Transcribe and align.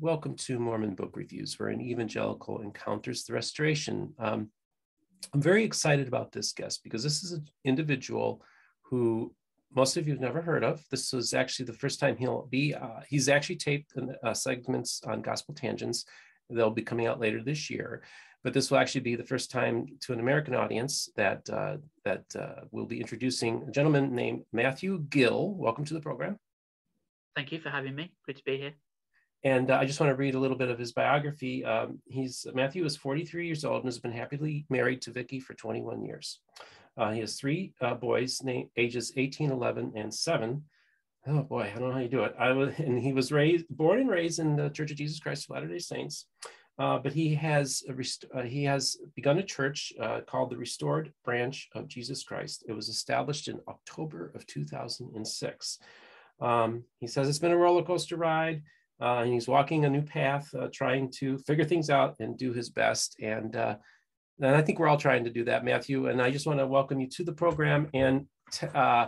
Welcome 0.00 0.36
to 0.36 0.60
Mormon 0.60 0.94
Book 0.94 1.16
Reviews, 1.16 1.58
where 1.58 1.70
an 1.70 1.80
evangelical 1.80 2.60
encounters 2.60 3.24
the 3.24 3.32
restoration. 3.32 4.14
Um, 4.20 4.48
I'm 5.34 5.42
very 5.42 5.64
excited 5.64 6.06
about 6.06 6.30
this 6.30 6.52
guest 6.52 6.84
because 6.84 7.02
this 7.02 7.24
is 7.24 7.32
an 7.32 7.48
individual 7.64 8.40
who 8.82 9.34
most 9.74 9.96
of 9.96 10.06
you 10.06 10.12
have 10.12 10.20
never 10.20 10.40
heard 10.40 10.62
of. 10.62 10.84
This 10.88 11.12
was 11.12 11.34
actually 11.34 11.66
the 11.66 11.72
first 11.72 11.98
time 11.98 12.16
he'll 12.16 12.46
be, 12.46 12.76
uh, 12.76 13.00
he's 13.08 13.28
actually 13.28 13.56
taped 13.56 13.92
uh, 14.22 14.32
segments 14.34 15.02
on 15.04 15.20
Gospel 15.20 15.52
Tangents. 15.52 16.04
They'll 16.48 16.70
be 16.70 16.82
coming 16.82 17.08
out 17.08 17.18
later 17.18 17.42
this 17.42 17.68
year, 17.68 18.04
but 18.44 18.52
this 18.52 18.70
will 18.70 18.78
actually 18.78 19.00
be 19.00 19.16
the 19.16 19.24
first 19.24 19.50
time 19.50 19.86
to 20.02 20.12
an 20.12 20.20
American 20.20 20.54
audience 20.54 21.08
that, 21.16 21.50
uh, 21.50 21.78
that 22.04 22.24
uh, 22.38 22.66
we'll 22.70 22.86
be 22.86 23.00
introducing 23.00 23.64
a 23.66 23.72
gentleman 23.72 24.14
named 24.14 24.44
Matthew 24.52 25.04
Gill. 25.10 25.54
Welcome 25.54 25.84
to 25.86 25.94
the 25.94 26.00
program. 26.00 26.38
Thank 27.34 27.50
you 27.50 27.58
for 27.58 27.70
having 27.70 27.96
me. 27.96 28.12
Good 28.24 28.36
to 28.36 28.44
be 28.44 28.58
here. 28.58 28.74
And 29.44 29.70
uh, 29.70 29.76
I 29.76 29.84
just 29.84 30.00
want 30.00 30.10
to 30.10 30.16
read 30.16 30.34
a 30.34 30.38
little 30.38 30.56
bit 30.56 30.70
of 30.70 30.78
his 30.78 30.92
biography. 30.92 31.64
Um, 31.64 32.00
he's 32.06 32.46
Matthew 32.54 32.84
is 32.84 32.96
43 32.96 33.46
years 33.46 33.64
old 33.64 33.76
and 33.76 33.84
has 33.84 33.98
been 33.98 34.12
happily 34.12 34.66
married 34.68 35.02
to 35.02 35.12
Vicky 35.12 35.38
for 35.38 35.54
21 35.54 36.04
years. 36.04 36.40
Uh, 36.96 37.12
he 37.12 37.20
has 37.20 37.36
three 37.36 37.72
uh, 37.80 37.94
boys, 37.94 38.42
ages 38.76 39.12
18, 39.16 39.52
11, 39.52 39.92
and 39.94 40.12
seven. 40.12 40.64
Oh 41.26 41.42
boy, 41.42 41.70
I 41.74 41.78
don't 41.78 41.88
know 41.88 41.94
how 41.94 42.00
you 42.00 42.08
do 42.08 42.24
it. 42.24 42.34
I 42.38 42.50
was, 42.50 42.74
and 42.78 42.98
he 42.98 43.12
was 43.12 43.30
raised, 43.30 43.66
born 43.70 44.00
and 44.00 44.10
raised 44.10 44.40
in 44.40 44.56
the 44.56 44.70
Church 44.70 44.90
of 44.90 44.96
Jesus 44.96 45.20
Christ 45.20 45.44
of 45.44 45.54
Latter-day 45.54 45.78
Saints. 45.78 46.26
Uh, 46.78 46.96
but 46.96 47.12
he 47.12 47.34
has 47.34 47.82
uh, 48.32 48.42
he 48.42 48.62
has 48.62 48.98
begun 49.16 49.38
a 49.38 49.42
church 49.42 49.92
uh, 50.00 50.20
called 50.28 50.48
the 50.48 50.56
Restored 50.56 51.12
Branch 51.24 51.68
of 51.74 51.88
Jesus 51.88 52.22
Christ. 52.22 52.64
It 52.68 52.72
was 52.72 52.88
established 52.88 53.48
in 53.48 53.58
October 53.66 54.30
of 54.36 54.46
2006. 54.46 55.78
Um, 56.40 56.84
he 57.00 57.08
says 57.08 57.28
it's 57.28 57.40
been 57.40 57.50
a 57.50 57.56
roller 57.56 57.82
coaster 57.82 58.16
ride. 58.16 58.62
Uh, 59.00 59.22
and 59.22 59.32
he's 59.32 59.46
walking 59.46 59.84
a 59.84 59.90
new 59.90 60.02
path, 60.02 60.52
uh, 60.54 60.68
trying 60.72 61.10
to 61.10 61.38
figure 61.38 61.64
things 61.64 61.88
out 61.88 62.16
and 62.18 62.36
do 62.36 62.52
his 62.52 62.68
best. 62.70 63.16
And, 63.20 63.54
uh, 63.54 63.76
and 64.40 64.56
I 64.56 64.62
think 64.62 64.78
we're 64.78 64.88
all 64.88 64.96
trying 64.96 65.24
to 65.24 65.30
do 65.30 65.44
that, 65.44 65.64
Matthew. 65.64 66.08
And 66.08 66.20
I 66.20 66.30
just 66.30 66.46
want 66.46 66.58
to 66.58 66.66
welcome 66.66 67.00
you 67.00 67.08
to 67.08 67.24
the 67.24 67.32
program. 67.32 67.88
And 67.94 68.26
uh, 68.74 69.06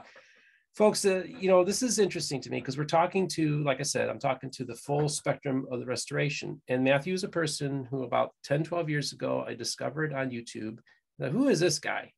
folks, 0.74 1.04
uh, 1.04 1.24
you 1.26 1.48
know, 1.48 1.64
this 1.64 1.82
is 1.82 1.98
interesting 1.98 2.40
to 2.42 2.50
me 2.50 2.60
because 2.60 2.78
we're 2.78 2.84
talking 2.84 3.26
to, 3.28 3.62
like 3.64 3.80
I 3.80 3.84
said, 3.84 4.08
I'm 4.08 4.20
talking 4.20 4.50
to 4.52 4.64
the 4.64 4.76
full 4.76 5.08
spectrum 5.08 5.66
of 5.70 5.80
the 5.80 5.86
restoration. 5.86 6.62
And 6.68 6.84
Matthew 6.84 7.14
is 7.14 7.24
a 7.24 7.28
person 7.28 7.86
who 7.90 8.04
about 8.04 8.30
10, 8.44 8.64
12 8.64 8.88
years 8.88 9.12
ago, 9.12 9.44
I 9.46 9.54
discovered 9.54 10.12
on 10.12 10.30
YouTube. 10.30 10.78
Now, 11.18 11.30
who 11.30 11.48
is 11.48 11.58
this 11.58 11.80
guy? 11.80 12.12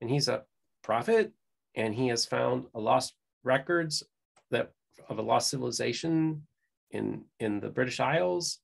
And 0.00 0.08
he's 0.08 0.28
a 0.28 0.44
prophet 0.82 1.32
and 1.74 1.94
he 1.94 2.08
has 2.08 2.24
found 2.24 2.66
a 2.74 2.80
lost 2.80 3.14
records 3.42 4.02
that 4.50 4.70
of 5.08 5.18
a 5.18 5.22
lost 5.22 5.50
civilization 5.50 6.42
in 6.90 7.24
in 7.38 7.60
the 7.60 7.68
British 7.68 8.00
Isles, 8.00 8.58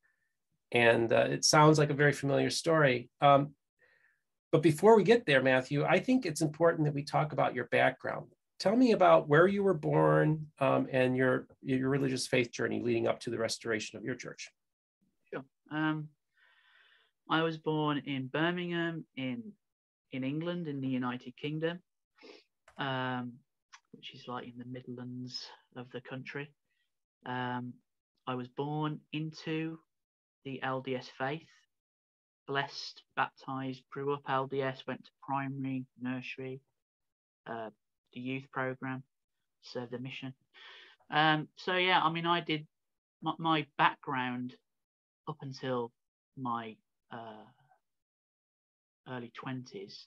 and 0.72 1.12
uh, 1.12 1.26
it 1.30 1.44
sounds 1.44 1.78
like 1.78 1.90
a 1.90 1.94
very 1.94 2.12
familiar 2.12 2.50
story. 2.50 3.10
Um, 3.20 3.54
but 4.52 4.62
before 4.62 4.96
we 4.96 5.02
get 5.02 5.26
there, 5.26 5.42
Matthew, 5.42 5.84
I 5.84 5.98
think 5.98 6.26
it's 6.26 6.40
important 6.40 6.84
that 6.84 6.94
we 6.94 7.02
talk 7.02 7.32
about 7.32 7.54
your 7.54 7.64
background. 7.66 8.26
Tell 8.60 8.76
me 8.76 8.92
about 8.92 9.28
where 9.28 9.48
you 9.48 9.64
were 9.64 9.74
born 9.74 10.46
um, 10.60 10.86
and 10.92 11.16
your 11.16 11.48
your 11.62 11.88
religious 11.88 12.26
faith 12.26 12.52
journey 12.52 12.80
leading 12.80 13.06
up 13.06 13.20
to 13.20 13.30
the 13.30 13.38
restoration 13.38 13.98
of 13.98 14.04
your 14.04 14.14
church. 14.14 14.50
Sure. 15.32 15.44
Um, 15.70 16.08
I 17.28 17.42
was 17.42 17.58
born 17.58 18.02
in 18.06 18.28
Birmingham, 18.28 19.04
in 19.16 19.52
in 20.12 20.22
England, 20.22 20.68
in 20.68 20.80
the 20.80 20.88
United 20.88 21.36
Kingdom, 21.36 21.80
um, 22.78 23.32
which 23.92 24.14
is 24.14 24.28
like 24.28 24.44
in 24.44 24.54
the 24.56 24.64
Midlands 24.64 25.46
of 25.76 25.90
the 25.90 26.00
country. 26.00 26.48
Um, 27.26 27.72
I 28.26 28.34
was 28.34 28.48
born 28.48 29.00
into 29.12 29.78
the 30.44 30.60
LDS 30.62 31.06
faith, 31.18 31.48
blessed, 32.46 33.02
baptized, 33.16 33.82
grew 33.90 34.14
up 34.14 34.22
LDS, 34.28 34.86
went 34.86 35.04
to 35.04 35.10
primary, 35.22 35.86
nursery, 36.00 36.60
uh, 37.46 37.70
the 38.12 38.20
youth 38.20 38.44
program, 38.52 39.02
served 39.62 39.92
the 39.92 39.98
mission. 39.98 40.32
Um, 41.10 41.48
so 41.56 41.76
yeah, 41.76 42.00
I 42.00 42.10
mean, 42.10 42.26
I 42.26 42.40
did 42.40 42.66
my, 43.22 43.32
my 43.38 43.66
background 43.78 44.54
up 45.28 45.36
until 45.42 45.92
my 46.36 46.76
uh, 47.12 47.44
early 49.08 49.32
twenties 49.34 50.06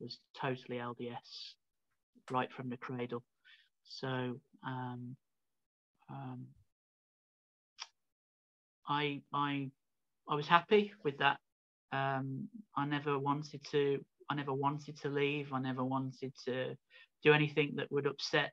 was 0.00 0.18
totally 0.40 0.78
LDS, 0.78 1.54
right 2.30 2.52
from 2.52 2.68
the 2.68 2.76
cradle. 2.76 3.24
So 3.84 4.40
um, 4.64 5.16
um, 6.10 6.46
I 8.88 9.22
I 9.32 9.70
I 10.28 10.34
was 10.34 10.46
happy 10.48 10.92
with 11.04 11.18
that. 11.18 11.38
Um, 11.92 12.48
I 12.76 12.86
never 12.86 13.18
wanted 13.18 13.64
to. 13.70 14.04
I 14.30 14.34
never 14.34 14.52
wanted 14.52 14.98
to 15.02 15.08
leave. 15.08 15.52
I 15.52 15.60
never 15.60 15.84
wanted 15.84 16.32
to 16.46 16.76
do 17.22 17.32
anything 17.32 17.74
that 17.76 17.90
would 17.90 18.06
upset 18.06 18.52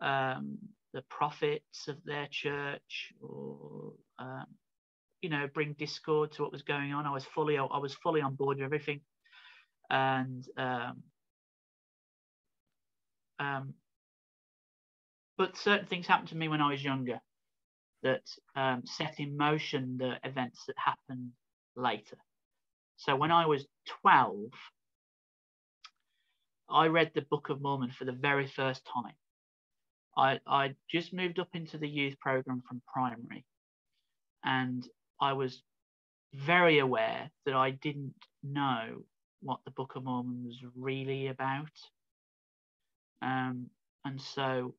um, 0.00 0.58
the 0.92 1.02
prophets 1.10 1.88
of 1.88 1.96
their 2.04 2.28
church 2.30 3.12
or 3.20 3.92
um, 4.18 4.46
you 5.22 5.30
know 5.30 5.48
bring 5.52 5.74
discord 5.78 6.32
to 6.32 6.42
what 6.42 6.52
was 6.52 6.62
going 6.62 6.92
on. 6.92 7.06
I 7.06 7.12
was 7.12 7.24
fully 7.24 7.58
I 7.58 7.78
was 7.78 7.94
fully 7.94 8.20
on 8.20 8.34
board 8.34 8.58
with 8.58 8.64
everything, 8.64 9.00
and 9.90 10.44
um, 10.56 11.02
um, 13.38 13.74
but 15.36 15.56
certain 15.56 15.86
things 15.86 16.06
happened 16.06 16.28
to 16.28 16.36
me 16.36 16.48
when 16.48 16.60
I 16.60 16.70
was 16.70 16.82
younger 16.82 17.20
that 18.02 18.22
um, 18.54 18.82
set 18.84 19.18
in 19.18 19.36
motion 19.36 19.98
the 19.98 20.16
events 20.24 20.64
that 20.66 20.76
happened 20.78 21.30
later. 21.76 22.16
So 22.96 23.16
when 23.16 23.30
I 23.30 23.46
was 23.46 23.66
12, 24.02 24.36
I 26.70 26.86
read 26.88 27.12
the 27.14 27.22
Book 27.22 27.48
of 27.48 27.60
Mormon 27.60 27.90
for 27.90 28.04
the 28.04 28.12
very 28.12 28.46
first 28.46 28.82
time. 28.92 29.14
I, 30.16 30.40
I 30.46 30.74
just 30.90 31.12
moved 31.12 31.38
up 31.38 31.48
into 31.54 31.78
the 31.78 31.88
youth 31.88 32.18
program 32.18 32.62
from 32.66 32.82
primary, 32.92 33.44
and 34.44 34.86
I 35.20 35.32
was 35.34 35.62
very 36.34 36.80
aware 36.80 37.30
that 37.46 37.54
I 37.54 37.70
didn't 37.70 38.14
know 38.42 39.04
what 39.40 39.60
the 39.64 39.70
Book 39.70 39.94
of 39.96 40.04
Mormon 40.04 40.44
was 40.44 40.56
really 40.76 41.28
about. 41.28 41.70
Um, 43.22 43.70
and 44.04 44.20
so 44.20 44.74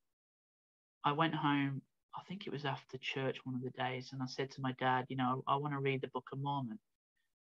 I 1.04 1.14
went 1.14 1.36
home 1.36 1.82
I 2.20 2.28
think 2.28 2.46
it 2.46 2.54
was 2.54 2.66
after 2.66 2.98
church 2.98 3.38
one 3.44 3.56
of 3.56 3.62
the 3.62 3.70
days, 3.72 4.10
and 4.12 4.22
I 4.22 4.26
said 4.26 4.52
to 4.52 4.62
my 4.62 4.74
dad, 4.74 5.06
you 5.10 5.16
know, 5.16 5.44
I, 5.48 5.54
I 5.54 5.56
want 5.56 5.74
to 5.74 5.80
read 5.80 6.02
the 6.02 6.10
Book 6.10 6.28
of 6.34 6.40
Mormon, 6.40 6.80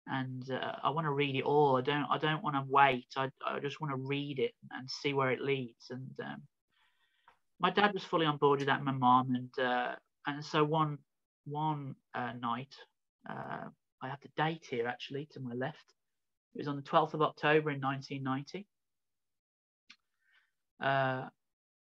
and 0.07 0.49
uh, 0.51 0.75
I 0.83 0.89
want 0.89 1.05
to 1.05 1.11
read 1.11 1.35
it 1.35 1.43
all. 1.43 1.77
I 1.77 1.81
don't, 1.81 2.05
I 2.09 2.17
don't 2.17 2.43
want 2.43 2.55
to 2.55 2.63
wait. 2.67 3.07
I, 3.15 3.29
I 3.45 3.59
just 3.59 3.81
want 3.81 3.91
to 3.91 4.07
read 4.07 4.39
it 4.39 4.53
and 4.71 4.89
see 4.89 5.13
where 5.13 5.31
it 5.31 5.41
leads. 5.41 5.89
And 5.89 6.11
um, 6.23 6.41
my 7.59 7.69
dad 7.69 7.93
was 7.93 8.03
fully 8.03 8.25
on 8.25 8.37
board 8.37 8.59
with 8.59 8.67
that, 8.67 8.83
my 8.83 8.91
mom, 8.91 9.35
and 9.35 9.65
uh, 9.65 9.95
and 10.27 10.43
so 10.43 10.63
one 10.63 10.97
one 11.45 11.95
uh, 12.13 12.33
night, 12.39 12.75
uh, 13.29 13.65
I 14.01 14.09
have 14.09 14.21
the 14.21 14.29
date 14.37 14.65
here 14.69 14.87
actually 14.87 15.27
to 15.31 15.39
my 15.39 15.53
left. 15.53 15.93
It 16.53 16.59
was 16.59 16.67
on 16.67 16.75
the 16.75 16.81
12th 16.81 17.13
of 17.13 17.21
October 17.21 17.71
in 17.71 17.79
1990. 17.79 18.67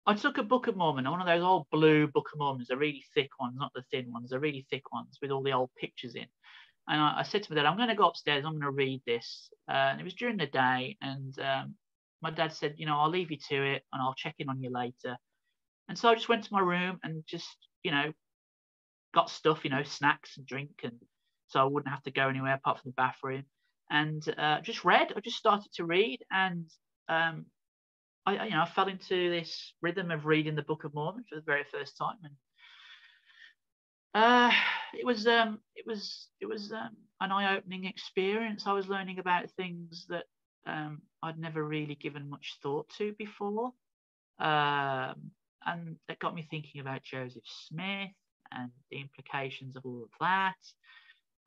I 0.07 0.13
took 0.13 0.37
a 0.37 0.43
Book 0.43 0.67
of 0.67 0.77
Mormon, 0.77 1.09
one 1.11 1.19
of 1.19 1.27
those 1.27 1.43
old 1.43 1.67
blue 1.69 2.07
Book 2.07 2.29
of 2.33 2.39
Mormons, 2.39 2.69
the 2.69 2.77
really 2.77 3.03
thick 3.13 3.29
ones, 3.41 3.55
not 3.57 3.73
the 3.75 3.83
thin 3.91 4.09
ones, 4.13 4.29
the 4.29 4.39
really 4.39 4.65
thick 4.69 4.89
ones 4.93 5.19
with 5.21 5.31
all 5.31 5.43
the 5.43 5.51
old 5.51 5.69
pictures 5.77 6.15
in. 6.15 6.27
And 6.87 7.01
I, 7.01 7.19
I 7.19 7.23
said 7.23 7.43
to 7.43 7.51
my 7.51 7.57
dad, 7.57 7.67
I'm 7.67 7.75
going 7.75 7.89
to 7.89 7.95
go 7.95 8.07
upstairs, 8.07 8.45
I'm 8.45 8.53
going 8.53 8.61
to 8.61 8.71
read 8.71 9.01
this. 9.05 9.49
Uh, 9.69 9.73
and 9.73 9.99
it 9.99 10.05
was 10.05 10.13
during 10.13 10.37
the 10.37 10.47
day. 10.47 10.95
And 11.01 11.37
um, 11.39 11.75
my 12.21 12.31
dad 12.31 12.53
said, 12.53 12.75
You 12.77 12.85
know, 12.85 12.97
I'll 12.97 13.09
leave 13.09 13.31
you 13.31 13.37
to 13.49 13.55
it 13.55 13.83
and 13.91 14.01
I'll 14.01 14.13
check 14.13 14.35
in 14.39 14.47
on 14.47 14.61
you 14.61 14.69
later. 14.69 15.17
And 15.89 15.97
so 15.97 16.07
I 16.07 16.15
just 16.15 16.29
went 16.29 16.45
to 16.45 16.53
my 16.53 16.61
room 16.61 16.99
and 17.03 17.23
just, 17.27 17.57
you 17.83 17.91
know, 17.91 18.13
got 19.13 19.29
stuff, 19.29 19.65
you 19.65 19.69
know, 19.69 19.83
snacks 19.83 20.37
and 20.37 20.45
drink. 20.45 20.81
And 20.83 20.93
so 21.47 21.59
I 21.59 21.65
wouldn't 21.65 21.93
have 21.93 22.03
to 22.03 22.11
go 22.11 22.29
anywhere 22.29 22.53
apart 22.53 22.79
from 22.79 22.91
the 22.91 22.95
bathroom. 22.95 23.43
And 23.89 24.23
uh, 24.37 24.61
just 24.61 24.85
read, 24.85 25.11
I 25.15 25.19
just 25.19 25.37
started 25.37 25.71
to 25.73 25.83
read. 25.83 26.19
And 26.31 26.69
um, 27.09 27.45
I, 28.27 28.43
you 28.45 28.51
know, 28.51 28.63
I 28.63 28.69
fell 28.69 28.89
into 28.89 29.29
this 29.29 29.73
rhythm 29.81 30.11
of 30.11 30.25
reading 30.25 30.55
the 30.55 30.61
Book 30.61 30.83
of 30.83 30.93
Mormon 30.93 31.23
for 31.29 31.35
the 31.35 31.41
very 31.41 31.63
first 31.63 31.97
time, 31.97 32.17
and 32.23 32.33
uh, 34.13 34.51
it 34.93 35.05
was 35.05 35.25
um, 35.27 35.59
it 35.75 35.85
was 35.87 36.27
it 36.41 36.45
was 36.45 36.73
um, 36.73 36.97
an 37.21 37.31
eye-opening 37.31 37.85
experience. 37.85 38.63
I 38.67 38.73
was 38.73 38.89
learning 38.89 39.19
about 39.19 39.49
things 39.51 40.05
that 40.09 40.25
um, 40.65 41.01
I'd 41.23 41.39
never 41.39 41.63
really 41.63 41.95
given 41.95 42.29
much 42.29 42.57
thought 42.61 42.89
to 42.97 43.13
before, 43.17 43.71
um, 44.39 45.31
and 45.65 45.95
that 46.09 46.19
got 46.19 46.35
me 46.35 46.45
thinking 46.51 46.81
about 46.81 47.03
Joseph 47.03 47.43
Smith 47.45 48.11
and 48.51 48.71
the 48.91 48.99
implications 48.99 49.77
of 49.77 49.85
all 49.85 50.03
of 50.03 50.09
that 50.19 50.55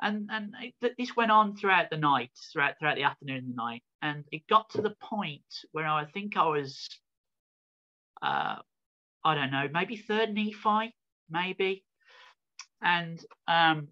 and 0.03 0.29
and 0.31 0.55
it, 0.61 0.95
this 0.99 1.17
went 1.17 1.31
on 1.31 1.57
throughout 1.57 1.91
the 1.91 1.97
night, 1.97 2.31
throughout 2.53 2.79
throughout 2.79 2.97
the 2.97 3.05
afternoon 3.05 3.39
and 3.39 3.51
the 3.51 3.57
night, 3.57 3.83
and 4.03 4.25
it 4.33 4.47
got 4.49 4.71
to 4.71 4.83
the 4.83 4.95
point 5.01 5.43
where 5.73 5.87
I 5.87 6.05
think 6.07 6.37
I 6.37 6.47
was, 6.47 6.89
uh, 8.23 8.57
I 9.25 9.35
don't 9.35 9.51
know, 9.51 9.69
maybe 9.73 9.97
third 9.97 10.33
Nephi, 10.33 10.95
maybe, 11.31 11.85
and 12.83 13.23
um, 13.47 13.89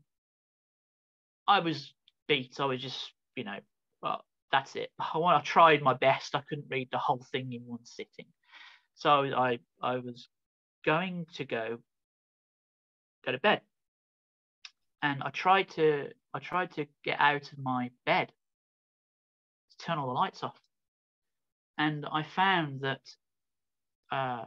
I 1.46 1.60
was 1.60 1.92
beat. 2.26 2.60
I 2.60 2.64
was 2.66 2.80
just, 2.80 3.12
you 3.36 3.44
know, 3.44 3.58
well, 4.02 4.24
that's 4.50 4.76
it. 4.76 4.90
I, 4.98 5.18
I 5.18 5.40
tried 5.44 5.82
my 5.82 5.94
best. 5.94 6.34
I 6.34 6.42
couldn't 6.48 6.68
read 6.70 6.88
the 6.90 6.98
whole 6.98 7.24
thing 7.32 7.52
in 7.52 7.62
one 7.66 7.84
sitting, 7.84 8.26
so 8.94 9.10
I 9.10 9.58
I 9.82 9.98
was 9.98 10.28
going 10.84 11.26
to 11.34 11.44
go 11.44 11.78
go 13.24 13.32
to 13.32 13.38
bed, 13.38 13.60
and 15.02 15.22
I 15.22 15.30
tried 15.30 15.70
to 15.70 16.08
I 16.34 16.38
tried 16.40 16.72
to 16.72 16.86
get 17.04 17.18
out 17.20 17.52
of 17.52 17.58
my 17.58 17.90
bed 18.04 18.32
to 19.70 19.86
turn 19.86 19.98
all 19.98 20.06
the 20.06 20.12
lights 20.12 20.42
off, 20.42 20.58
and 21.76 22.06
I 22.10 22.22
found 22.22 22.80
that 22.82 23.00
uh, 24.10 24.44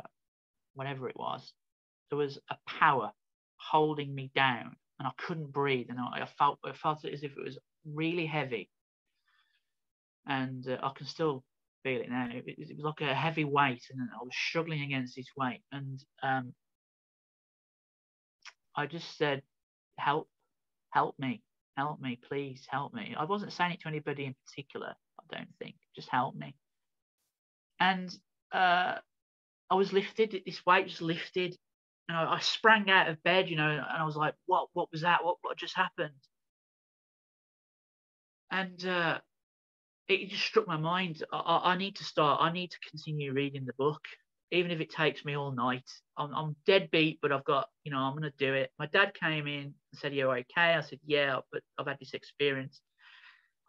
whatever 0.73 1.09
it 1.09 1.15
was, 1.15 1.53
there 2.09 2.17
was 2.17 2.39
a 2.49 2.57
power 2.67 3.11
holding 3.57 4.13
me 4.13 4.31
down, 4.35 4.75
and 4.99 5.07
I 5.07 5.11
couldn't 5.17 5.51
breathe, 5.51 5.87
and 5.89 5.99
I, 5.99 6.21
I 6.21 6.29
felt 6.37 6.59
I 6.65 6.73
felt 6.73 7.05
as 7.05 7.23
if 7.23 7.31
it 7.31 7.43
was 7.43 7.57
really 7.85 8.25
heavy, 8.25 8.69
and 10.27 10.67
uh, 10.67 10.77
I 10.83 10.91
can 10.95 11.07
still 11.07 11.43
feel 11.83 12.01
it 12.01 12.09
now. 12.09 12.29
It, 12.31 12.43
it, 12.47 12.77
was 12.77 12.85
like 12.85 13.01
a 13.01 13.15
heavy 13.15 13.45
weight, 13.45 13.83
and 13.91 14.01
I 14.01 14.23
was 14.23 14.35
struggling 14.35 14.81
against 14.81 15.15
this 15.15 15.27
weight, 15.37 15.61
and 15.71 16.03
um, 16.21 16.53
I 18.75 18.85
just 18.85 19.17
said, 19.17 19.41
"Help, 19.97 20.27
help 20.91 21.17
me, 21.19 21.41
help 21.77 21.99
me, 21.99 22.19
please 22.27 22.65
help 22.69 22.93
me." 22.93 23.15
I 23.17 23.25
wasn't 23.25 23.53
saying 23.53 23.73
it 23.73 23.81
to 23.81 23.87
anybody 23.87 24.25
in 24.25 24.35
particular. 24.45 24.95
I 25.19 25.35
don't 25.35 25.49
think. 25.59 25.75
Just 25.95 26.09
help 26.09 26.35
me. 26.35 26.55
And 27.79 28.15
uh, 28.51 28.95
I 29.69 29.75
was 29.75 29.93
lifted. 29.93 30.41
This 30.45 30.65
weight 30.65 30.85
was 30.85 31.01
lifted, 31.01 31.57
and 32.07 32.17
I, 32.17 32.35
I, 32.35 32.39
sprang 32.39 32.89
out 32.89 33.09
of 33.09 33.23
bed, 33.23 33.49
you 33.49 33.55
know, 33.55 33.69
and 33.69 33.81
I 33.81 34.05
was 34.05 34.15
like, 34.15 34.35
"What? 34.45 34.69
What 34.73 34.91
was 34.91 35.01
that? 35.01 35.23
What? 35.23 35.37
What 35.41 35.57
just 35.57 35.75
happened?" 35.75 36.11
And 38.51 38.85
uh, 38.85 39.19
it 40.09 40.29
just 40.29 40.43
struck 40.43 40.67
my 40.67 40.77
mind. 40.77 41.23
I, 41.31 41.61
I, 41.71 41.77
need 41.77 41.95
to 41.97 42.03
start. 42.03 42.41
I 42.41 42.51
need 42.51 42.71
to 42.71 42.89
continue 42.89 43.33
reading 43.33 43.65
the 43.65 43.73
book, 43.73 44.01
even 44.51 44.71
if 44.71 44.81
it 44.81 44.89
takes 44.91 45.23
me 45.23 45.35
all 45.35 45.51
night. 45.51 45.89
I'm, 46.17 46.33
I'm 46.35 46.55
dead 46.65 46.89
beat, 46.91 47.19
but 47.21 47.31
I've 47.31 47.45
got, 47.45 47.69
you 47.83 47.91
know, 47.91 47.99
I'm 47.99 48.13
going 48.13 48.23
to 48.23 48.33
do 48.37 48.53
it. 48.53 48.71
My 48.77 48.85
dad 48.87 49.13
came 49.13 49.47
in 49.47 49.63
and 49.63 49.73
said, 49.93 50.13
"You're 50.13 50.37
okay." 50.39 50.73
I 50.73 50.81
said, 50.81 50.99
"Yeah, 51.05 51.39
but 51.51 51.61
I've 51.77 51.87
had 51.87 51.99
this 51.99 52.13
experience. 52.13 52.81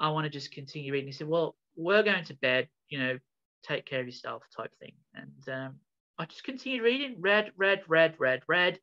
I 0.00 0.10
want 0.10 0.24
to 0.24 0.30
just 0.30 0.52
continue 0.52 0.92
reading." 0.92 1.08
He 1.08 1.12
said, 1.12 1.28
"Well, 1.28 1.56
we're 1.76 2.02
going 2.02 2.24
to 2.24 2.34
bed. 2.34 2.68
You 2.88 2.98
know, 2.98 3.18
take 3.62 3.86
care 3.86 4.00
of 4.00 4.06
yourself," 4.06 4.42
type 4.56 4.72
thing. 4.80 4.94
And 5.14 5.54
um, 5.54 5.74
I 6.18 6.26
just 6.26 6.44
continued 6.44 6.82
reading, 6.82 7.16
read, 7.20 7.52
read, 7.56 7.82
read, 7.88 8.16
read, 8.18 8.42
read. 8.48 8.78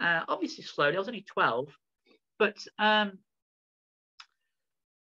Uh, 0.00 0.22
obviously 0.28 0.64
slowly. 0.64 0.96
I 0.96 0.98
was 0.98 1.08
only 1.08 1.26
12, 1.28 1.68
but 2.38 2.56
um, 2.78 3.18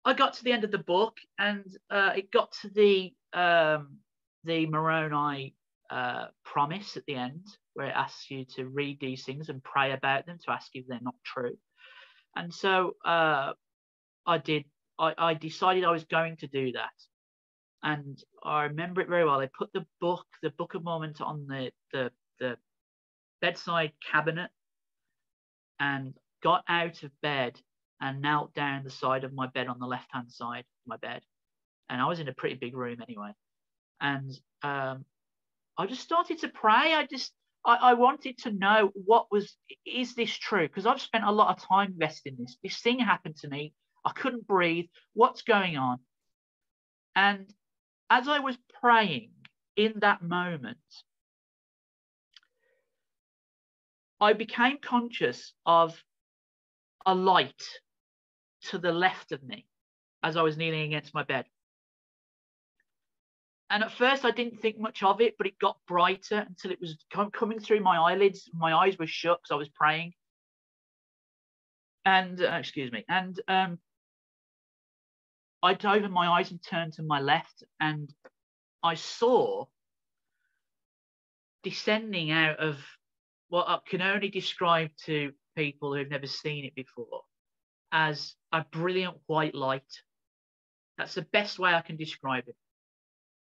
I 0.03 0.13
got 0.13 0.33
to 0.33 0.44
the 0.44 0.51
end 0.51 0.63
of 0.63 0.71
the 0.71 0.79
book, 0.79 1.18
and 1.38 1.65
uh, 1.89 2.13
it 2.15 2.31
got 2.31 2.51
to 2.62 2.69
the 2.69 3.13
um, 3.33 3.97
the 4.44 4.65
Moroni 4.65 5.53
uh, 5.89 6.25
promise 6.44 6.98
at 6.98 7.06
the 7.06 7.16
end, 7.16 7.45
where 7.74 7.88
it 7.88 7.95
asks 7.95 8.30
you 8.30 8.45
to 8.56 8.66
read 8.66 9.00
these 9.00 9.24
things 9.24 9.50
and 9.50 9.63
pray 9.63 9.92
about 9.92 10.25
them 10.25 10.38
to 10.45 10.51
ask 10.51 10.69
if 10.74 10.86
they're 10.88 11.00
not 11.01 11.16
true. 11.25 11.57
And 12.36 12.54
so 12.54 12.95
uh, 13.06 13.54
I 14.25 14.38
did. 14.38 14.66
I, 15.00 15.13
I 15.18 15.34
decided 15.34 15.84
I 15.84 15.92
was 15.92 16.06
going 16.06 16.38
to 16.38 16.48
do 16.48 16.72
that 16.72 16.92
and 17.84 18.22
I 18.44 18.63
remember 18.63 19.01
it 19.01 19.10
very 19.10 19.25
well. 19.25 19.39
I 19.39 19.50
put 19.57 19.72
the 19.74 19.86
book, 20.01 20.25
the 20.42 20.50
Book 20.51 20.74
of 20.74 20.84
Mormon, 20.84 21.13
on 21.22 21.48
the 21.48 21.72
the, 21.94 22.12
the 22.39 22.57
bedside 23.42 23.92
cabinet, 24.12 24.50
and 25.80 26.13
got 26.44 26.63
out 26.68 27.04
of 27.04 27.12
bed 27.22 27.60
and 28.01 28.22
knelt 28.22 28.54
down 28.54 28.84
the 28.84 28.89
side 28.89 29.24
of 29.24 29.34
my 29.34 29.48
bed 29.48 29.68
on 29.68 29.80
the 29.80 29.88
left 29.88 30.07
hand 30.12 30.31
side 30.31 30.60
of 30.60 30.88
my 30.88 30.98
bed, 30.98 31.22
and 31.89 32.01
I 32.01 32.07
was 32.07 32.19
in 32.19 32.28
a 32.28 32.34
pretty 32.34 32.56
big 32.56 32.75
room 32.75 33.01
anyway, 33.01 33.31
and 34.01 34.31
um, 34.63 35.06
I 35.77 35.85
just 35.85 36.01
started 36.01 36.39
to 36.39 36.50
pray. 36.50 36.94
I 36.94 37.06
just 37.06 37.31
I, 37.65 37.75
I 37.75 37.94
wanted 37.94 38.38
to 38.39 38.51
know 38.51 38.91
what 38.94 39.27
was 39.31 39.56
is 39.85 40.15
this 40.15 40.35
true 40.35 40.68
because 40.68 40.85
I've 40.85 41.01
spent 41.01 41.25
a 41.25 41.31
lot 41.31 41.56
of 41.56 41.63
time 41.63 41.91
investing 41.91 42.35
in 42.38 42.45
this. 42.45 42.57
This 42.63 42.79
thing 42.79 43.00
happened 43.00 43.38
to 43.38 43.47
me. 43.47 43.74
I 44.03 44.12
couldn't 44.12 44.47
breathe. 44.47 44.85
What's 45.13 45.41
going 45.41 45.77
on? 45.77 46.00
And 47.15 47.51
as 48.09 48.27
I 48.27 48.39
was 48.39 48.57
praying 48.79 49.31
in 49.75 49.94
that 49.97 50.21
moment, 50.21 50.77
I 54.19 54.33
became 54.33 54.77
conscious 54.81 55.53
of 55.65 56.01
a 57.06 57.13
light 57.13 57.63
to 58.69 58.77
the 58.77 58.91
left 58.91 59.31
of 59.31 59.44
me 59.44 59.68
as 60.24 60.38
I 60.38 60.41
was 60.41 60.57
kneeling 60.57 60.81
against 60.81 61.13
my 61.13 61.24
bed. 61.24 61.45
And 63.69 63.83
at 63.83 63.91
first, 63.91 64.23
I 64.23 64.31
didn't 64.31 64.61
think 64.61 64.79
much 64.79 65.03
of 65.03 65.19
it, 65.19 65.35
but 65.37 65.47
it 65.47 65.59
got 65.59 65.77
brighter 65.87 66.45
until 66.47 66.71
it 66.71 66.79
was 66.79 66.97
coming 67.33 67.59
through 67.59 67.81
my 67.81 67.97
eyelids. 67.97 68.49
My 68.53 68.73
eyes 68.73 68.97
were 68.97 69.07
shut 69.07 69.39
because 69.41 69.53
I 69.53 69.57
was 69.57 69.69
praying. 69.69 70.13
And 72.05 72.41
uh, 72.41 72.55
excuse 72.59 72.91
me. 72.91 73.03
And 73.09 73.37
um, 73.49 73.79
I 75.61 75.71
opened 75.73 76.13
my 76.13 76.27
eyes 76.27 76.51
and 76.51 76.63
turned 76.63 76.93
to 76.93 77.03
my 77.03 77.19
left, 77.19 77.63
and 77.79 78.13
I 78.83 78.93
saw 78.93 79.65
descending 81.63 82.31
out 82.31 82.59
of 82.59 82.77
what 83.49 83.67
I 83.67 83.79
can 83.85 84.01
only 84.01 84.29
describe 84.29 84.91
to 85.05 85.33
people 85.57 85.93
who've 85.93 86.09
never 86.09 86.27
seen 86.27 86.63
it 86.63 86.75
before 86.75 87.23
as 87.91 88.35
a 88.53 88.65
brilliant 88.71 89.17
white 89.25 89.55
light. 89.55 90.01
That's 90.97 91.15
the 91.15 91.23
best 91.23 91.59
way 91.59 91.73
I 91.73 91.81
can 91.81 91.97
describe 91.97 92.45
it. 92.47 92.55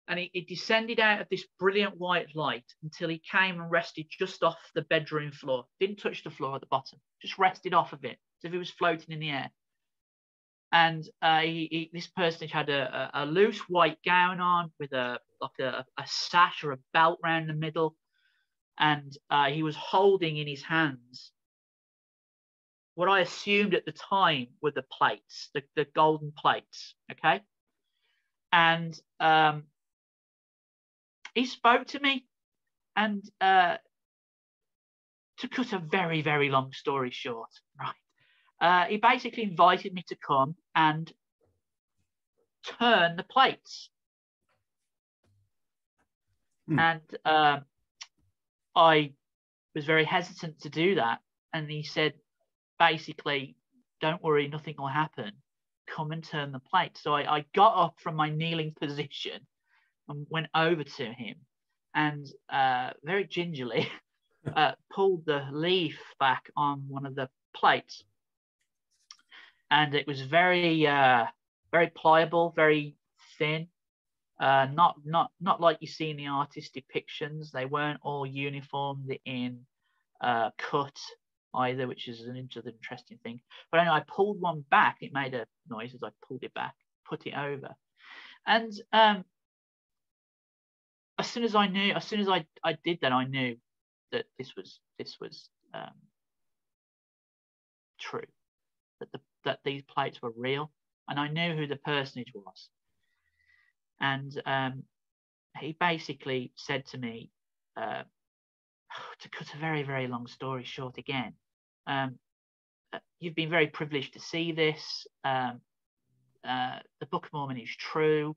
And 0.08 0.20
he, 0.20 0.32
it, 0.34 0.48
descended 0.48 1.00
out 1.00 1.22
of 1.22 1.28
this 1.30 1.46
brilliant 1.60 1.98
white 1.98 2.36
light 2.36 2.66
until 2.84 3.10
he 3.10 3.22
came 3.32 3.60
and 3.60 3.72
rested 3.72 4.06
just 4.10 4.44
off 4.44 4.58
the 4.76 4.84
bedroom 4.84 5.32
floor. 5.32 5.66
Didn't 5.80 5.98
touch 5.98 6.24
the 6.24 6.30
floor 6.30 6.56
at 6.56 6.62
the 6.62 6.68
bottom, 6.68 7.00
just 7.22 7.40
rested 7.40 7.74
off 7.74 7.92
of 7.92 8.06
it 8.06 8.18
as 8.40 8.46
if 8.46 8.52
he 8.52 8.58
was 8.58 8.70
floating 8.70 9.14
in 9.14 9.20
the 9.20 9.30
air 9.30 9.52
and 10.72 11.08
uh, 11.22 11.40
he, 11.40 11.68
he, 11.72 11.90
this 11.94 12.08
person 12.08 12.50
had 12.50 12.70
a, 12.70 13.12
a, 13.14 13.24
a, 13.24 13.26
loose 13.26 13.60
white 13.70 13.98
gown 14.04 14.42
on 14.42 14.72
with 14.78 14.92
a 14.92 15.18
like 15.40 15.60
a, 15.60 15.86
a 15.98 16.04
sash 16.06 16.64
or 16.66 16.74
a 16.74 16.80
belt 16.92 17.20
round 17.24 17.48
the 17.48 17.54
middle, 17.54 17.96
and 18.78 19.18
uh, 19.30 19.46
he 19.46 19.64
was 19.64 19.76
holding 19.76 20.38
in 20.38 20.48
his 20.48 20.62
hands 20.62 21.32
what 22.96 23.10
I 23.10 23.20
assumed 23.20 23.74
at 23.74 23.86
the 23.86 23.92
time 23.92 24.48
were 24.62 24.72
the 24.72 24.86
plates, 24.90 25.50
the, 25.54 25.64
the 25.76 25.86
golden 25.96 26.32
plates. 26.36 26.96
Okay, 27.12 27.42
and 28.52 29.00
um, 29.20 29.64
he 31.36 31.46
spoke 31.46 31.86
to 31.88 32.00
me, 32.00 32.26
and 32.96 33.24
uh, 33.40 33.78
to 35.40 35.48
cut 35.48 35.74
a 35.74 35.80
very 35.80 36.22
very 36.22 36.50
long 36.50 36.72
story 36.74 37.12
short, 37.12 37.52
right 37.80 37.96
uh, 38.62 38.86
he 38.86 38.98
basically 38.98 39.44
invited 39.44 39.94
me 39.94 40.04
to 40.08 40.16
come 40.16 40.56
and 40.76 41.12
turn 42.80 43.16
the 43.16 43.24
plates. 43.24 43.90
Hmm. 46.68 46.80
And 46.80 47.02
uh, 47.26 47.60
I 48.76 49.14
was 49.74 49.86
very 49.86 50.06
hesitant 50.06 50.62
to 50.62 50.70
do 50.70 50.96
that. 50.96 51.20
And 51.54 51.70
he 51.70 51.84
said, 51.84 52.14
basically, 52.80 53.56
don't 54.02 54.24
worry, 54.24 54.48
nothing 54.48 54.76
will 54.78 54.88
happen. 54.88 55.32
Come 55.88 56.12
and 56.12 56.24
turn 56.24 56.52
the 56.52 56.60
plate. 56.60 56.98
So 56.98 57.14
I, 57.14 57.38
I 57.38 57.46
got 57.54 57.78
up 57.78 57.96
from 58.00 58.16
my 58.16 58.30
kneeling 58.30 58.74
position 58.80 59.46
and 60.10 60.28
went 60.30 60.48
over 60.56 60.84
to 60.84 61.06
him 61.06 61.36
and 61.94 62.28
uh, 62.50 62.92
very 63.04 63.26
gingerly 63.26 63.90
uh, 64.56 64.74
pulled 64.92 65.26
the 65.26 65.48
leaf 65.52 66.00
back 66.20 66.50
on 66.56 66.84
one 66.88 67.06
of 67.06 67.16
the 67.16 67.30
plates 67.56 68.04
and 69.72 69.96
it 69.96 70.08
was 70.08 70.22
very 70.22 70.86
uh, 70.88 71.26
very 71.72 71.88
pliable, 71.88 72.54
very 72.56 72.96
thin. 73.38 73.68
Uh, 74.40 74.68
not 74.74 74.96
not 75.06 75.32
not 75.40 75.62
like 75.62 75.78
you 75.82 75.88
see 75.88 76.10
in 76.10 76.18
the 76.18 76.28
artist 76.28 76.76
depictions. 76.76 77.52
They 77.52 77.66
weren't 77.66 78.00
all 78.02 78.26
uniformed 78.26 79.18
in 79.26 79.66
uh, 80.22 80.52
cut 80.58 80.98
either, 81.54 81.88
which 81.88 82.08
is 82.08 82.22
an 82.22 82.36
interesting 82.36 83.18
thing. 83.24 83.40
But 83.72 83.80
anyway, 83.82 83.96
I 83.96 84.04
pulled 84.08 84.42
one 84.42 84.64
back. 84.70 84.98
It 85.02 85.14
made 85.14 85.34
a 85.34 85.46
noise 85.70 85.94
as 85.94 86.04
I 86.04 86.10
pulled 86.28 86.44
it 86.44 86.54
back, 86.54 86.76
put 87.08 87.26
it 87.26 87.34
over, 87.34 87.76
and 88.46 88.72
um, 88.92 89.26
as 91.18 91.28
soon 91.28 91.44
as 91.44 91.56
I 91.56 91.68
knew, 91.68 91.94
as 91.94 92.06
soon 92.06 92.20
as 92.20 92.28
I, 92.28 92.46
I 92.64 92.78
did 92.84 93.00
that, 93.02 93.12
I 93.12 93.26
knew 93.26 93.56
that 94.12 94.26
this 94.38 94.56
was 94.56 94.80
this 94.98 95.18
was 95.20 95.50
um, 95.74 95.94
true. 98.00 98.28
That 99.00 99.12
the 99.12 99.20
that 99.46 99.60
these 99.64 99.84
plates 99.84 100.22
were 100.22 100.34
real, 100.36 100.72
and 101.08 101.20
I 101.20 101.28
knew 101.28 101.56
who 101.56 101.68
the 101.68 101.78
personage 101.78 102.32
was. 102.34 102.70
And 104.00 104.42
um, 104.46 104.84
he 105.58 105.76
basically 105.80 106.52
said 106.56 106.86
to 106.88 106.98
me, 106.98 107.32
uh, 107.78 108.04
to 109.20 109.30
cut 109.30 109.54
a 109.54 109.58
very, 109.58 109.84
very 109.84 110.08
long 110.08 110.28
story 110.28 110.64
short 110.66 110.98
again, 110.98 111.34
um, 111.88 112.18
uh, 112.94 113.00
you've 113.20 113.36
been 113.36 113.50
very 113.50 113.68
privileged 113.68 114.14
to 114.14 114.20
see 114.20 114.52
this. 114.52 115.08
Um, 115.24 115.62
uh, 116.48 116.80
the 117.00 117.06
Book 117.08 117.26
of 117.26 117.34
Mormon 117.34 117.58
is 117.58 117.76
true. 117.76 118.36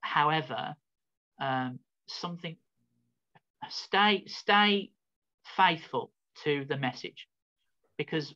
However, 0.00 0.74
um, 1.40 1.78
something 2.06 2.56
stay 3.68 4.24
stay 4.26 4.90
faithful 5.56 6.12
to 6.44 6.64
the 6.68 6.76
message. 6.76 7.26
Because 7.96 8.34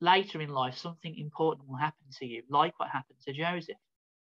later 0.00 0.40
in 0.40 0.50
life 0.50 0.76
something 0.76 1.16
important 1.16 1.68
will 1.68 1.76
happen 1.76 2.04
to 2.18 2.26
you 2.26 2.42
like 2.50 2.78
what 2.78 2.90
happened 2.90 3.18
to 3.26 3.32
joseph. 3.32 3.76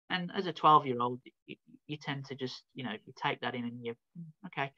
And 0.09 0.31
as 0.35 0.47
a 0.47 0.53
12 0.53 0.87
year 0.87 0.97
old 1.01 1.21
you, 1.47 1.57
you, 1.87 1.97
tend 1.99 2.25
to 2.27 2.35
just 2.35 2.63
you 2.75 2.85
know 2.85 2.93
you 3.05 3.13
take 3.23 3.41
that 3.41 3.55
in 3.55 3.65
and 3.65 3.85
you 3.85 3.95
okay. 4.47 4.73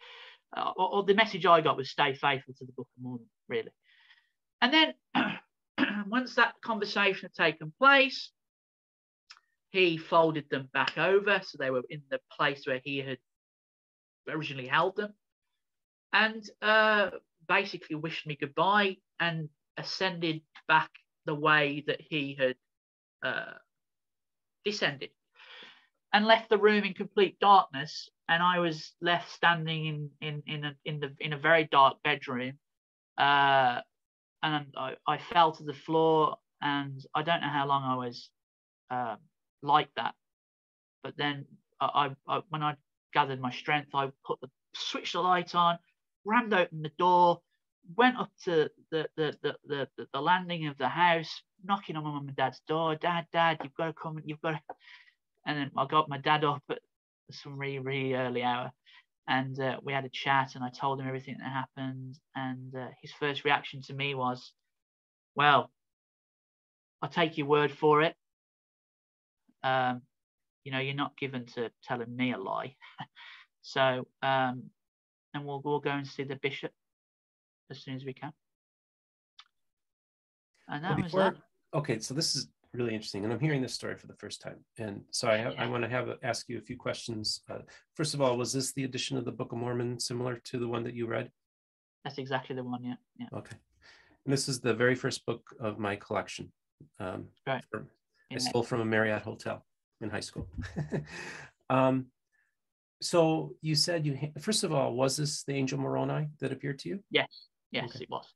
Uh, 0.55 0.73
or, 0.77 0.97
or, 0.97 1.05
the 1.05 1.15
message 1.15 1.47
i 1.47 1.63
got 1.63 1.79
was 1.79 1.89
stay 1.89 2.13
faithful 2.13 2.53
to 2.59 2.67
the 2.67 2.73
book 2.73 2.89
of 2.97 3.03
mormon 3.03 3.27
really. 3.49 3.71
And 4.61 4.73
then 4.73 4.95
once 6.09 6.35
that 6.35 6.55
conversation 6.63 7.31
had 7.37 7.45
taken 7.45 7.73
place 7.79 8.31
he 9.73 9.97
folded 9.97 10.49
them 10.51 10.69
back 10.73 10.97
over 10.99 11.41
so 11.43 11.57
they 11.59 11.71
were 11.71 11.83
in 11.91 12.03
the 12.11 12.21
place 12.37 12.67
where 12.67 12.81
he 12.85 12.99
had 12.99 13.19
originally 14.29 14.67
held 14.67 14.95
them 14.97 15.13
and 16.13 16.49
uh, 16.61 17.11
basically 17.49 17.97
wished 17.97 18.27
me 18.27 18.37
goodbye 18.39 18.97
and 19.19 19.49
ascended 19.79 20.43
back 20.69 20.91
the 21.25 21.35
way 21.35 21.83
that 21.87 22.01
he 22.01 22.37
had 22.39 22.55
uh, 23.25 23.55
descended 24.65 25.11
and 26.13 26.27
left 26.27 26.51
the 26.51 26.59
room 26.59 26.85
in 26.85 26.93
complete 26.93 27.39
darkness 27.41 28.09
and 28.29 28.43
i 28.43 28.59
was 28.59 28.93
left 29.01 29.31
standing 29.33 29.87
in 29.87 30.11
in 30.21 30.43
in 30.47 30.65
a, 30.65 30.75
in 30.85 31.01
the 31.01 31.15
in 31.21 31.33
a 31.33 31.39
very 31.39 31.69
dark 31.73 31.97
bedroom 32.05 32.53
uh, 33.19 33.81
and 34.43 34.67
I, 34.77 34.97
I 35.07 35.19
fell 35.19 35.53
to 35.53 35.65
the 35.65 35.73
floor 35.73 36.37
and 36.61 37.01
i 37.15 37.23
don't 37.23 37.41
know 37.41 37.49
how 37.49 37.67
long 37.67 37.83
i 37.85 37.97
was 37.97 38.29
uh, 38.91 39.17
like 39.63 39.89
that 39.97 40.15
but 41.03 41.17
then 41.17 41.47
I, 41.81 42.11
I, 42.29 42.41
when 42.49 42.63
i 42.63 42.77
gathered 43.13 43.41
my 43.41 43.51
strength 43.51 43.91
i 43.95 44.11
put 44.25 44.41
the 44.41 44.49
switched 44.75 45.13
the 45.13 45.21
light 45.21 45.55
on 45.55 45.79
rammed 46.25 46.53
open 46.55 46.83
the 46.83 46.93
door, 46.99 47.41
went 47.97 48.17
up 48.17 48.31
to 48.45 48.71
the 48.91 49.09
the, 49.17 49.35
the, 49.43 49.57
the, 49.67 50.07
the 50.13 50.21
landing 50.21 50.67
of 50.67 50.79
the 50.79 50.89
house, 50.89 51.43
knocking 51.65 51.97
on 51.97 52.05
my 52.05 52.11
mum 52.11 52.29
and 52.29 52.37
dad's 52.37 52.61
door. 52.69 52.95
Dad, 52.97 53.27
dad, 53.33 53.59
you've 53.63 53.75
got 53.75 53.87
to 53.87 53.93
come. 53.93 54.21
You've 54.25 54.41
got 54.41 54.53
to. 54.53 54.61
And 55.47 55.59
then 55.59 55.71
I 55.77 55.87
got 55.87 56.09
my 56.09 56.19
dad 56.19 56.45
up 56.45 56.63
at 56.71 56.79
some 57.31 57.59
really 57.59 57.79
really 57.79 58.15
early 58.15 58.43
hour, 58.43 58.73
and 59.29 59.59
uh, 59.59 59.79
we 59.83 59.93
had 59.93 60.05
a 60.05 60.11
chat. 60.11 60.55
And 60.55 60.65
I 60.65 60.71
told 60.71 61.01
him 61.01 61.07
everything 61.07 61.37
that 61.39 61.53
happened. 61.53 62.19
And 62.35 62.75
uh, 62.75 62.89
his 63.01 63.13
first 63.13 63.45
reaction 63.45 63.83
to 63.83 63.95
me 63.95 64.15
was, 64.15 64.53
"Well, 65.35 65.71
I'll 67.01 67.09
take 67.09 67.39
your 67.39 67.49
word 67.49 67.73
for 67.73 68.03
it. 68.03 68.15
Um, 69.63 70.03
you 70.65 70.73
know, 70.73 70.79
you're 70.79 70.95
not 70.95 71.17
given 71.17 71.47
to 71.55 71.71
telling 71.83 72.15
me 72.15 72.33
a 72.33 72.39
lie." 72.39 72.77
so 73.63 74.07
um, 74.23 74.71
and 75.35 75.45
we'll, 75.45 75.61
we'll 75.65 75.81
go 75.81 75.91
and 75.91 76.07
see 76.07 76.25
the 76.25 76.37
bishop 76.37 76.73
as 77.71 77.83
soon 77.83 77.95
as 77.95 78.05
we 78.05 78.13
can. 78.13 78.33
And 80.69 80.85
that 80.85 80.97
before, 80.97 81.03
was 81.03 81.13
that. 81.13 81.37
Okay, 81.75 81.99
so 81.99 82.15
this 82.15 82.37
is 82.37 82.49
really 82.75 82.95
interesting, 82.95 83.25
and 83.25 83.33
I'm 83.33 83.41
hearing 83.41 83.63
this 83.63 83.75
story 83.75 83.97
for 83.97 84.07
the 84.07 84.15
first 84.15 84.41
time. 84.41 84.65
And 84.79 85.03
so 85.11 85.29
I, 85.29 85.37
yeah. 85.37 85.53
I 85.59 85.67
want 85.67 85.83
to 85.85 85.91
have 85.91 86.09
ask 86.23 86.49
you 86.49 86.59
a 86.59 86.63
few 86.63 86.77
questions. 86.77 87.41
Uh, 87.51 87.59
first 87.95 88.15
of 88.15 88.21
all, 88.21 88.37
was 88.37 88.53
this 88.53 88.73
the 88.73 88.85
edition 88.85 89.17
of 89.17 89.25
the 89.25 89.33
Book 89.33 89.53
of 89.53 89.59
Mormon 89.59 89.99
similar 89.99 90.37
to 90.45 90.59
the 90.59 90.69
one 90.69 90.85
that 90.85 90.95
you 90.95 91.07
read? 91.07 91.31
That's 92.05 92.19
exactly 92.19 92.57
the 92.57 92.65
one. 92.65 92.85
Yeah. 92.85 92.95
Yeah. 93.19 93.27
Okay. 93.35 93.57
And 94.25 94.33
this 94.33 94.49
is 94.49 94.61
the 94.61 94.75
very 94.75 94.95
first 94.95 95.27
book 95.27 95.43
of 95.61 95.79
my 95.79 95.97
collection. 95.97 96.53
Um, 97.01 97.27
right. 97.47 97.65
From, 97.71 97.89
I 98.35 98.39
stole 98.39 98.63
from 98.63 98.81
a 98.81 98.85
Marriott 98.85 99.23
hotel 99.23 99.65
in 100.01 100.11
high 100.11 100.21
school. 100.21 100.49
um, 101.71 102.07
so 103.03 103.55
you 103.61 103.75
said 103.75 104.07
you 104.07 104.17
first 104.41 104.63
of 104.65 104.73
all 104.73 104.95
was 104.95 105.17
this 105.17 105.43
the 105.43 105.53
angel 105.53 105.79
moroni 105.79 106.29
that 106.39 106.53
appeared 106.53 106.79
to 106.79 106.89
you 106.89 107.01
yes 107.11 107.49
yes 107.73 107.91
okay. 107.91 108.05
it 108.05 108.11
was 108.11 108.33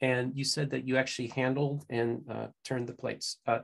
and 0.00 0.32
you 0.34 0.44
said 0.44 0.70
that 0.70 0.86
you 0.86 0.96
actually 0.96 1.28
handled 1.28 1.84
and 1.90 2.22
uh, 2.30 2.46
turned 2.64 2.86
the 2.86 2.94
plates 2.94 3.38
uh, 3.46 3.58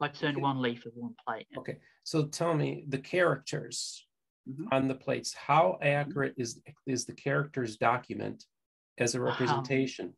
i 0.00 0.08
turned 0.08 0.40
one 0.40 0.60
leaf 0.60 0.86
of 0.86 0.92
one 0.94 1.14
plate 1.26 1.46
okay 1.56 1.76
so 2.02 2.24
tell 2.24 2.54
me 2.54 2.84
the 2.88 2.98
characters 2.98 4.06
mm-hmm. 4.48 4.64
on 4.72 4.88
the 4.88 4.94
plates 4.94 5.34
how 5.34 5.78
mm-hmm. 5.82 5.86
accurate 5.86 6.32
mm-hmm. 6.32 6.42
is 6.42 6.60
is 6.86 7.04
the 7.04 7.12
characters 7.12 7.76
document 7.76 8.44
as 8.96 9.14
a 9.14 9.20
representation 9.20 10.14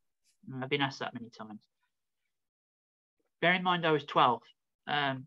wow. 0.49 0.61
i've 0.63 0.71
been 0.71 0.81
asked 0.81 1.01
that 1.01 1.13
many 1.13 1.31
times 1.31 1.61
bear 3.43 3.55
in 3.55 3.65
mind 3.65 3.85
i 3.85 3.91
was 3.91 4.05
12 4.05 4.41
um, 4.87 5.27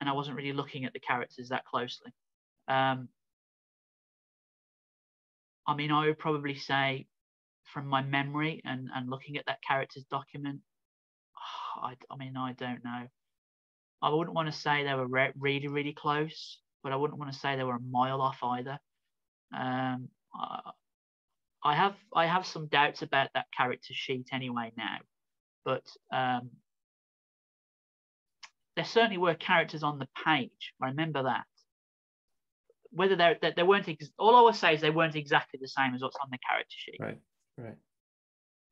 and 0.00 0.08
i 0.08 0.12
wasn't 0.12 0.36
really 0.36 0.52
looking 0.52 0.84
at 0.84 0.92
the 0.92 1.00
characters 1.00 1.48
that 1.48 1.64
closely 1.64 2.12
um, 2.68 3.08
I 5.66 5.74
mean, 5.74 5.90
I 5.90 6.06
would 6.06 6.18
probably 6.18 6.54
say 6.54 7.06
from 7.64 7.86
my 7.86 8.02
memory 8.02 8.62
and, 8.64 8.88
and 8.94 9.10
looking 9.10 9.36
at 9.36 9.46
that 9.46 9.62
character's 9.62 10.04
document, 10.04 10.60
I, 11.82 11.94
I 12.10 12.16
mean, 12.16 12.36
I 12.36 12.52
don't 12.52 12.84
know. 12.84 13.06
I 14.02 14.10
wouldn't 14.10 14.34
want 14.36 14.52
to 14.52 14.58
say 14.58 14.84
they 14.84 14.94
were 14.94 15.06
re- 15.06 15.32
really, 15.38 15.68
really 15.68 15.92
close, 15.92 16.58
but 16.82 16.92
I 16.92 16.96
wouldn't 16.96 17.18
want 17.18 17.32
to 17.32 17.38
say 17.38 17.56
they 17.56 17.64
were 17.64 17.76
a 17.76 17.80
mile 17.80 18.20
off 18.20 18.38
either. 18.42 18.78
Um, 19.56 20.08
I, 20.34 20.70
I 21.64 21.74
have 21.74 21.96
I 22.14 22.26
have 22.26 22.46
some 22.46 22.68
doubts 22.68 23.02
about 23.02 23.30
that 23.34 23.46
character 23.56 23.92
sheet 23.94 24.28
anyway 24.32 24.72
now, 24.76 24.98
but 25.64 25.82
um, 26.12 26.50
there 28.76 28.84
certainly 28.84 29.18
were 29.18 29.34
characters 29.34 29.82
on 29.82 29.98
the 29.98 30.08
page. 30.24 30.72
I 30.82 30.88
remember 30.88 31.24
that 31.24 31.44
whether 32.96 33.14
they're 33.14 33.36
they, 33.40 33.52
they 33.54 33.62
weren't 33.62 33.88
ex- 33.88 34.10
all 34.18 34.36
I 34.36 34.42
would 34.42 34.54
say 34.54 34.74
is 34.74 34.80
they 34.80 34.90
weren't 34.90 35.16
exactly 35.16 35.58
the 35.60 35.68
same 35.68 35.94
as 35.94 36.02
what's 36.02 36.16
on 36.22 36.28
the 36.30 36.38
character 36.38 36.74
sheet. 36.76 36.96
Right, 36.98 37.18
right. 37.58 37.76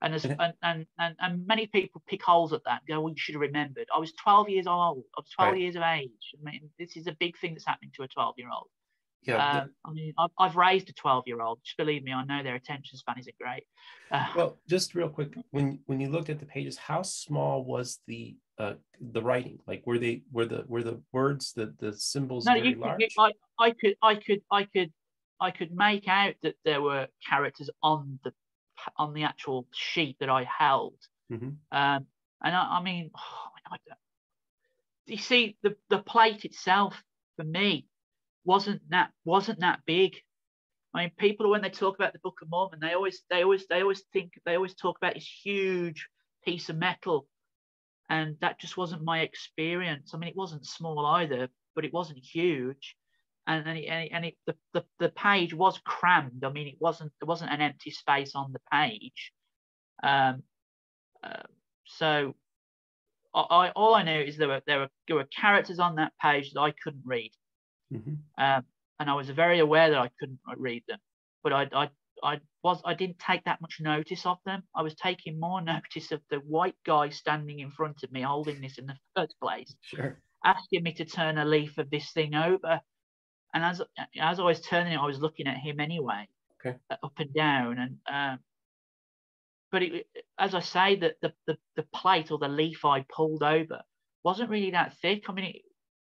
And, 0.02 0.14
as, 0.14 0.24
and, 0.24 0.52
and, 0.62 0.86
and, 0.98 1.16
and 1.18 1.46
many 1.46 1.66
people 1.66 2.02
pick 2.06 2.22
holes 2.22 2.52
at 2.52 2.60
that. 2.66 2.82
Go, 2.86 3.00
well, 3.00 3.10
you 3.10 3.18
should 3.18 3.36
have 3.36 3.42
remembered. 3.42 3.86
I 3.94 3.98
was 3.98 4.12
12 4.22 4.50
years 4.50 4.66
old. 4.66 5.04
I 5.16 5.20
was 5.20 5.30
12 5.30 5.52
right. 5.52 5.60
years 5.60 5.76
of 5.76 5.82
age. 5.82 6.10
I 6.34 6.50
mean, 6.50 6.68
this 6.78 6.96
is 6.96 7.06
a 7.06 7.16
big 7.18 7.38
thing 7.38 7.54
that's 7.54 7.64
happening 7.64 7.90
to 7.96 8.02
a 8.02 8.08
12 8.08 8.34
year 8.36 8.48
old. 8.54 8.66
Yeah. 9.22 9.60
Um, 9.60 9.70
I 9.86 9.92
mean, 9.92 10.12
I've, 10.18 10.30
I've 10.38 10.56
raised 10.56 10.90
a 10.90 10.92
12 10.92 11.24
year 11.26 11.40
old. 11.40 11.60
Just 11.64 11.78
believe 11.78 12.02
me, 12.04 12.12
I 12.12 12.24
know 12.24 12.42
their 12.42 12.54
attention 12.54 12.98
span 12.98 13.18
isn't 13.18 13.38
great. 13.38 13.64
Uh, 14.10 14.26
well, 14.36 14.58
just 14.68 14.94
real 14.94 15.08
quick, 15.08 15.34
when 15.50 15.80
when 15.86 16.00
you 16.00 16.08
looked 16.08 16.28
at 16.28 16.38
the 16.38 16.44
pages, 16.44 16.76
how 16.76 17.00
small 17.00 17.64
was 17.64 18.00
the 18.06 18.36
uh, 18.58 18.74
the 19.00 19.22
writing? 19.22 19.58
Like, 19.66 19.82
were 19.86 19.98
they 19.98 20.22
were 20.32 20.46
the 20.46 20.64
were 20.66 20.82
the 20.82 21.00
words 21.12 21.52
the 21.52 21.74
the 21.78 21.92
symbols 21.92 22.46
no, 22.46 22.54
very 22.54 22.70
you, 22.70 22.76
large? 22.76 23.00
You, 23.00 23.08
I, 23.18 23.32
I 23.58 23.70
could 23.70 23.96
I 24.02 24.14
could 24.14 24.40
I 24.50 24.64
could 24.64 24.92
I 25.40 25.50
could 25.50 25.72
make 25.72 26.08
out 26.08 26.34
that 26.42 26.54
there 26.64 26.82
were 26.82 27.08
characters 27.28 27.70
on 27.82 28.18
the 28.24 28.32
on 28.96 29.14
the 29.14 29.24
actual 29.24 29.66
sheet 29.72 30.16
that 30.20 30.28
I 30.28 30.44
held. 30.44 30.96
Mm-hmm. 31.32 31.48
Um, 31.72 32.06
and 32.42 32.54
I, 32.54 32.78
I 32.78 32.82
mean, 32.82 33.10
oh, 33.16 33.48
I 33.72 33.76
you 35.06 35.18
see, 35.18 35.56
the 35.62 35.76
the 35.90 35.98
plate 35.98 36.44
itself 36.44 37.02
for 37.36 37.44
me 37.44 37.86
wasn't 38.44 38.82
that 38.90 39.10
wasn't 39.24 39.60
that 39.60 39.80
big. 39.86 40.16
I 40.94 41.02
mean, 41.02 41.12
people 41.18 41.50
when 41.50 41.62
they 41.62 41.70
talk 41.70 41.96
about 41.96 42.12
the 42.12 42.20
Book 42.20 42.38
of 42.42 42.50
Mormon, 42.50 42.78
they 42.80 42.94
always 42.94 43.22
they 43.28 43.42
always 43.42 43.66
they 43.66 43.82
always 43.82 44.02
think 44.12 44.32
they 44.44 44.54
always 44.54 44.74
talk 44.74 44.96
about 44.96 45.14
this 45.14 45.28
huge 45.42 46.08
piece 46.44 46.68
of 46.68 46.76
metal, 46.76 47.26
and 48.10 48.36
that 48.40 48.60
just 48.60 48.76
wasn't 48.76 49.02
my 49.02 49.20
experience. 49.20 50.12
I 50.12 50.18
mean, 50.18 50.28
it 50.28 50.36
wasn't 50.36 50.66
small 50.66 51.04
either, 51.06 51.48
but 51.74 51.84
it 51.84 51.92
wasn't 51.92 52.18
huge, 52.18 52.96
and 53.46 53.66
and, 53.66 53.78
it, 53.78 53.86
and, 53.86 54.24
it, 54.24 54.34
the, 54.46 54.54
the 54.72 54.84
the 54.98 55.08
page 55.10 55.54
was 55.54 55.78
crammed. 55.84 56.44
I 56.44 56.50
mean, 56.50 56.68
it 56.68 56.76
wasn't 56.80 57.12
there 57.20 57.26
wasn't 57.26 57.52
an 57.52 57.60
empty 57.60 57.90
space 57.90 58.34
on 58.34 58.52
the 58.52 58.60
page. 58.72 59.32
Um, 60.02 60.42
uh, 61.22 61.42
so 61.86 62.34
I, 63.34 63.70
all 63.74 63.94
I 63.94 64.02
knew 64.02 64.20
is 64.20 64.36
there 64.36 64.48
were 64.48 64.62
there 64.66 64.80
were 64.80 64.88
there 65.08 65.16
were 65.16 65.24
characters 65.24 65.78
on 65.78 65.96
that 65.96 66.12
page 66.20 66.52
that 66.52 66.60
I 66.60 66.72
couldn't 66.82 67.04
read. 67.04 67.32
Mm-hmm. 67.92 68.42
Um, 68.42 68.64
and 69.00 69.10
I 69.10 69.14
was 69.14 69.28
very 69.30 69.58
aware 69.58 69.90
that 69.90 69.98
I 69.98 70.10
couldn't 70.20 70.38
read 70.56 70.84
them, 70.88 70.98
but 71.42 71.52
I, 71.52 71.68
I, 71.72 71.90
I 72.24 72.40
was 72.62 72.80
I 72.84 72.94
didn't 72.94 73.18
take 73.18 73.44
that 73.44 73.60
much 73.60 73.80
notice 73.80 74.24
of 74.24 74.38
them. 74.46 74.62
I 74.74 74.82
was 74.82 74.94
taking 74.94 75.38
more 75.38 75.60
notice 75.62 76.10
of 76.10 76.20
the 76.30 76.38
white 76.38 76.76
guy 76.84 77.10
standing 77.10 77.60
in 77.60 77.70
front 77.70 78.02
of 78.02 78.10
me 78.10 78.22
holding 78.22 78.60
this 78.60 78.78
in 78.78 78.86
the 78.86 78.96
first 79.16 79.34
place, 79.40 79.74
sure. 79.82 80.18
asking 80.44 80.82
me 80.82 80.94
to 80.94 81.04
turn 81.04 81.38
a 81.38 81.44
leaf 81.44 81.78
of 81.78 81.90
this 81.90 82.10
thing 82.12 82.34
over. 82.34 82.80
And 83.52 83.64
as 83.64 83.82
as 84.20 84.40
I 84.40 84.42
was 84.42 84.60
turning 84.60 84.94
it, 84.94 84.98
I 84.98 85.06
was 85.06 85.20
looking 85.20 85.46
at 85.46 85.58
him 85.58 85.78
anyway, 85.78 86.26
okay. 86.60 86.76
up 86.90 87.12
and 87.18 87.32
down. 87.32 87.78
And 87.78 87.98
um, 88.10 88.38
but 89.70 89.82
it, 89.82 90.06
as 90.38 90.54
I 90.54 90.60
say, 90.60 90.96
that 90.96 91.16
the, 91.20 91.32
the 91.46 91.56
the 91.76 91.86
plate 91.94 92.30
or 92.30 92.38
the 92.38 92.48
leaf 92.48 92.84
I 92.84 93.04
pulled 93.14 93.42
over 93.42 93.82
wasn't 94.24 94.50
really 94.50 94.70
that 94.70 94.96
thick. 95.00 95.24
I 95.28 95.32
mean, 95.32 95.44
it, 95.44 95.62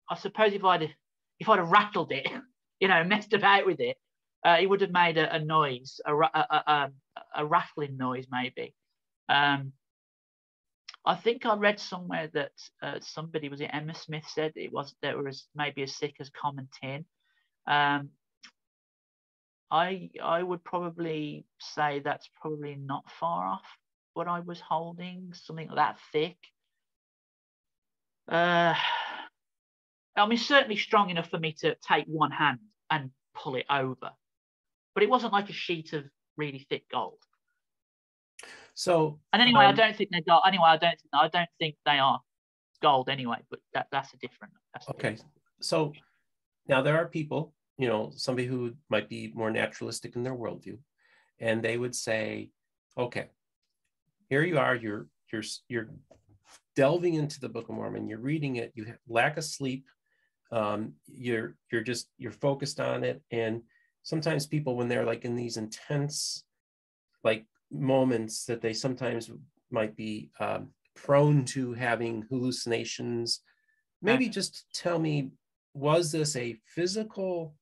I 0.10 0.15
suppose 0.15 0.53
if 0.53 0.63
I'd 0.63 0.93
if 1.39 1.50
I'd 1.50 1.60
have 1.60 1.72
rattled 1.72 2.12
it, 2.12 2.27
you 2.79 2.88
know, 2.88 3.03
messed 3.03 3.34
about 3.34 3.65
with 3.65 3.82
it, 3.82 3.98
uh, 4.45 4.57
it 4.59 4.69
would 4.69 4.81
have 4.81 4.91
made 4.91 5.17
a, 5.17 5.35
a 5.35 5.39
noise, 5.39 6.01
a, 6.05 6.13
a, 6.13 6.91
a, 7.35 7.45
rattling 7.45 7.97
noise 7.97 8.27
maybe. 8.31 8.73
Um, 9.29 9.71
I 11.05 11.15
think 11.15 11.45
I 11.45 11.55
read 11.55 11.79
somewhere 11.79 12.29
that 12.33 12.51
uh, 12.81 13.00
somebody 13.01 13.50
was 13.50 13.62
it 13.62 13.69
Emma 13.73 13.93
Smith 13.93 14.25
said 14.27 14.53
it 14.55 14.71
was 14.71 14.95
there 15.01 15.21
was 15.21 15.47
maybe 15.55 15.83
as 15.83 15.95
sick 15.95 16.15
as 16.19 16.29
common 16.29 16.69
tin. 16.81 17.05
Um, 17.67 18.09
I 19.71 20.09
I 20.21 20.43
would 20.43 20.63
probably 20.63 21.45
say 21.59 22.00
that's 22.00 22.29
probably 22.41 22.75
not 22.75 23.03
far 23.19 23.47
off 23.47 23.65
what 24.13 24.27
I 24.27 24.41
was 24.41 24.59
holding, 24.59 25.33
something 25.33 25.69
that 25.75 25.97
thick. 26.12 26.38
Uh, 28.29 28.75
I 30.15 30.25
mean, 30.27 30.38
certainly 30.38 30.77
strong 30.77 31.09
enough 31.09 31.29
for 31.29 31.39
me 31.39 31.53
to 31.59 31.75
take 31.75 32.05
one 32.05 32.31
hand 32.31 32.59
and 32.89 33.09
pull 33.33 33.55
it 33.55 33.65
over, 33.69 34.12
but 34.93 35.03
it 35.03 35.09
wasn't 35.09 35.33
like 35.33 35.50
a 35.50 35.53
sheet 35.53 35.93
of 35.93 36.05
really 36.38 36.65
thick 36.69 36.85
gold. 36.91 37.19
So, 38.75 39.19
and 39.31 39.41
anyway, 39.41 39.65
um, 39.65 39.73
I 39.73 39.75
don't 39.75 39.95
think 39.95 40.09
they're 40.12 40.21
gold. 40.27 40.41
Anyway, 40.47 40.65
I 40.65 40.77
don't. 40.77 40.95
I 41.13 41.27
don't 41.27 41.50
think 41.59 41.75
they 41.85 42.00
are 42.00 42.19
gold 42.81 43.09
anyway. 43.09 43.38
But 43.50 43.59
that 43.73 43.88
that's 43.91 44.13
a 44.13 44.17
different. 44.17 44.53
That's 44.73 44.89
okay. 44.89 45.12
Different. 45.12 45.31
So 45.62 45.93
now 46.67 46.81
there 46.81 46.97
are 46.97 47.07
people, 47.07 47.53
you 47.77 47.88
know, 47.88 48.12
somebody 48.15 48.47
who 48.47 48.73
might 48.89 49.09
be 49.09 49.31
more 49.35 49.51
naturalistic 49.51 50.15
in 50.15 50.23
their 50.23 50.35
worldview, 50.35 50.77
and 51.39 51.62
they 51.62 51.77
would 51.77 51.95
say, 51.95 52.50
okay, 52.97 53.29
here 54.29 54.43
you 54.43 54.57
are. 54.57 54.75
You're 54.75 55.07
you're 55.31 55.43
you're 55.67 55.89
delving 56.75 57.13
into 57.13 57.39
the 57.39 57.50
Book 57.50 57.69
of 57.69 57.75
Mormon. 57.75 58.07
You're 58.07 58.19
reading 58.19 58.55
it. 58.55 58.71
You 58.75 58.85
have 58.85 58.97
lack 59.07 59.38
of 59.38 59.43
sleep. 59.43 59.85
Um, 60.51 60.93
you're 61.05 61.55
you're 61.71 61.81
just 61.81 62.09
you're 62.17 62.31
focused 62.31 62.79
on 62.79 63.03
it, 63.03 63.21
and 63.29 63.62
sometimes 64.03 64.45
people 64.45 64.75
when 64.75 64.88
they're 64.88 65.05
like 65.05 65.25
in 65.25 65.36
these 65.36 65.57
intense 65.57 66.43
like 67.24 67.45
moments 67.72 68.45
that 68.45 68.62
they 68.62 68.74
sometimes 68.74 69.31
might 69.72 69.95
be 69.95 70.29
um, 70.39 70.69
prone 70.95 71.43
to 71.45 71.74
having 71.74 72.25
hallucinations 72.29 73.41
maybe 74.01 74.29
just 74.29 74.65
tell 74.74 75.00
me 75.00 75.31
was 75.74 76.12
this 76.12 76.36
a 76.36 76.60
physical 76.65 77.55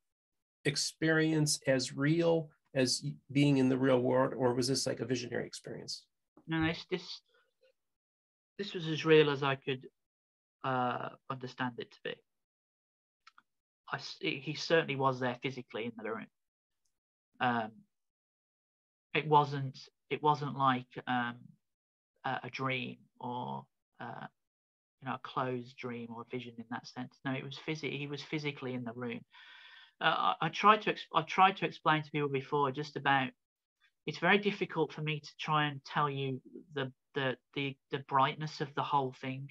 experience 0.65 1.60
as 1.67 1.95
real 1.95 2.50
as 2.75 3.03
being 3.31 3.57
in 3.57 3.69
the 3.69 3.77
real 3.77 4.00
world 4.00 4.33
or 4.36 4.53
was 4.53 4.67
this 4.67 4.86
like 4.86 5.00
a 5.00 5.05
visionary 5.05 5.45
experience? 5.45 6.05
No 6.48 6.67
this 6.67 6.86
this, 6.89 7.21
this 8.57 8.74
was 8.74 8.88
as 8.88 9.05
real 9.05 9.29
as 9.29 9.43
i 9.43 9.55
could 9.55 9.88
uh, 10.63 11.10
understand 11.29 11.74
it 11.77 11.91
to 11.91 11.98
be 12.03 12.15
I, 13.91 14.00
he 14.19 14.53
certainly 14.53 14.95
was 14.95 15.19
there 15.19 15.38
physically 15.41 15.86
in 15.86 15.91
the 16.01 16.10
room 16.10 16.27
um, 17.41 17.71
it 19.13 19.27
wasn't 19.27 19.77
it 20.10 20.21
wasn't 20.24 20.57
like 20.57 20.88
um, 21.07 21.36
a, 22.24 22.39
a, 22.43 22.50
dream 22.50 22.98
or 23.19 23.65
uh, 24.00 24.27
you 25.01 25.07
know 25.07 25.15
a 25.15 25.19
closed 25.24 25.75
dream 25.77 26.10
or 26.15 26.21
a 26.21 26.36
vision 26.36 26.53
in 26.57 26.65
that 26.69 26.88
sense. 26.88 27.19
No, 27.25 27.33
it 27.33 27.43
was 27.43 27.60
phys- 27.67 27.98
He 27.98 28.07
was 28.07 28.21
physically 28.21 28.74
in 28.74 28.83
the 28.83 28.93
room. 28.93 29.21
Uh, 30.00 30.33
I, 30.41 30.45
I, 30.45 30.50
tried 30.50 30.83
to 30.83 30.95
I've 31.13 31.25
tried 31.25 31.57
to 31.57 31.65
explain 31.65 32.03
to 32.03 32.12
people 32.12 32.29
before 32.29 32.71
just 32.71 32.95
about. 32.95 33.29
It's 34.07 34.17
very 34.17 34.39
difficult 34.39 34.93
for 34.93 35.01
me 35.01 35.19
to 35.19 35.29
try 35.39 35.65
and 35.65 35.83
tell 35.86 36.10
you 36.10 36.41
the 36.74 36.91
the 37.15 37.38
the, 37.55 37.75
the 37.91 38.00
brightness 38.07 38.62
of 38.62 38.74
the 38.75 38.83
whole 38.83 39.13
thing. 39.21 39.50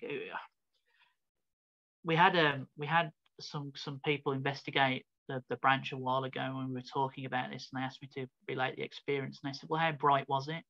We 2.05 2.17
had 2.17 2.37
um 2.37 2.67
we 2.77 2.87
had 2.87 3.13
some 3.43 3.73
some 3.77 4.01
people 4.05 4.33
investigate 4.33 5.05
the, 5.29 5.43
the 5.49 5.57
branch 5.57 5.93
a 5.93 5.97
while 5.97 6.25
ago 6.25 6.53
when 6.55 6.69
we 6.69 6.75
were 6.75 6.83
talking 6.83 7.25
about 7.27 7.51
this, 7.51 7.69
and 7.73 7.81
they 7.81 7.85
asked 7.85 8.03
me 8.03 8.09
to 8.15 8.27
relate 8.49 8.77
the 8.77 8.83
experience, 8.83 9.41
and 9.43 9.53
they 9.53 9.57
said, 9.57 9.69
"Well, 9.69 9.81
how 9.81 9.93
bright 9.93 10.29
was 10.29 10.49
it?" 10.49 10.65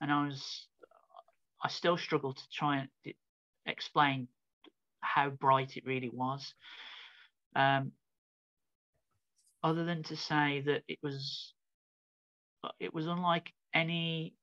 And 0.00 0.12
I 0.12 0.26
was, 0.26 0.66
I 1.62 1.68
still 1.68 1.96
struggle 1.96 2.34
to 2.34 2.48
try 2.52 2.78
and 3.04 3.14
explain 3.66 4.28
how 5.00 5.30
bright 5.30 5.76
it 5.76 5.86
really 5.86 6.10
was. 6.10 6.52
Um, 7.54 7.92
other 9.62 9.84
than 9.84 10.02
to 10.04 10.16
say 10.16 10.62
that 10.66 10.82
it 10.86 10.98
was, 11.02 11.54
it 12.78 12.92
was 12.92 13.06
unlike 13.06 13.52
any 13.74 14.34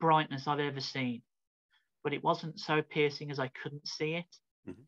brightness 0.00 0.46
I've 0.46 0.60
ever 0.60 0.80
seen, 0.80 1.22
but 2.04 2.12
it 2.12 2.22
wasn't 2.22 2.60
so 2.60 2.82
piercing 2.82 3.30
as 3.30 3.38
I 3.38 3.48
couldn't 3.48 3.86
see 3.88 4.14
it. 4.14 4.36
Mm-hmm. 4.68 4.82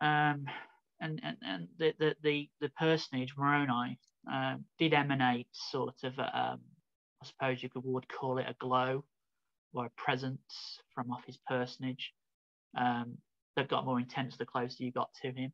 Um, 0.00 0.44
and 1.00 1.20
and, 1.22 1.36
and 1.42 1.68
the, 1.78 1.94
the 1.98 2.16
the 2.22 2.48
the 2.60 2.68
personage 2.70 3.34
Moroni 3.36 3.98
uh, 4.30 4.56
did 4.78 4.94
emanate 4.94 5.48
sort 5.52 5.96
of 6.04 6.18
um, 6.18 6.60
I 7.22 7.24
suppose 7.24 7.62
you 7.62 7.68
could 7.68 7.82
would 7.84 8.08
call 8.08 8.38
it 8.38 8.46
a 8.48 8.56
glow 8.58 9.04
or 9.74 9.86
a 9.86 9.90
presence 9.96 10.80
from 10.94 11.10
off 11.10 11.24
his 11.26 11.38
personage 11.48 12.12
um, 12.76 13.18
that 13.56 13.68
got 13.68 13.84
more 13.84 14.00
intense 14.00 14.36
the 14.36 14.46
closer 14.46 14.82
you 14.82 14.92
got 14.92 15.10
to 15.22 15.30
him. 15.32 15.52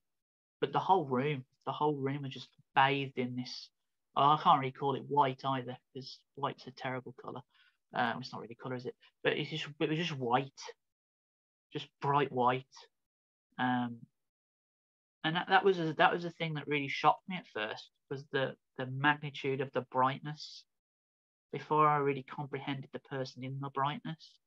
But 0.60 0.72
the 0.72 0.78
whole 0.78 1.04
room, 1.04 1.44
the 1.66 1.72
whole 1.72 1.94
room 1.94 2.22
was 2.22 2.32
just 2.32 2.48
bathed 2.74 3.18
in 3.18 3.36
this. 3.36 3.68
Oh, 4.16 4.22
I 4.22 4.40
can't 4.42 4.60
really 4.60 4.72
call 4.72 4.94
it 4.94 5.02
white 5.08 5.40
either 5.44 5.76
because 5.92 6.18
white's 6.34 6.66
a 6.66 6.70
terrible 6.70 7.14
color. 7.20 7.40
Um, 7.94 8.20
it's 8.20 8.32
not 8.32 8.40
really 8.40 8.54
color, 8.54 8.76
is 8.76 8.86
it? 8.86 8.94
But 9.24 9.34
it's 9.34 9.50
just 9.50 9.66
it 9.80 9.88
was 9.88 9.98
just 9.98 10.16
white, 10.16 10.50
just 11.72 11.88
bright 12.00 12.30
white. 12.30 12.64
Um, 13.58 13.98
and 15.24 15.36
that, 15.36 15.46
that 15.48 15.64
was 15.64 15.78
a, 15.78 15.94
that 15.94 16.12
was 16.12 16.22
the 16.24 16.30
thing 16.30 16.54
that 16.54 16.66
really 16.66 16.88
shocked 16.88 17.28
me 17.28 17.36
at 17.36 17.46
first 17.52 17.90
was 18.10 18.24
the 18.32 18.54
the 18.78 18.86
magnitude 18.86 19.60
of 19.60 19.70
the 19.72 19.82
brightness 19.82 20.64
before 21.52 21.86
I 21.86 21.98
really 21.98 22.24
comprehended 22.24 22.88
the 22.92 22.98
person 23.00 23.44
in 23.44 23.58
the 23.60 23.70
brightness. 23.70 24.38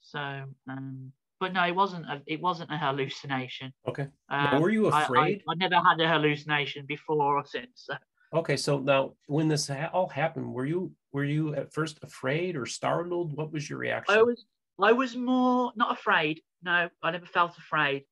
So, 0.00 0.44
um, 0.68 1.12
but 1.40 1.52
no, 1.52 1.64
it 1.64 1.74
wasn't 1.74 2.06
a 2.06 2.22
it 2.26 2.40
wasn't 2.40 2.72
a 2.72 2.76
hallucination. 2.76 3.72
Okay. 3.88 4.08
Um, 4.28 4.60
were 4.60 4.70
you 4.70 4.86
afraid? 4.86 5.42
I, 5.48 5.50
I, 5.50 5.52
I, 5.52 5.54
never 5.56 5.76
had 5.76 6.00
a 6.00 6.08
hallucination 6.08 6.86
before 6.86 7.36
or 7.36 7.44
since. 7.44 7.70
So. 7.74 7.94
Okay, 8.34 8.58
so 8.58 8.78
now 8.78 9.14
when 9.26 9.48
this 9.48 9.68
ha- 9.68 9.88
all 9.90 10.06
happened, 10.06 10.52
were 10.52 10.66
you 10.66 10.92
were 11.12 11.24
you 11.24 11.54
at 11.54 11.72
first 11.72 11.98
afraid 12.02 12.56
or 12.56 12.66
startled? 12.66 13.34
What 13.34 13.50
was 13.50 13.70
your 13.70 13.78
reaction? 13.78 14.18
I 14.18 14.22
was 14.22 14.44
I 14.78 14.92
was 14.92 15.16
more 15.16 15.72
not 15.76 15.92
afraid. 15.92 16.42
No, 16.62 16.90
I 17.02 17.10
never 17.10 17.24
felt 17.24 17.56
afraid. 17.56 18.04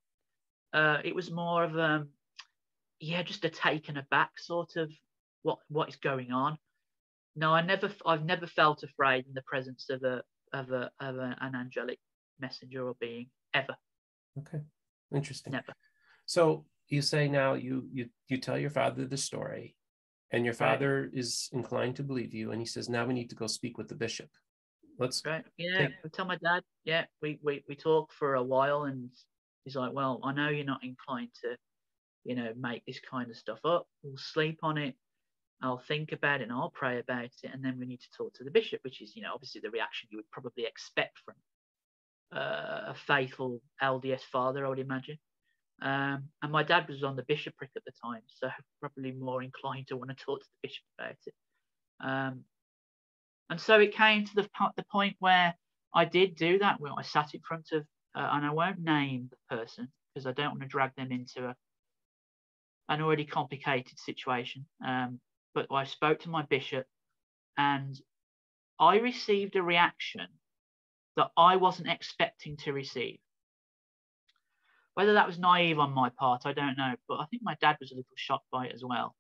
Uh, 0.77 0.99
it 1.05 1.15
was 1.15 1.31
more 1.31 1.65
of 1.65 1.79
um, 1.79 2.09
yeah, 3.01 3.23
just 3.23 3.47
a 3.47 3.49
taken 3.49 3.97
aback 3.97 4.39
sort 4.39 4.77
of 4.77 4.93
what 5.43 5.59
what 5.69 5.89
is 5.89 5.97
going 5.97 6.33
on. 6.33 6.59
No, 7.35 7.53
I 7.55 7.63
never, 7.63 7.91
I've 8.05 8.27
never 8.27 8.47
felt 8.47 8.83
afraid 8.83 9.27
in 9.27 9.33
the 9.33 9.43
presence 9.43 9.89
of 9.89 10.03
a 10.03 10.23
of 10.53 10.71
a 10.73 10.91
of 11.01 11.17
a, 11.17 11.35
an 11.41 11.55
angelic 11.55 11.99
messenger 12.39 12.87
or 12.87 12.95
being 13.01 13.29
ever. 13.55 13.75
Okay, 14.39 14.61
interesting. 15.15 15.55
Never. 15.55 15.73
So 16.27 16.67
you 16.89 17.01
say 17.01 17.27
now 17.27 17.55
you 17.55 17.89
you 17.91 18.11
you 18.29 18.37
tell 18.37 18.59
your 18.59 18.69
father 18.69 19.07
the 19.07 19.17
story, 19.17 19.77
and 20.31 20.45
your 20.45 20.55
father 20.55 21.05
right. 21.05 21.19
is 21.19 21.49
inclined 21.55 21.97
to 21.97 22.03
believe 22.03 22.35
you, 22.35 22.53
and 22.53 22.61
he 22.61 22.67
says 22.67 22.91
now 22.91 23.07
we 23.07 23.15
need 23.15 23.31
to 23.31 23.37
go 23.37 23.47
speak 23.47 23.79
with 23.79 23.89
the 23.89 23.95
bishop. 23.95 24.29
Let's 24.99 25.23
right. 25.25 25.45
Yeah, 25.57 25.79
take... 25.79 26.13
tell 26.13 26.27
my 26.27 26.37
dad. 26.37 26.65
Yeah, 26.85 27.07
we 27.23 27.39
we 27.43 27.65
we 27.67 27.77
talk 27.77 28.13
for 28.13 28.35
a 28.35 28.43
while, 28.43 28.85
and 28.85 29.11
He's 29.67 29.75
like, 29.75 29.93
well, 29.93 30.21
I 30.23 30.33
know 30.33 30.49
you're 30.49 30.65
not 30.65 30.85
inclined 30.85 31.31
to, 31.43 31.57
you 32.25 32.37
know, 32.37 32.53
make 32.57 32.87
this 32.87 33.01
kind 33.01 33.29
of 33.29 33.37
stuff 33.37 33.59
up. 33.65 33.89
We'll 34.05 34.17
sleep 34.17 34.61
on 34.63 34.79
it. 34.79 34.95
I'll 35.61 35.83
think 35.89 36.13
about 36.13 36.41
it 36.41 36.45
and 36.45 36.53
I'll 36.53 36.71
pray 36.71 37.01
about 37.01 37.25
it. 37.25 37.51
And 37.53 37.65
then 37.65 37.77
we 37.77 37.85
need 37.85 38.01
to 38.01 38.11
talk 38.17 38.33
to 38.35 38.45
the 38.45 38.51
bishop, 38.53 38.79
which 38.85 39.03
is, 39.03 39.17
you 39.17 39.23
know, 39.23 39.33
obviously 39.35 39.61
the 39.61 39.71
reaction 39.71 40.09
you 40.13 40.19
would 40.19 40.31
probably 40.31 40.67
expect 40.67 41.19
from 41.25 41.35
uh, 42.33 42.93
a 42.93 42.95
faithful 43.09 43.61
LDS 43.83 44.21
father, 44.21 44.65
I 44.65 44.69
would 44.69 44.79
imagine. 44.79 45.19
Um, 45.83 46.29
and 46.43 46.53
my 46.53 46.63
dad 46.63 46.89
was 46.89 47.03
on 47.03 47.17
the 47.17 47.25
bishopric 47.25 47.71
at 47.75 47.85
the 47.85 47.93
time, 48.01 48.23
so 48.29 48.49
probably 48.81 49.11
more 49.11 49.43
inclined 49.43 49.89
to 49.89 49.97
want 49.97 50.11
to 50.11 50.25
talk 50.25 50.39
to 50.41 50.47
the 50.47 50.69
bishop 50.69 50.85
about 50.97 51.17
it. 51.27 51.35
Um, 52.01 52.45
and 53.51 53.61
so 53.61 53.81
it 53.81 53.97
came 53.97 54.25
to 54.27 54.35
the, 54.37 54.49
the 54.77 54.85
point 54.93 55.17
where 55.19 55.55
I 55.93 56.05
did 56.05 56.37
do 56.37 56.59
that. 56.59 56.81
Where 56.81 56.93
I 56.97 57.03
sat 57.03 57.35
in 57.35 57.41
front 57.41 57.69
of 57.73 57.85
uh, 58.17 58.31
and 58.33 58.47
I 58.47 58.51
won't 58.51 58.81
name 58.81 59.31
the 59.31 59.57
person 59.57 59.89
because 60.15 60.27
I 60.27 60.33
don't 60.33 60.53
want 60.53 60.61
to 60.63 60.67
drag 60.67 60.97
them 60.97 61.13
into 61.13 61.49
a, 61.49 61.55
an 62.89 63.03
already 63.03 63.27
complicated 63.27 63.99
situation. 63.99 64.65
Um, 64.85 65.21
but 65.55 65.67
I 65.71 65.85
spoke 65.85 66.21
to 66.21 66.31
my 66.31 66.43
bishop 66.43 66.87
and 67.59 68.01
I 68.81 68.97
received 68.99 69.57
a 69.57 69.63
reaction 69.63 70.27
that 71.17 71.31
I 71.37 71.57
wasn't 71.57 71.89
expecting 71.89 72.57
to 72.59 72.73
receive. 72.73 73.19
Whether 74.95 75.15
that 75.15 75.27
was 75.27 75.39
naive 75.39 75.79
on 75.79 75.93
my 75.93 76.09
part, 76.19 76.43
I 76.47 76.55
don't 76.55 76.79
know, 76.79 76.95
but 77.07 77.17
I 77.17 77.27
think 77.27 77.43
my 77.43 77.57
dad 77.61 77.77
was 77.81 77.93
a 77.93 77.97
little 77.97 78.07
shocked 78.17 78.47
by 78.51 78.67
it 78.67 78.75
as 78.75 78.83
well. 78.83 79.15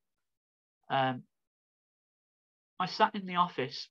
Um, 0.88 1.22
I 2.80 2.86
sat 2.86 3.14
in 3.14 3.26
the 3.26 3.36
office 3.36 3.88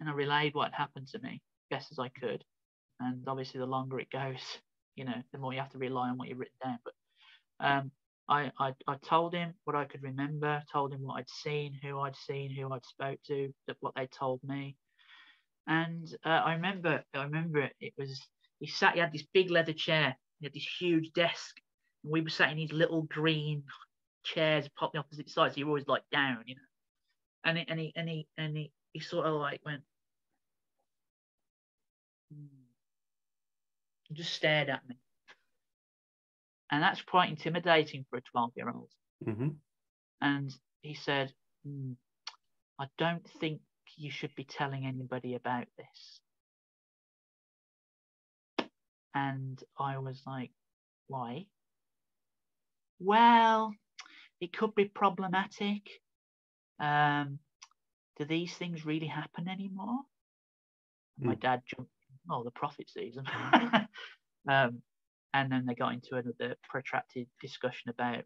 and 0.00 0.08
I 0.08 0.12
relayed 0.12 0.54
what 0.54 0.72
had 0.72 0.78
happened 0.78 1.08
to 1.08 1.20
me, 1.20 1.42
best 1.70 1.92
as 1.92 2.00
I 2.00 2.08
could 2.08 2.44
and 3.02 3.28
obviously 3.28 3.60
the 3.60 3.66
longer 3.66 4.00
it 4.00 4.10
goes, 4.10 4.40
you 4.96 5.04
know, 5.04 5.22
the 5.32 5.38
more 5.38 5.52
you 5.54 5.60
have 5.60 5.70
to 5.72 5.78
rely 5.78 6.10
on 6.10 6.18
what 6.18 6.28
you've 6.28 6.38
written 6.38 6.58
down. 6.64 6.78
But 6.84 6.94
um, 7.66 7.90
I, 8.28 8.52
I, 8.58 8.74
I 8.88 8.96
told 8.96 9.34
him 9.34 9.54
what 9.64 9.76
I 9.76 9.84
could 9.86 10.02
remember, 10.02 10.62
told 10.72 10.92
him 10.94 11.02
what 11.02 11.16
I'd 11.16 11.30
seen, 11.30 11.78
who 11.82 12.00
I'd 12.00 12.16
seen, 12.16 12.50
who 12.54 12.72
I'd 12.72 12.86
spoke 12.86 13.20
to, 13.28 13.52
what 13.80 13.94
they 13.96 14.08
told 14.08 14.40
me, 14.44 14.76
And 15.66 16.08
uh, 16.24 16.28
I 16.30 16.54
remember, 16.54 17.04
I 17.14 17.24
remember 17.24 17.60
it, 17.60 17.74
it 17.80 17.94
was 17.98 18.20
he 18.60 18.68
sat. 18.68 18.94
He 18.94 19.00
had 19.00 19.12
this 19.12 19.24
big 19.34 19.50
leather 19.50 19.72
chair. 19.72 20.16
He 20.40 20.46
had 20.46 20.54
this 20.54 20.68
huge 20.80 21.12
desk, 21.14 21.56
and 22.04 22.12
we 22.12 22.20
were 22.22 22.30
sat 22.30 22.50
in 22.50 22.58
these 22.58 22.72
little 22.72 23.02
green 23.02 23.64
chairs, 24.24 24.68
popping 24.78 25.00
opposite 25.00 25.30
sides. 25.30 25.54
So 25.54 25.60
you 25.60 25.66
were 25.66 25.70
always 25.72 25.88
like 25.88 26.04
down, 26.12 26.44
you 26.46 26.56
know. 26.56 26.62
And 27.44 27.58
he, 27.58 27.64
and 27.68 27.80
he 27.80 27.92
and 27.96 28.08
he 28.08 28.28
and 28.38 28.56
he, 28.56 28.72
he 28.92 29.00
sort 29.00 29.26
of 29.26 29.34
like 29.34 29.60
went, 29.66 29.82
hmm. 32.32 32.61
And 34.12 34.16
just 34.18 34.34
stared 34.34 34.68
at 34.68 34.86
me. 34.86 34.96
And 36.70 36.82
that's 36.82 37.00
quite 37.00 37.30
intimidating 37.30 38.04
for 38.10 38.18
a 38.18 38.20
12 38.20 38.52
year 38.56 38.68
old. 38.68 38.90
Mm-hmm. 39.26 39.48
And 40.20 40.54
he 40.82 40.94
said, 40.94 41.32
hmm, 41.64 41.92
I 42.78 42.86
don't 42.98 43.26
think 43.40 43.60
you 43.96 44.10
should 44.10 44.34
be 44.34 44.44
telling 44.44 44.86
anybody 44.86 45.34
about 45.34 45.64
this. 45.78 46.20
And 49.14 49.62
I 49.78 49.96
was 49.98 50.22
like, 50.26 50.50
why? 51.08 51.46
Well, 53.00 53.72
it 54.40 54.56
could 54.56 54.74
be 54.74 54.86
problematic. 54.86 55.88
Um, 56.78 57.38
do 58.18 58.26
these 58.26 58.54
things 58.54 58.84
really 58.84 59.06
happen 59.06 59.48
anymore? 59.48 60.00
Mm. 61.20 61.26
My 61.26 61.34
dad 61.34 61.62
jumped, 61.66 61.90
oh, 62.30 62.44
the 62.44 62.50
prophet 62.50 62.88
season. 62.90 63.24
um, 64.48 64.82
and 65.34 65.50
then 65.50 65.64
they 65.66 65.74
got 65.74 65.94
into 65.94 66.16
another 66.16 66.56
protracted 66.68 67.26
discussion 67.40 67.90
about 67.90 68.24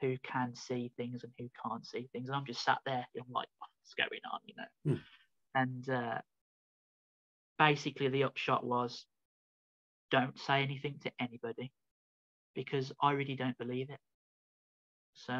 who 0.00 0.16
can 0.22 0.54
see 0.54 0.92
things 0.96 1.22
and 1.22 1.32
who 1.38 1.48
can't 1.64 1.86
see 1.86 2.08
things. 2.12 2.28
And 2.28 2.36
I'm 2.36 2.44
just 2.44 2.64
sat 2.64 2.78
there, 2.84 3.06
I'm 3.16 3.32
like, 3.32 3.48
what's 3.58 3.94
going 3.94 4.20
on, 4.30 4.40
you 4.44 4.54
know? 4.56 4.94
Mm. 4.94 5.00
And 5.54 5.88
uh, 5.88 6.18
basically, 7.58 8.08
the 8.08 8.24
upshot 8.24 8.64
was 8.64 9.06
don't 10.10 10.38
say 10.38 10.62
anything 10.62 10.96
to 11.04 11.10
anybody 11.20 11.72
because 12.54 12.92
I 13.00 13.12
really 13.12 13.36
don't 13.36 13.56
believe 13.58 13.90
it. 13.90 14.00
So, 15.14 15.34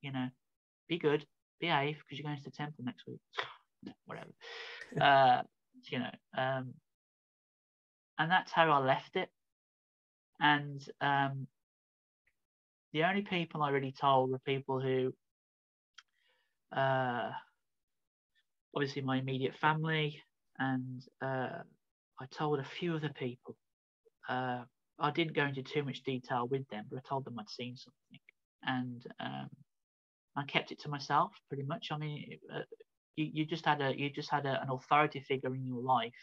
you 0.00 0.12
know, 0.12 0.28
be 0.88 0.98
good, 0.98 1.26
behave 1.60 1.96
because 1.98 2.18
you're 2.18 2.26
going 2.26 2.38
to 2.38 2.44
the 2.44 2.50
temple 2.50 2.84
next 2.84 3.04
week. 3.06 3.20
Whatever. 4.06 4.30
uh, 5.00 5.42
you 5.90 5.98
know, 5.98 6.10
um, 6.36 6.74
and 8.18 8.30
that's 8.30 8.52
how 8.52 8.70
I 8.70 8.78
left 8.78 9.16
it. 9.16 9.28
And 10.40 10.82
um, 11.00 11.46
the 12.92 13.04
only 13.04 13.22
people 13.22 13.62
I 13.62 13.70
really 13.70 13.92
told 13.92 14.30
were 14.30 14.38
people 14.40 14.80
who, 14.80 15.14
uh, 16.76 17.30
obviously, 18.74 19.02
my 19.02 19.18
immediate 19.18 19.54
family, 19.54 20.22
and 20.58 21.02
uh, 21.22 21.62
I 22.20 22.26
told 22.30 22.60
a 22.60 22.64
few 22.64 22.94
other 22.94 23.12
people 23.14 23.56
uh, 24.28 24.62
I 24.98 25.10
didn't 25.10 25.34
go 25.34 25.44
into 25.44 25.62
too 25.62 25.84
much 25.84 26.02
detail 26.02 26.48
with 26.48 26.66
them, 26.68 26.86
but 26.90 26.98
I 26.98 27.08
told 27.08 27.24
them 27.24 27.38
I'd 27.38 27.50
seen 27.50 27.76
something, 27.76 28.20
and 28.62 29.06
um, 29.20 29.48
I 30.36 30.44
kept 30.44 30.72
it 30.72 30.80
to 30.80 30.88
myself 30.88 31.32
pretty 31.48 31.64
much. 31.64 31.88
I 31.90 31.98
mean, 31.98 32.38
uh, 32.54 32.60
you, 33.16 33.30
you 33.32 33.46
just 33.46 33.66
had 33.66 33.80
a 33.80 33.96
you 33.96 34.10
just 34.10 34.30
had 34.30 34.46
a, 34.46 34.60
an 34.62 34.70
authority 34.70 35.20
figure 35.20 35.54
in 35.54 35.66
your 35.66 35.82
life 35.82 36.14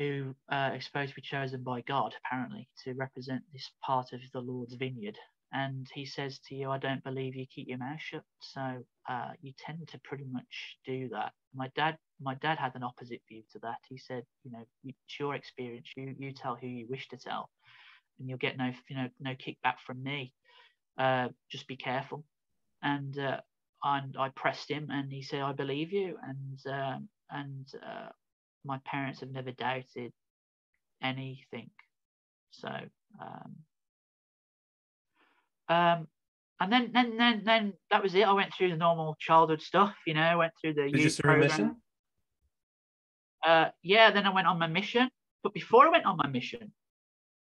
who 0.00 0.34
uh, 0.50 0.70
is 0.76 0.86
supposed 0.86 1.10
to 1.10 1.14
be 1.16 1.20
chosen 1.20 1.62
by 1.62 1.82
God, 1.82 2.14
apparently, 2.24 2.66
to 2.84 2.94
represent 2.94 3.42
this 3.52 3.70
part 3.84 4.14
of 4.14 4.20
the 4.32 4.40
Lord's 4.40 4.74
vineyard. 4.74 5.18
And 5.52 5.86
he 5.92 6.06
says 6.06 6.40
to 6.48 6.54
you, 6.54 6.70
I 6.70 6.78
don't 6.78 7.04
believe 7.04 7.36
you 7.36 7.44
keep 7.54 7.68
your 7.68 7.76
mouth 7.76 8.00
shut. 8.00 8.22
So 8.40 8.82
uh, 9.10 9.32
you 9.42 9.52
tend 9.58 9.86
to 9.88 10.00
pretty 10.02 10.24
much 10.32 10.78
do 10.86 11.10
that. 11.10 11.32
My 11.54 11.70
dad 11.76 11.98
my 12.22 12.34
dad 12.36 12.58
had 12.58 12.74
an 12.76 12.82
opposite 12.82 13.20
view 13.28 13.42
to 13.52 13.58
that. 13.60 13.78
He 13.88 13.98
said, 13.98 14.24
you 14.44 14.52
know, 14.52 14.64
it's 14.84 15.18
your 15.18 15.34
experience. 15.34 15.88
You 15.96 16.14
you 16.18 16.32
tell 16.32 16.56
who 16.56 16.66
you 16.66 16.86
wish 16.88 17.08
to 17.08 17.18
tell, 17.18 17.50
and 18.18 18.28
you'll 18.28 18.38
get 18.38 18.56
no 18.56 18.72
you 18.88 18.96
know 18.96 19.08
no 19.20 19.32
kickback 19.32 19.80
from 19.84 20.02
me. 20.02 20.32
Uh, 20.96 21.28
just 21.50 21.66
be 21.68 21.76
careful. 21.76 22.24
And 22.82 23.18
uh, 23.18 23.40
and 23.82 24.16
I 24.18 24.30
pressed 24.30 24.70
him, 24.70 24.88
and 24.90 25.12
he 25.12 25.22
said, 25.22 25.42
I 25.42 25.52
believe 25.52 25.92
you. 25.92 26.16
And 26.22 26.60
um, 26.72 27.08
and 27.30 27.66
uh, 27.86 28.08
my 28.64 28.78
parents 28.84 29.20
have 29.20 29.30
never 29.30 29.52
doubted 29.52 30.12
anything. 31.02 31.70
So 32.50 32.68
um, 33.20 33.56
um, 35.68 36.08
and 36.60 36.72
then 36.72 36.90
then 36.92 37.16
then 37.16 37.42
then 37.44 37.72
that 37.90 38.02
was 38.02 38.14
it. 38.14 38.26
I 38.26 38.32
went 38.32 38.52
through 38.54 38.70
the 38.70 38.76
normal 38.76 39.16
childhood 39.18 39.62
stuff, 39.62 39.94
you 40.06 40.14
know. 40.14 40.38
Went 40.38 40.52
through 40.60 40.74
the 40.74 40.90
Did 40.90 41.00
youth 41.00 41.18
program. 41.18 41.76
Uh, 43.44 43.68
yeah, 43.82 44.10
then 44.10 44.26
I 44.26 44.34
went 44.34 44.46
on 44.46 44.58
my 44.58 44.66
mission. 44.66 45.08
But 45.42 45.54
before 45.54 45.86
I 45.86 45.90
went 45.90 46.04
on 46.04 46.18
my 46.18 46.28
mission, 46.28 46.72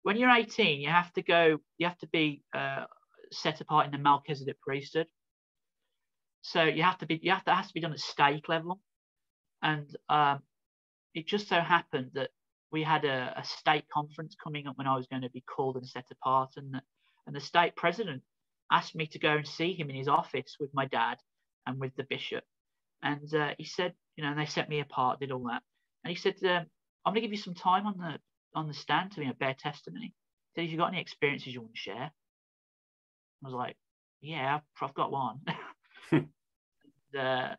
when 0.03 0.17
you're 0.17 0.29
18, 0.29 0.79
you 0.79 0.89
have 0.89 1.11
to 1.13 1.23
go, 1.23 1.57
you 1.77 1.87
have 1.87 1.97
to 1.99 2.07
be 2.07 2.43
uh, 2.53 2.85
set 3.31 3.61
apart 3.61 3.87
in 3.87 3.91
the 3.91 3.97
Melchizedek 3.97 4.61
priesthood. 4.61 5.07
So 6.41 6.63
you 6.63 6.83
have 6.83 6.99
to 6.99 7.05
be, 7.05 7.19
you 7.21 7.31
have 7.31 7.43
to, 7.45 7.51
it 7.51 7.55
has 7.55 7.67
to 7.67 7.73
be 7.73 7.81
done 7.81 7.91
at 7.91 7.99
stake 7.99 8.47
level. 8.47 8.79
And 9.61 9.87
um, 10.07 10.39
it 11.13 11.27
just 11.27 11.47
so 11.47 11.59
happened 11.59 12.11
that 12.13 12.29
we 12.71 12.83
had 12.83 13.05
a, 13.05 13.33
a 13.37 13.43
stake 13.43 13.87
conference 13.91 14.35
coming 14.41 14.67
up 14.67 14.77
when 14.77 14.87
I 14.87 14.95
was 14.95 15.07
going 15.07 15.23
to 15.23 15.29
be 15.29 15.41
called 15.41 15.75
and 15.75 15.87
set 15.87 16.05
apart. 16.11 16.51
And, 16.57 16.81
and 17.25 17.35
the 17.35 17.39
stake 17.39 17.75
president 17.75 18.21
asked 18.71 18.95
me 18.95 19.07
to 19.07 19.19
go 19.19 19.37
and 19.37 19.47
see 19.47 19.73
him 19.73 19.89
in 19.89 19.95
his 19.95 20.07
office 20.07 20.57
with 20.59 20.69
my 20.73 20.85
dad 20.85 21.17
and 21.65 21.79
with 21.79 21.95
the 21.95 22.03
bishop. 22.03 22.43
And 23.01 23.33
uh, 23.33 23.53
he 23.57 23.65
said, 23.65 23.93
you 24.15 24.23
know, 24.23 24.31
and 24.31 24.39
they 24.39 24.45
set 24.45 24.69
me 24.69 24.81
apart, 24.81 25.19
did 25.19 25.31
all 25.31 25.47
that. 25.47 25.63
And 26.03 26.11
he 26.11 26.15
said, 26.15 26.35
um, 26.43 26.65
I'm 27.05 27.13
going 27.13 27.15
to 27.15 27.21
give 27.21 27.31
you 27.31 27.37
some 27.37 27.55
time 27.55 27.87
on 27.87 27.97
the 27.97 28.19
on 28.55 28.67
the 28.67 28.73
stand 28.73 29.11
to 29.11 29.21
you 29.21 29.27
know, 29.27 29.33
bear 29.39 29.55
testimony. 29.57 30.13
He 30.53 30.61
said, 30.61 30.65
if 30.65 30.71
you've 30.71 30.79
got 30.79 30.87
any 30.87 30.99
experiences 30.99 31.53
you 31.53 31.61
want 31.61 31.73
to 31.75 31.79
share. 31.79 32.11
I 33.43 33.47
was 33.47 33.53
like, 33.53 33.77
yeah, 34.21 34.59
I've 34.81 34.93
got 34.95 35.11
one. 35.11 35.39
and, 36.11 36.27
uh, 37.17 37.55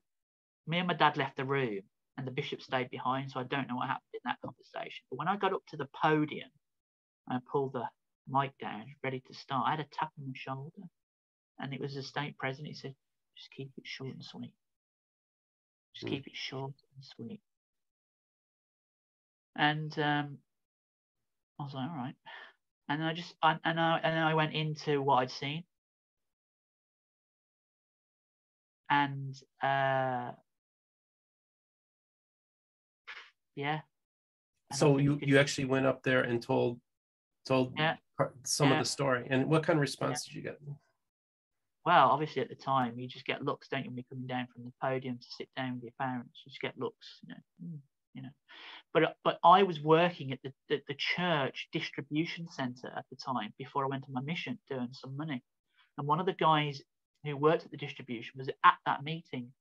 me 0.66 0.78
and 0.78 0.88
my 0.88 0.94
dad 0.94 1.16
left 1.16 1.36
the 1.36 1.44
room 1.44 1.80
and 2.16 2.26
the 2.26 2.32
bishop 2.32 2.60
stayed 2.60 2.90
behind, 2.90 3.30
so 3.30 3.40
I 3.40 3.44
don't 3.44 3.68
know 3.68 3.76
what 3.76 3.88
happened 3.88 4.14
in 4.14 4.20
that 4.24 4.40
conversation. 4.44 5.04
But 5.10 5.18
when 5.18 5.28
I 5.28 5.36
got 5.36 5.54
up 5.54 5.62
to 5.68 5.76
the 5.76 5.88
podium 6.02 6.50
and 7.28 7.38
I 7.38 7.40
pulled 7.50 7.72
the 7.72 7.84
mic 8.28 8.52
down, 8.60 8.84
ready 9.02 9.22
to 9.26 9.34
start, 9.34 9.66
I 9.66 9.70
had 9.72 9.80
a 9.80 9.86
tap 9.92 10.10
on 10.18 10.26
my 10.26 10.32
shoulder. 10.34 10.88
And 11.58 11.74
it 11.74 11.80
was 11.80 11.94
the 11.94 12.02
stake 12.02 12.38
president. 12.38 12.68
He 12.68 12.74
said, 12.74 12.94
just 13.36 13.50
keep 13.50 13.70
it 13.76 13.84
short 13.86 14.14
and 14.14 14.24
sweet. 14.24 14.52
Just 15.94 16.06
mm. 16.06 16.10
keep 16.10 16.26
it 16.26 16.36
short 16.36 16.72
and 16.96 17.04
sweet. 17.04 17.40
And 19.56 19.92
um, 19.98 20.38
I 21.58 21.64
was 21.64 21.74
like, 21.74 21.90
all 21.90 21.96
right. 21.96 22.14
And 22.88 23.04
I 23.04 23.12
just, 23.12 23.34
I, 23.42 23.56
and 23.64 23.78
I, 23.78 24.00
and 24.02 24.16
then 24.16 24.22
I 24.22 24.34
went 24.34 24.54
into 24.54 25.02
what 25.02 25.16
I'd 25.16 25.30
seen. 25.30 25.64
And 28.88 29.34
uh, 29.62 30.32
yeah. 33.56 33.80
And 34.70 34.78
so 34.78 34.98
you, 34.98 35.18
you 35.20 35.38
actually 35.38 35.64
went 35.64 35.86
up 35.86 36.02
there 36.02 36.22
and 36.22 36.42
told 36.42 36.78
told 37.46 37.72
yeah. 37.76 37.96
some 38.44 38.68
yeah. 38.68 38.74
of 38.74 38.84
the 38.84 38.88
story. 38.88 39.26
And 39.30 39.46
what 39.46 39.62
kind 39.62 39.78
of 39.78 39.80
response 39.80 40.26
yeah. 40.26 40.32
did 40.32 40.36
you 40.36 40.42
get? 40.42 40.58
well, 41.84 42.10
obviously 42.10 42.42
at 42.42 42.48
the 42.48 42.54
time 42.54 42.98
you 42.98 43.08
just 43.08 43.24
get 43.24 43.44
looks, 43.44 43.68
don't 43.68 43.84
you, 43.84 43.90
when 43.90 43.96
you're 43.96 44.04
coming 44.10 44.26
down 44.26 44.46
from 44.52 44.64
the 44.64 44.72
podium 44.82 45.18
to 45.18 45.26
sit 45.30 45.48
down 45.56 45.74
with 45.74 45.82
your 45.82 45.92
parents, 45.98 46.42
you 46.44 46.50
just 46.50 46.60
get 46.60 46.78
looks, 46.78 47.20
you 47.22 47.30
know, 47.30 47.40
hmm, 47.60 47.76
you 48.14 48.22
know. 48.22 48.28
But 48.92 49.16
but 49.24 49.38
I 49.44 49.62
was 49.62 49.80
working 49.80 50.32
at 50.32 50.40
the, 50.42 50.52
the, 50.68 50.82
the 50.88 50.94
church 50.94 51.68
distribution 51.72 52.48
center 52.50 52.92
at 52.94 53.04
the 53.10 53.16
time 53.16 53.54
before 53.58 53.84
I 53.84 53.88
went 53.88 54.04
on 54.04 54.12
my 54.12 54.20
mission 54.20 54.58
doing 54.68 54.88
some 54.92 55.16
money. 55.16 55.42
And 55.96 56.06
one 56.06 56.20
of 56.20 56.26
the 56.26 56.32
guys 56.34 56.82
who 57.24 57.36
worked 57.36 57.64
at 57.64 57.70
the 57.70 57.76
distribution 57.76 58.32
was 58.36 58.48
at 58.64 58.74
that 58.86 59.02
meeting. 59.02 59.52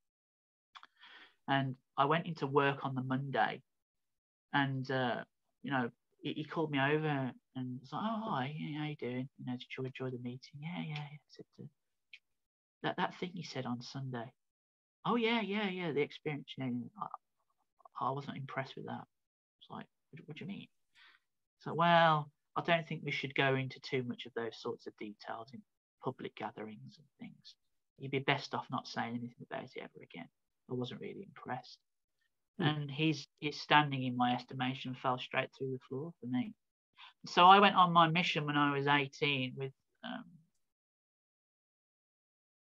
And 1.48 1.76
I 1.98 2.06
went 2.06 2.28
into 2.28 2.48
work 2.48 2.80
on 2.84 2.96
the 2.96 3.02
Monday 3.02 3.62
and 4.54 4.90
uh, 4.90 5.24
you 5.64 5.72
know, 5.72 5.90
he, 6.22 6.34
he, 6.34 6.44
called 6.44 6.72
me 6.72 6.80
over 6.80 7.32
and 7.56 7.80
was 7.80 7.92
like, 7.92 8.02
Oh 8.04 8.22
hi, 8.24 8.56
how 8.78 8.86
you 8.86 8.96
doing? 8.96 9.30
You 9.38 9.46
know, 9.46 9.54
did 9.54 9.68
you 9.78 9.86
enjoy 9.86 10.10
the 10.10 10.24
meeting? 10.24 10.60
Yeah, 10.60 10.82
yeah, 10.86 10.96
yeah. 10.96 11.18
Said, 11.30 11.46
that 12.84 12.98
that 12.98 13.16
thing 13.20 13.32
he 13.34 13.44
said 13.44 13.66
on 13.66 13.82
Sunday. 13.82 14.32
Oh 15.06 15.16
yeah, 15.16 15.42
yeah, 15.42 15.70
yeah. 15.70 15.92
The 15.92 16.02
experience. 16.02 16.48
Yeah, 16.58 16.70
I, 17.00 18.08
I 18.08 18.12
wasn't 18.12 18.38
impressed 18.38 18.76
with 18.76 18.86
that. 18.86 19.06
It's 19.62 19.70
like, 19.70 19.86
what, 20.12 20.22
what 20.26 20.38
do 20.38 20.46
you 20.46 20.48
mean? 20.48 20.68
So 21.60 21.74
well, 21.74 22.32
I 22.56 22.62
don't 22.62 22.88
think 22.88 23.02
we 23.04 23.12
should 23.12 23.36
go 23.36 23.56
into 23.56 23.80
too 23.82 24.04
much 24.04 24.26
of 24.26 24.34
those 24.34 24.58
sorts 24.60 24.88
of 24.88 24.98
details 24.98 25.50
in 25.54 25.62
public 26.04 26.36
gatherings 26.36 26.98
and 26.98 27.08
things. 27.20 27.56
You'd 27.98 28.12
be 28.12 28.20
best 28.20 28.56
off 28.56 28.66
not 28.72 28.88
saying 28.88 29.10
anything 29.10 29.46
about 29.50 29.64
it 29.64 29.82
ever 29.82 30.04
again. 30.04 30.30
I 30.72 30.74
wasn't 30.74 31.02
really 31.02 31.28
impressed. 31.28 31.78
Mm. 32.60 32.68
And 32.68 32.92
his 32.92 33.28
his 33.40 33.60
standing 33.60 34.04
in 34.04 34.18
my 34.18 34.34
estimation 34.36 34.96
fell 35.02 35.18
straight 35.18 35.50
through 35.58 35.72
the 35.72 35.80
floor 35.88 36.12
for 36.20 36.28
me. 36.28 36.54
So 37.26 37.46
I 37.46 37.60
went 37.60 37.76
on 37.76 37.92
my 37.92 38.08
mission 38.08 38.46
when 38.46 38.58
I 38.58 38.78
was 38.78 38.88
18 38.88 39.54
with 39.58 39.72
um, 40.04 40.24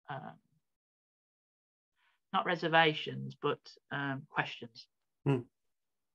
um, 0.09 0.33
not 2.33 2.45
reservations, 2.45 3.35
but 3.41 3.59
um, 3.91 4.23
questions. 4.29 4.87
Hmm. 5.25 5.41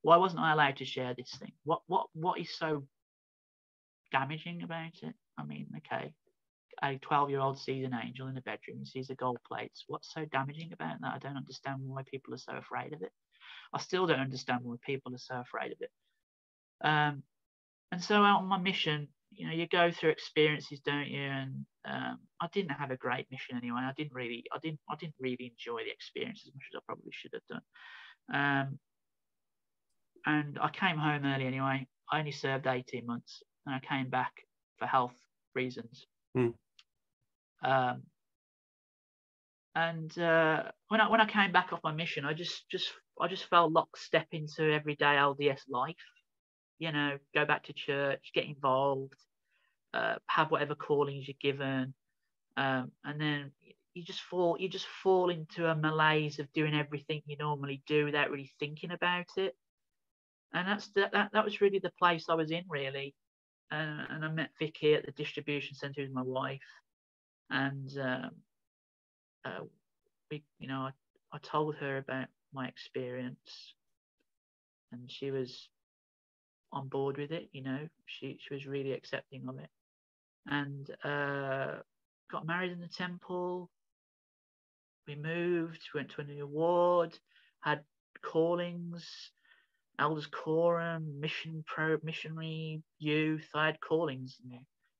Why 0.02 0.16
wasn't 0.16 0.42
I 0.42 0.52
allowed 0.52 0.78
to 0.78 0.84
share 0.84 1.14
this 1.14 1.34
thing? 1.38 1.52
What 1.64 1.82
what 1.86 2.06
what 2.14 2.40
is 2.40 2.56
so 2.56 2.84
damaging 4.10 4.62
about 4.62 5.02
it? 5.02 5.14
I 5.38 5.44
mean, 5.44 5.68
okay, 5.78 6.12
a 6.82 6.98
12 6.98 7.30
year 7.30 7.40
old 7.40 7.58
sees 7.58 7.84
an 7.84 7.94
angel 7.94 8.28
in 8.28 8.34
the 8.34 8.40
bedroom 8.40 8.84
sees 8.84 9.08
the 9.08 9.14
gold 9.14 9.38
plates. 9.46 9.84
What's 9.86 10.12
so 10.12 10.24
damaging 10.26 10.72
about 10.72 11.00
that? 11.00 11.14
I 11.14 11.18
don't 11.18 11.36
understand 11.36 11.80
why 11.82 12.02
people 12.02 12.34
are 12.34 12.38
so 12.38 12.54
afraid 12.56 12.92
of 12.92 13.02
it. 13.02 13.12
I 13.72 13.80
still 13.80 14.06
don't 14.06 14.20
understand 14.20 14.60
why 14.62 14.76
people 14.84 15.14
are 15.14 15.18
so 15.18 15.40
afraid 15.40 15.72
of 15.72 15.78
it. 15.80 15.90
Um, 16.84 17.22
and 17.90 18.02
so 18.02 18.22
out 18.22 18.40
on 18.40 18.46
my 18.46 18.58
mission, 18.58 19.08
you 19.30 19.46
know, 19.46 19.52
you 19.52 19.66
go 19.66 19.90
through 19.90 20.10
experiences, 20.10 20.80
don't 20.80 21.08
you? 21.08 21.22
And 21.22 21.66
um, 21.84 22.18
I 22.40 22.48
didn't 22.52 22.72
have 22.72 22.90
a 22.90 22.96
great 22.96 23.26
mission 23.30 23.56
anyway. 23.56 23.80
I 23.82 23.92
didn't 23.96 24.14
really, 24.14 24.44
I 24.52 24.58
didn't, 24.62 24.80
I 24.90 24.96
didn't 24.96 25.14
really 25.18 25.52
enjoy 25.52 25.84
the 25.84 25.90
experience 25.90 26.42
as 26.46 26.52
much 26.54 26.64
as 26.72 26.78
I 26.78 26.80
probably 26.86 27.12
should 27.12 27.32
have 27.34 27.46
done. 27.48 27.62
Um, 28.32 28.78
and 30.26 30.58
I 30.60 30.70
came 30.70 30.98
home 30.98 31.24
early 31.24 31.46
anyway. 31.46 31.86
I 32.10 32.18
only 32.18 32.32
served 32.32 32.66
18 32.66 33.06
months, 33.06 33.42
and 33.66 33.74
I 33.74 33.80
came 33.80 34.10
back 34.10 34.32
for 34.78 34.86
health 34.86 35.16
reasons. 35.54 36.06
Hmm. 36.34 36.48
Um, 37.64 38.02
and 39.74 40.16
uh, 40.18 40.64
when 40.88 41.00
I 41.00 41.08
when 41.08 41.20
I 41.20 41.26
came 41.26 41.52
back 41.52 41.72
off 41.72 41.80
my 41.82 41.92
mission, 41.92 42.24
I 42.24 42.34
just 42.34 42.68
just 42.70 42.92
I 43.22 43.28
just 43.28 43.48
fell 43.48 43.70
lockstep 43.70 44.26
into 44.32 44.72
everyday 44.72 45.14
LDS 45.16 45.62
life. 45.68 45.94
You 46.78 46.90
know, 46.90 47.18
go 47.34 47.44
back 47.44 47.64
to 47.64 47.72
church, 47.72 48.32
get 48.34 48.46
involved, 48.46 49.14
uh, 49.94 50.16
have 50.26 50.50
whatever 50.50 50.74
callings 50.74 51.28
you're 51.28 51.36
given, 51.40 51.94
um, 52.56 52.90
and 53.04 53.20
then 53.20 53.52
you 53.94 54.02
just 54.02 54.22
fall 54.22 54.56
you 54.58 54.68
just 54.68 54.86
fall 54.86 55.28
into 55.28 55.68
a 55.68 55.76
malaise 55.76 56.40
of 56.40 56.52
doing 56.52 56.74
everything 56.74 57.22
you 57.26 57.36
normally 57.38 57.82
do 57.86 58.06
without 58.06 58.30
really 58.30 58.50
thinking 58.58 58.90
about 58.90 59.26
it. 59.36 59.54
And 60.52 60.66
that's 60.66 60.88
the, 60.88 61.08
that 61.12 61.30
that 61.32 61.44
was 61.44 61.60
really 61.60 61.78
the 61.78 61.92
place 61.98 62.26
I 62.28 62.34
was 62.34 62.50
in 62.50 62.64
really. 62.68 63.14
Uh, 63.70 64.04
and 64.10 64.24
I 64.24 64.28
met 64.28 64.50
Vicky 64.58 64.94
at 64.94 65.06
the 65.06 65.12
distribution 65.12 65.76
centre 65.76 66.02
with 66.02 66.12
my 66.12 66.22
wife, 66.22 66.60
and 67.48 67.88
um, 67.98 68.30
uh, 69.44 69.64
we, 70.30 70.42
you 70.58 70.68
know, 70.68 70.80
I, 70.80 70.90
I 71.32 71.38
told 71.38 71.76
her 71.76 71.96
about 71.98 72.26
my 72.52 72.66
experience, 72.68 73.74
and 74.92 75.10
she 75.10 75.30
was 75.30 75.68
on 76.72 76.88
board 76.88 77.18
with 77.18 77.32
it. 77.32 77.48
You 77.52 77.62
know, 77.62 77.88
she 78.06 78.38
she 78.40 78.54
was 78.54 78.66
really 78.66 78.92
accepting 78.92 79.48
of 79.48 79.58
it, 79.58 79.70
and 80.46 80.90
uh, 81.04 81.80
got 82.30 82.46
married 82.46 82.72
in 82.72 82.80
the 82.80 82.88
temple. 82.88 83.70
We 85.06 85.16
moved, 85.16 85.80
went 85.94 86.10
to 86.12 86.20
a 86.20 86.24
new 86.24 86.46
ward, 86.46 87.18
had 87.60 87.80
callings, 88.24 89.04
elders 89.98 90.26
quorum, 90.26 91.20
mission 91.20 91.64
pro, 91.66 91.98
missionary 92.02 92.82
youth. 92.98 93.48
I 93.54 93.66
had 93.66 93.80
callings. 93.80 94.38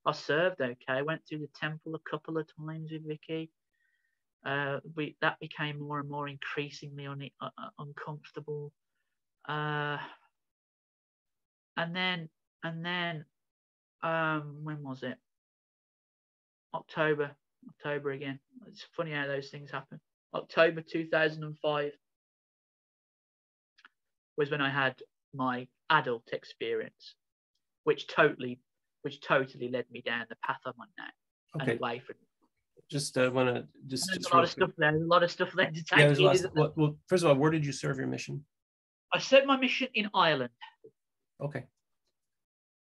I 0.05 0.13
served 0.13 0.61
okay. 0.61 1.03
Went 1.03 1.23
through 1.29 1.39
the 1.39 1.49
temple 1.61 1.95
a 1.95 2.11
couple 2.11 2.39
of 2.39 2.47
times 2.57 2.91
with 2.91 3.07
Vicky. 3.07 3.51
Uh, 4.45 4.81
we 4.97 5.17
that 5.21 5.39
became 5.41 5.79
more 5.79 6.01
and 6.01 6.11
more 6.11 6.29
increasingly 6.29 7.07
un, 7.07 7.31
uh, 7.41 7.51
uh, 7.59 7.69
uncomfortable. 7.79 8.73
Uh, 9.49 9.99
and 11.77 11.95
then 11.95 12.29
and 12.65 12.85
then 12.85 13.25
um, 14.03 14.59
when 14.63 14.83
was 14.83 15.03
it? 15.03 15.17
October, 16.75 17.31
October 17.69 18.11
again. 18.13 18.39
It's 18.67 18.87
funny 18.97 19.13
how 19.13 19.27
those 19.27 19.51
things 19.51 19.71
happen. 19.71 20.01
October 20.35 20.83
2005 20.83 21.93
was 24.37 24.51
when 24.51 24.61
I 24.61 24.71
had 24.71 24.97
my 25.35 25.69
adult 25.91 26.29
experience, 26.33 27.15
which 27.85 28.07
totally, 28.09 28.59
which 29.03 29.21
totally 29.21 29.69
led 29.69 29.85
me 29.91 30.01
down 30.01 30.27
the 30.29 30.37
path 30.45 30.61
I'm 30.65 30.73
on 30.81 30.89
now 30.99 31.61
Okay. 31.61 31.73
and 31.73 31.81
away 31.81 31.99
from. 32.05 32.17
Just 32.93 33.17
uh, 33.17 33.31
want 33.33 33.49
to 33.49 33.67
just. 33.87 34.07
There's 34.07 34.19
just 34.19 34.31
a 34.31 34.37
lot 34.37 34.45
of 34.45 34.51
stuff 34.51 34.71
there. 34.77 34.93
There's 34.93 35.03
a 35.03 35.07
lot 35.07 35.23
of 35.23 35.31
stuff 35.31 35.51
there 35.57 35.71
to 35.71 35.85
take 35.85 35.99
Yeah, 35.99 36.07
there's 36.09 36.19
in, 36.19 36.25
lots. 36.27 36.47
Well, 36.55 36.73
well, 36.77 36.97
first 37.09 37.25
of 37.25 37.31
all, 37.31 37.37
where 37.37 37.51
did 37.51 37.65
you 37.65 37.73
serve 37.73 37.97
your 37.97 38.07
mission? 38.07 38.45
I 39.15 39.19
served 39.19 39.47
my 39.47 39.57
mission 39.57 39.89
in 39.95 40.11
Ireland. 40.15 40.51
Okay. 41.41 41.65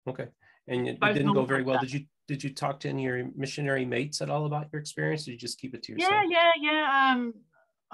Okay. 0.06 0.28
And 0.68 0.88
it, 0.88 0.98
it 1.00 1.12
didn't 1.14 1.32
go 1.32 1.46
very 1.46 1.62
well. 1.62 1.76
contact. 1.76 1.92
Did 1.92 2.00
you 2.00 2.06
did 2.28 2.44
you 2.44 2.54
talk 2.54 2.80
to 2.80 2.90
any 2.90 3.06
of 3.06 3.16
your 3.16 3.30
missionary 3.34 3.86
mates 3.86 4.20
at 4.20 4.28
all 4.28 4.44
about 4.44 4.66
your 4.72 4.80
experience? 4.80 5.22
Or 5.22 5.24
did 5.26 5.32
you 5.32 5.38
just 5.38 5.58
keep 5.58 5.74
it 5.74 5.82
to 5.84 5.92
yourself? 5.92 6.12
Yeah, 6.28 6.52
yeah, 6.60 6.72
yeah. 6.72 7.14
Um, 7.14 7.34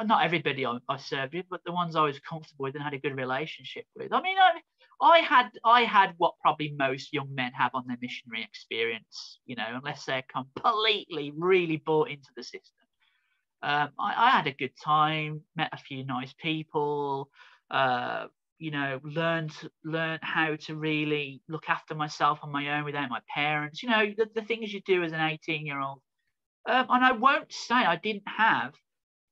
not 0.05 0.25
everybody 0.25 0.67
I, 0.67 0.79
I 0.89 0.97
served 0.97 1.35
with, 1.35 1.47
but 1.49 1.61
the 1.65 1.73
ones 1.73 1.95
I 1.95 2.03
was 2.03 2.19
comfortable 2.21 2.65
with 2.65 2.75
and 2.75 2.83
had 2.83 2.95
a 2.95 2.99
good 2.99 3.17
relationship 3.17 3.85
with. 3.95 4.13
I 4.13 4.21
mean, 4.21 4.37
I, 4.37 4.61
I 5.01 5.19
had 5.21 5.51
I 5.65 5.83
had 5.85 6.15
what 6.19 6.35
probably 6.41 6.75
most 6.77 7.13
young 7.13 7.35
men 7.35 7.53
have 7.53 7.71
on 7.75 7.85
their 7.87 7.99
missionary 8.01 8.43
experience. 8.43 9.39
You 9.47 9.57
know, 9.57 9.67
unless 9.69 10.05
they're 10.05 10.25
completely 10.33 11.33
really 11.37 11.77
bought 11.77 12.11
into 12.11 12.29
the 12.37 12.43
system. 12.43 12.87
Um, 13.63 13.91
I, 13.99 14.15
I 14.27 14.31
had 14.31 14.47
a 14.47 14.53
good 14.53 14.73
time, 14.83 15.43
met 15.57 15.71
a 15.73 15.77
few 15.79 16.05
nice 16.05 16.33
people. 16.35 17.31
Uh, 17.71 18.27
you 18.59 18.71
know, 18.71 19.01
learned 19.03 19.53
learned 19.85 20.21
how 20.23 20.55
to 20.55 20.77
really 20.77 21.43
look 21.49 21.69
after 21.69 21.95
myself 21.95 22.41
on 22.43 22.53
my 22.53 22.77
own 22.79 22.85
without 22.85 23.09
my 23.09 23.21
parents. 23.35 23.83
You 23.83 23.89
know, 23.89 24.07
the, 24.17 24.29
the 24.35 24.43
things 24.43 24.73
you 24.73 24.83
do 24.85 25.03
as 25.03 25.13
an 25.13 25.21
18 25.21 25.67
year 25.67 25.81
old. 25.81 26.01
Um, 26.69 26.87
and 26.91 27.05
I 27.05 27.13
won't 27.13 27.51
say 27.53 27.75
I 27.75 27.97
didn't 27.97 28.25
have 28.27 28.75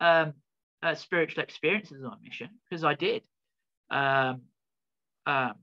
um, 0.01 0.33
uh, 0.83 0.95
spiritual 0.95 1.43
experiences 1.43 2.03
on 2.05 2.19
mission 2.23 2.49
because 2.69 2.85
I 2.85 2.95
did. 2.95 3.23
Um, 3.91 4.43
um, 5.29 5.55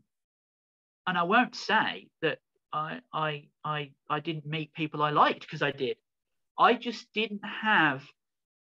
and 1.07 1.17
I 1.17 1.23
won't 1.23 1.55
say 1.55 2.07
that 2.21 2.39
I, 2.71 2.99
I, 3.11 3.47
I, 3.63 3.91
I 4.09 4.19
didn't 4.19 4.45
meet 4.45 4.73
people 4.73 5.01
I 5.01 5.09
liked 5.09 5.41
because 5.41 5.61
I 5.61 5.71
did. 5.71 5.97
I 6.57 6.75
just 6.75 7.07
didn't 7.13 7.41
have 7.43 8.03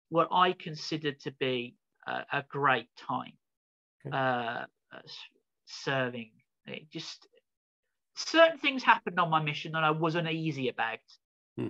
what 0.09 0.27
I 0.31 0.53
considered 0.53 1.19
to 1.21 1.31
be 1.31 1.75
a, 2.07 2.25
a 2.33 2.43
great 2.49 2.89
time 2.97 3.33
Okay. 4.05 4.15
uh, 4.15 4.65
serving. 5.65 6.31
It 6.65 6.89
just 6.91 7.27
certain 8.15 8.59
things 8.59 8.83
happened 8.83 9.19
on 9.19 9.29
my 9.29 9.41
mission 9.41 9.71
that 9.73 9.83
I 9.83 9.91
was 9.91 10.15
uneasy 10.15 10.69
about. 10.69 10.99
Hmm. 11.57 11.69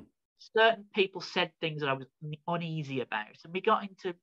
Certain 0.58 0.86
people 0.96 1.22
said 1.22 1.52
things 1.62 1.82
that 1.82 1.90
I 1.90 1.94
was 1.94 2.08
uneasy 2.48 3.02
about, 3.02 3.38
and 3.44 3.54
we 3.54 3.62
got 3.62 3.84
into 3.84 4.16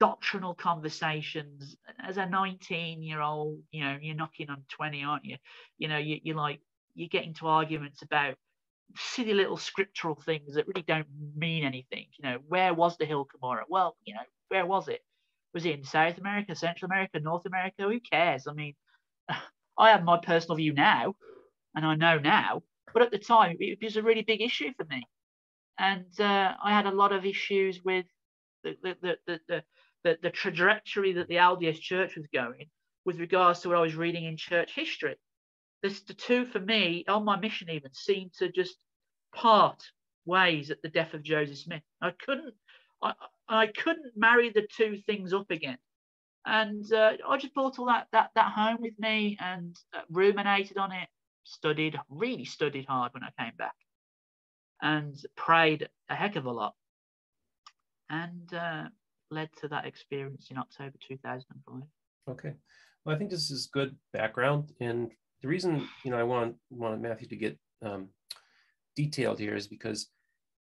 doctrinal 0.00 0.54
conversations. 0.54 1.76
As 2.02 2.16
a 2.16 2.26
19 2.26 3.02
year 3.02 3.20
old, 3.20 3.58
you 3.70 3.84
know, 3.84 3.98
you're 4.00 4.16
knocking 4.16 4.50
on 4.50 4.62
20, 4.68 5.02
aren't 5.02 5.24
you? 5.24 5.36
You 5.78 5.88
know, 5.88 5.98
you, 5.98 6.18
you're 6.22 6.36
like, 6.36 6.60
you 6.94 7.08
get 7.08 7.24
into 7.24 7.46
arguments 7.46 8.02
about 8.02 8.34
silly 8.96 9.34
little 9.34 9.56
scriptural 9.56 10.14
things 10.14 10.54
that 10.54 10.66
really 10.66 10.82
don't 10.82 11.06
mean 11.36 11.64
anything. 11.64 12.06
You 12.18 12.28
know, 12.28 12.38
where 12.48 12.74
was 12.74 12.96
the 12.96 13.04
hill 13.04 13.26
Cumorah? 13.26 13.64
Well, 13.68 13.96
you 14.04 14.14
know, 14.14 14.20
where 14.48 14.66
was 14.66 14.88
it? 14.88 15.00
Was 15.54 15.64
it 15.64 15.78
in 15.78 15.84
South 15.84 16.18
America, 16.18 16.54
Central 16.54 16.90
America, 16.90 17.20
North 17.20 17.46
America? 17.46 17.82
Who 17.82 18.00
cares? 18.00 18.46
I 18.46 18.52
mean, 18.52 18.74
I 19.78 19.90
have 19.90 20.04
my 20.04 20.18
personal 20.18 20.56
view 20.56 20.72
now, 20.72 21.14
and 21.74 21.86
I 21.86 21.94
know 21.94 22.18
now, 22.18 22.62
but 22.92 23.02
at 23.02 23.10
the 23.10 23.18
time, 23.18 23.56
it 23.60 23.78
was 23.82 23.96
a 23.96 24.02
really 24.02 24.22
big 24.22 24.40
issue 24.40 24.72
for 24.76 24.84
me. 24.86 25.04
And 25.78 26.06
uh, 26.20 26.54
I 26.62 26.72
had 26.72 26.86
a 26.86 26.90
lot 26.90 27.12
of 27.12 27.24
issues 27.24 27.80
with 27.84 28.06
the, 28.64 28.76
the, 28.82 29.18
the, 29.26 29.40
the, 29.48 29.62
the, 30.04 30.18
the 30.22 30.30
trajectory 30.30 31.12
that 31.14 31.28
the 31.28 31.36
LDS 31.36 31.80
church 31.80 32.16
was 32.16 32.26
going 32.32 32.66
with 33.04 33.20
regards 33.20 33.60
to 33.60 33.68
what 33.68 33.78
I 33.78 33.82
was 33.82 33.94
reading 33.94 34.24
in 34.24 34.36
church 34.36 34.74
history. 34.74 35.16
This, 35.82 36.00
the 36.02 36.14
two 36.14 36.46
for 36.46 36.60
me 36.60 37.04
on 37.08 37.24
my 37.24 37.38
mission 37.38 37.70
even 37.70 37.92
seemed 37.92 38.32
to 38.34 38.50
just 38.50 38.76
part 39.34 39.82
ways 40.24 40.70
at 40.70 40.82
the 40.82 40.88
death 40.88 41.14
of 41.14 41.22
Joseph 41.22 41.58
Smith. 41.58 41.82
I 42.02 42.10
couldn't, 42.10 42.54
I, 43.02 43.14
I 43.48 43.66
couldn't 43.68 44.12
marry 44.16 44.50
the 44.50 44.66
two 44.76 44.98
things 45.06 45.32
up 45.32 45.50
again. 45.50 45.78
And 46.44 46.90
uh, 46.92 47.12
I 47.28 47.36
just 47.38 47.54
brought 47.54 47.78
all 47.78 47.86
that, 47.86 48.08
that, 48.12 48.30
that 48.34 48.52
home 48.52 48.78
with 48.80 48.98
me 48.98 49.36
and 49.40 49.76
uh, 49.94 50.00
ruminated 50.10 50.78
on 50.78 50.92
it, 50.92 51.08
studied, 51.44 51.98
really 52.08 52.44
studied 52.44 52.86
hard 52.86 53.12
when 53.14 53.22
I 53.22 53.42
came 53.42 53.54
back 53.56 53.74
and 54.80 55.14
prayed 55.36 55.88
a 56.08 56.14
heck 56.14 56.36
of 56.36 56.46
a 56.46 56.50
lot. 56.50 56.74
And 58.10 58.52
uh, 58.54 58.84
led 59.30 59.50
to 59.60 59.68
that 59.68 59.86
experience 59.86 60.48
in 60.50 60.58
October 60.58 60.94
2005. 61.06 61.82
Okay. 62.28 62.54
Well, 63.04 63.14
I 63.14 63.18
think 63.18 63.30
this 63.30 63.50
is 63.50 63.68
good 63.72 63.96
background, 64.12 64.72
and 64.80 65.10
the 65.42 65.48
reason 65.48 65.86
you 66.04 66.10
know 66.10 66.18
I 66.18 66.24
want 66.24 66.56
wanted 66.70 67.00
Matthew 67.00 67.28
to 67.28 67.36
get 67.36 67.58
um, 67.82 68.08
detailed 68.96 69.38
here 69.38 69.54
is 69.54 69.66
because 69.66 70.08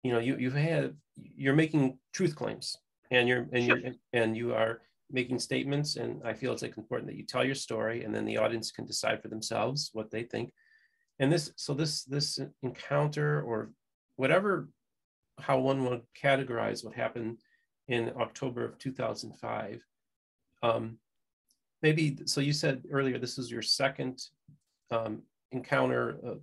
you 0.03 0.12
know 0.12 0.19
you 0.19 0.37
you 0.37 0.51
have 0.51 0.95
you're 1.14 1.55
making 1.55 1.99
truth 2.12 2.35
claims, 2.35 2.77
and 3.11 3.29
you're 3.29 3.47
and 3.53 3.64
Sure. 3.64 3.79
you're 3.79 3.92
and 4.12 4.37
you 4.37 4.55
are 4.55 4.83
making 5.11 5.38
statements, 5.38 5.97
and 5.97 6.21
I 6.25 6.35
feel 6.35 6.53
it's 6.53 6.62
like 6.62 6.77
important 6.77 7.09
that 7.09 7.16
you 7.16 7.25
tell 7.25 7.45
your 7.45 7.55
story, 7.55 8.05
and 8.05 8.14
then 8.14 8.25
the 8.25 8.38
audience 8.38 8.71
can 8.71 8.85
decide 8.87 9.23
for 9.23 9.29
themselves 9.29 9.90
what 9.92 10.11
they 10.11 10.25
think. 10.25 10.53
And 11.21 11.33
this 11.33 11.53
so 11.57 11.73
this 11.73 12.05
this 12.05 12.38
encounter 12.62 13.40
or 13.42 13.73
whatever 14.16 14.69
how 15.38 15.59
one 15.59 15.85
would 15.85 16.03
categorize 16.21 16.83
what 16.85 16.95
happened 16.95 17.38
in 17.88 18.12
October 18.20 18.64
of 18.64 18.79
2005. 18.79 19.83
Um, 20.62 20.99
maybe, 21.83 22.18
so 22.25 22.40
you 22.40 22.53
said 22.53 22.83
earlier 22.90 23.18
this 23.18 23.37
was 23.37 23.51
your 23.51 23.62
second 23.62 24.22
um, 24.90 25.22
encounter, 25.53 26.18
uh, 26.27 26.35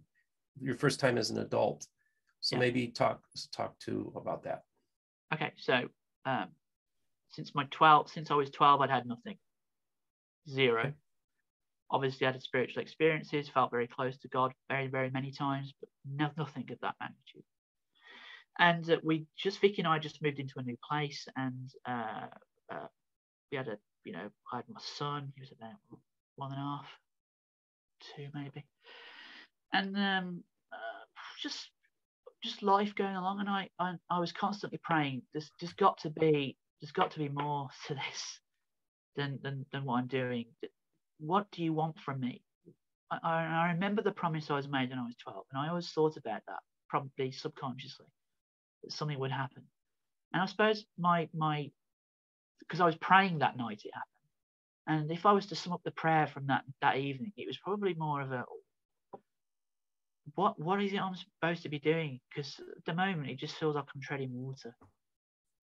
your 0.61 0.75
first 0.75 0.99
time 0.99 1.17
as 1.17 1.29
an 1.29 1.39
adult. 1.39 1.87
So 2.41 2.55
Yeah. 2.55 2.59
maybe 2.61 2.87
talk 2.87 3.21
talk 3.51 3.79
to 3.79 4.11
about 4.15 4.43
that. 4.43 4.63
Okay, 5.33 5.51
so 5.57 5.89
um, 6.25 6.49
since 7.29 7.55
my 7.55 7.65
12, 7.71 8.11
since 8.11 8.31
I 8.31 8.35
was 8.35 8.51
12, 8.51 8.81
I'd 8.81 8.89
had 8.89 9.05
nothing, 9.07 9.37
zero. 10.49 10.81
Okay. 10.81 10.93
Obviously, 11.89 12.27
I 12.27 12.31
had 12.31 12.41
spiritual 12.41 12.81
experiences, 12.81 13.47
felt 13.49 13.71
very 13.71 13.87
close 13.87 14.17
to 14.19 14.27
God 14.27 14.51
very, 14.69 14.87
very 14.87 15.09
many 15.09 15.31
times, 15.31 15.73
but 15.79 15.89
no, 16.05 16.29
nothing 16.37 16.69
of 16.71 16.79
that 16.81 16.95
magnitude. 16.99 17.43
And 18.59 18.89
uh, 18.89 18.97
we 19.03 19.25
just 19.37 19.59
Vicky 19.61 19.81
and 19.81 19.87
I 19.87 19.99
just 19.99 20.21
moved 20.21 20.39
into 20.39 20.59
a 20.59 20.63
new 20.63 20.77
place, 20.87 21.27
and 21.35 21.69
uh, 21.87 22.27
uh, 22.71 22.87
we 23.51 23.57
had 23.57 23.67
a, 23.67 23.77
you 24.03 24.13
know, 24.13 24.29
I 24.51 24.57
had 24.57 24.65
my 24.69 24.79
son. 24.97 25.31
He 25.35 25.41
was 25.41 25.51
about 25.51 25.75
one 26.35 26.51
and 26.51 26.59
a 26.59 26.63
half, 26.63 26.87
two 28.15 28.27
maybe, 28.33 28.65
and 29.73 29.95
um, 29.97 30.43
uh, 30.71 31.05
just 31.41 31.69
just 32.43 32.61
life 32.61 32.93
going 32.95 33.15
along 33.15 33.39
and 33.39 33.49
I, 33.49 33.69
I 33.79 33.93
I 34.09 34.19
was 34.19 34.33
constantly 34.33 34.79
praying 34.83 35.21
there's 35.33 35.49
just 35.61 35.77
got 35.77 35.97
to 35.99 36.09
be 36.09 36.57
there's 36.81 36.91
got 36.91 37.11
to 37.11 37.19
be 37.19 37.29
more 37.29 37.69
to 37.87 37.93
this 37.93 38.39
than 39.15 39.39
than, 39.41 39.65
than 39.71 39.85
what 39.85 39.99
I'm 39.99 40.07
doing. 40.07 40.45
What 41.19 41.47
do 41.51 41.63
you 41.63 41.73
want 41.73 41.97
from 41.99 42.19
me? 42.19 42.41
I, 43.11 43.17
I 43.23 43.71
remember 43.73 44.01
the 44.01 44.11
promise 44.11 44.49
I 44.49 44.55
was 44.55 44.67
made 44.67 44.89
when 44.89 44.99
I 44.99 45.05
was 45.05 45.15
12 45.23 45.45
and 45.51 45.61
I 45.61 45.69
always 45.69 45.89
thought 45.89 46.17
about 46.17 46.41
that 46.47 46.59
probably 46.89 47.31
subconsciously 47.31 48.07
that 48.83 48.91
something 48.91 49.19
would 49.19 49.31
happen 49.31 49.63
and 50.33 50.41
I 50.41 50.45
suppose 50.45 50.85
my 50.97 51.29
my 51.33 51.71
because 52.59 52.79
I 52.79 52.85
was 52.85 52.95
praying 52.95 53.39
that 53.39 53.57
night 53.57 53.81
it 53.85 53.91
happened 53.93 54.09
and 54.87 55.11
if 55.11 55.25
I 55.25 55.31
was 55.31 55.47
to 55.47 55.55
sum 55.55 55.73
up 55.73 55.81
the 55.83 55.91
prayer 55.91 56.27
from 56.27 56.47
that 56.47 56.63
that 56.81 56.97
evening 56.97 57.33
it 57.37 57.47
was 57.47 57.57
probably 57.57 57.93
more 57.93 58.21
of 58.21 58.31
a 58.31 58.43
what 60.35 60.59
what 60.59 60.81
is 60.81 60.93
it 60.93 61.01
I'm 61.01 61.15
supposed 61.15 61.63
to 61.63 61.69
be 61.69 61.79
doing? 61.79 62.19
Because 62.29 62.59
at 62.59 62.85
the 62.85 62.93
moment 62.93 63.29
it 63.29 63.37
just 63.37 63.55
feels 63.55 63.75
like 63.75 63.85
I'm 63.93 64.01
treading 64.01 64.31
water. 64.33 64.75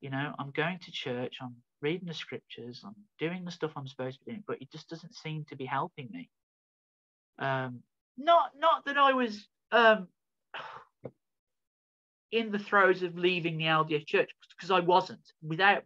You 0.00 0.10
know, 0.10 0.34
I'm 0.38 0.50
going 0.50 0.78
to 0.78 0.92
church, 0.92 1.36
I'm 1.42 1.56
reading 1.82 2.08
the 2.08 2.14
scriptures, 2.14 2.82
I'm 2.84 2.94
doing 3.18 3.44
the 3.44 3.50
stuff 3.50 3.72
I'm 3.76 3.86
supposed 3.86 4.18
to 4.18 4.24
be 4.24 4.32
doing, 4.32 4.44
but 4.46 4.60
it 4.60 4.70
just 4.72 4.88
doesn't 4.88 5.14
seem 5.14 5.44
to 5.48 5.56
be 5.56 5.66
helping 5.66 6.08
me. 6.10 6.30
Um, 7.38 7.82
not 8.16 8.52
not 8.58 8.84
that 8.86 8.96
I 8.96 9.12
was 9.12 9.46
um, 9.72 10.08
in 12.32 12.52
the 12.52 12.58
throes 12.58 13.02
of 13.02 13.16
leaving 13.18 13.58
the 13.58 13.64
LDS 13.64 14.06
church 14.06 14.30
because 14.56 14.70
I 14.70 14.80
wasn't. 14.80 15.20
Without 15.42 15.82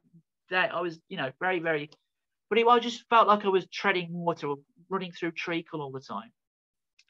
that, 0.50 0.74
I 0.74 0.80
was 0.80 0.98
you 1.08 1.16
know 1.16 1.30
very 1.40 1.58
very, 1.60 1.90
but 2.48 2.58
it, 2.58 2.66
I 2.66 2.78
just 2.78 3.08
felt 3.08 3.28
like 3.28 3.44
I 3.44 3.48
was 3.48 3.66
treading 3.66 4.12
water 4.12 4.48
or 4.48 4.56
running 4.88 5.12
through 5.12 5.32
treacle 5.32 5.80
all 5.80 5.90
the 5.90 6.00
time. 6.00 6.32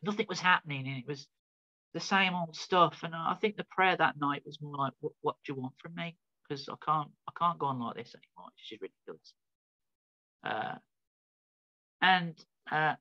Nothing 0.03 0.27
was 0.29 0.41
happening, 0.41 0.87
and 0.87 0.99
it 0.99 1.07
was 1.07 1.27
the 1.95 2.01
same 2.01 2.35
old 2.35 2.57
stuff. 2.57 3.01
And 3.03 3.15
I 3.15 3.35
think 3.41 3.57
the 3.57 3.67
prayer 3.71 3.97
that 3.97 4.19
night 4.21 4.43
was 4.45 4.61
more 4.61 4.77
like, 4.77 4.93
"What, 5.01 5.13
what 5.23 5.37
do 5.45 5.53
you 5.53 5.61
want 5.61 5.75
from 5.79 5.95
me?" 5.95 6.17
Because 6.49 6.69
I 6.69 6.75
can't, 6.85 7.09
I 7.29 7.33
can't 7.39 7.59
go 7.59 7.67
on 7.67 7.81
like 7.81 7.97
this 7.97 8.15
anymore. 8.15 8.51
It's 8.59 8.69
just 8.69 8.83
ridiculous. 8.83 9.35
Uh, 10.45 10.75
and 12.03 12.35
uh, 12.71 12.95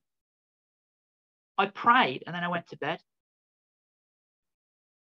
I 1.57 1.65
prayed, 1.67 2.23
and 2.25 2.35
then 2.35 2.43
I 2.43 2.47
went 2.47 2.67
to 2.67 2.77
bed. 2.77 2.99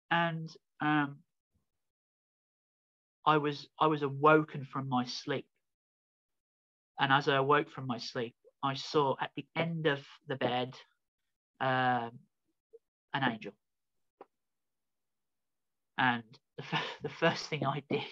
And 0.09 0.49
um, 0.83 1.15
I 3.25 3.37
was, 3.37 3.67
I 3.79 3.87
was 3.87 4.03
awoken 4.03 4.65
from 4.65 4.89
my 4.89 5.05
sleep. 5.05 5.45
And 6.99 7.11
as 7.11 7.27
I 7.27 7.37
awoke 7.37 7.71
from 7.71 7.87
my 7.87 7.97
sleep, 7.97 8.35
I 8.61 8.73
saw 8.75 9.15
at 9.21 9.31
the 9.35 9.45
end 9.55 9.87
of 9.87 9.99
the 10.27 10.35
bed 10.35 10.75
um, 11.61 12.11
an 13.13 13.31
angel. 13.31 13.53
And 15.97 16.23
the, 16.57 16.63
f- 16.63 16.83
the 17.03 17.09
first 17.09 17.47
thing 17.47 17.65
I 17.65 17.81
did 17.89 18.03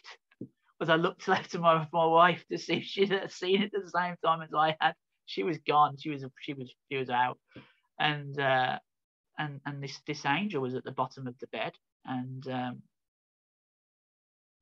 was 0.79 0.89
I 0.89 0.95
looked 0.95 1.27
left 1.27 1.51
to 1.51 1.59
my, 1.59 1.87
my 1.91 2.05
wife 2.05 2.43
to 2.51 2.57
see 2.57 2.75
if 2.75 2.83
she 2.83 3.05
had 3.05 3.31
seen 3.31 3.61
it 3.61 3.73
at 3.73 3.83
the 3.83 3.91
same 3.91 4.15
time 4.23 4.41
as 4.41 4.53
I 4.55 4.77
had. 4.79 4.93
She 5.25 5.43
was 5.43 5.57
gone. 5.59 5.95
She 5.97 6.09
was 6.09 6.25
she 6.41 6.53
was 6.53 6.73
she 6.91 6.97
was 6.97 7.09
out, 7.09 7.37
and 7.99 8.37
uh, 8.37 8.79
and 9.37 9.61
and 9.65 9.81
this 9.81 10.01
this 10.05 10.25
angel 10.25 10.61
was 10.61 10.75
at 10.75 10.83
the 10.83 10.91
bottom 10.91 11.25
of 11.25 11.35
the 11.39 11.47
bed 11.47 11.71
and 12.05 12.47
um, 12.47 12.81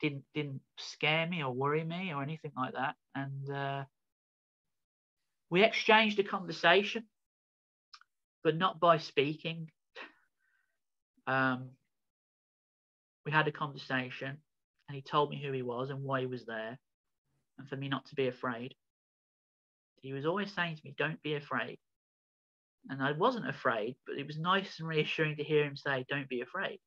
didn't 0.01 0.23
didn't 0.33 0.61
scare 0.77 1.27
me 1.27 1.43
or 1.43 1.51
worry 1.51 1.83
me 1.83 2.13
or 2.13 2.23
anything 2.23 2.51
like 2.55 2.73
that. 2.73 2.95
And 3.15 3.49
uh, 3.49 3.83
we 5.49 5.63
exchanged 5.63 6.19
a 6.19 6.23
conversation, 6.23 7.03
but 8.43 8.57
not 8.57 8.79
by 8.79 8.97
speaking. 8.97 9.69
Um, 11.27 11.69
we 13.25 13.31
had 13.31 13.47
a 13.47 13.51
conversation 13.51 14.37
and 14.87 14.95
he 14.95 15.01
told 15.01 15.29
me 15.29 15.39
who 15.41 15.51
he 15.51 15.61
was 15.61 15.91
and 15.91 16.03
why 16.03 16.21
he 16.21 16.25
was 16.25 16.45
there 16.45 16.79
and 17.59 17.69
for 17.69 17.75
me 17.75 17.87
not 17.89 18.05
to 18.07 18.15
be 18.15 18.27
afraid. 18.27 18.73
He 20.01 20.13
was 20.13 20.25
always 20.25 20.51
saying 20.53 20.77
to 20.77 20.81
me, 20.83 20.95
Don't 20.97 21.21
be 21.21 21.35
afraid. 21.35 21.77
And 22.89 23.03
I 23.03 23.11
wasn't 23.11 23.47
afraid, 23.47 23.97
but 24.07 24.17
it 24.17 24.25
was 24.25 24.39
nice 24.39 24.79
and 24.79 24.87
reassuring 24.87 25.35
to 25.35 25.43
hear 25.43 25.65
him 25.65 25.75
say, 25.75 26.05
Don't 26.09 26.29
be 26.29 26.41
afraid. 26.41 26.79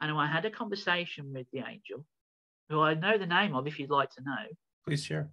And 0.00 0.12
I 0.12 0.26
had 0.26 0.44
a 0.44 0.50
conversation 0.50 1.32
with 1.32 1.46
the 1.52 1.64
angel, 1.68 2.04
who 2.68 2.80
I 2.80 2.94
know 2.94 3.18
the 3.18 3.26
name 3.26 3.54
of 3.54 3.66
if 3.66 3.78
you'd 3.78 3.90
like 3.90 4.10
to 4.10 4.22
know. 4.22 4.46
Please 4.86 5.04
share. 5.04 5.30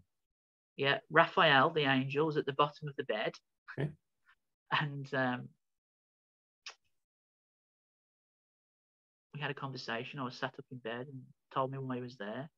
Yeah, 0.77 0.97
Raphael, 1.09 1.69
the 1.69 1.83
angel, 1.83 2.25
was 2.25 2.37
at 2.37 2.45
the 2.45 2.53
bottom 2.53 2.87
of 2.87 2.95
the 2.97 3.03
bed. 3.03 3.33
Okay. 3.79 3.91
And 4.71 5.13
um, 5.13 5.49
we 9.33 9.39
had 9.39 9.51
a 9.51 9.55
conversation. 9.55 10.19
I 10.19 10.23
was 10.23 10.35
sat 10.35 10.55
up 10.57 10.65
in 10.71 10.77
bed 10.79 11.07
and 11.07 11.21
told 11.53 11.71
me 11.71 11.77
why 11.77 11.95
he 11.95 12.01
was 12.01 12.17
there. 12.17 12.49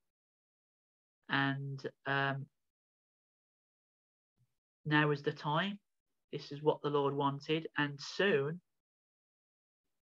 And 1.30 1.80
um, 2.06 2.46
now 4.86 5.12
is 5.12 5.22
the 5.22 5.34
time. 5.34 5.78
This 6.32 6.52
is 6.52 6.64
what 6.64 6.82
the 6.82 6.90
Lord 6.90 7.14
wanted. 7.14 7.68
And 7.78 8.00
soon 8.00 8.62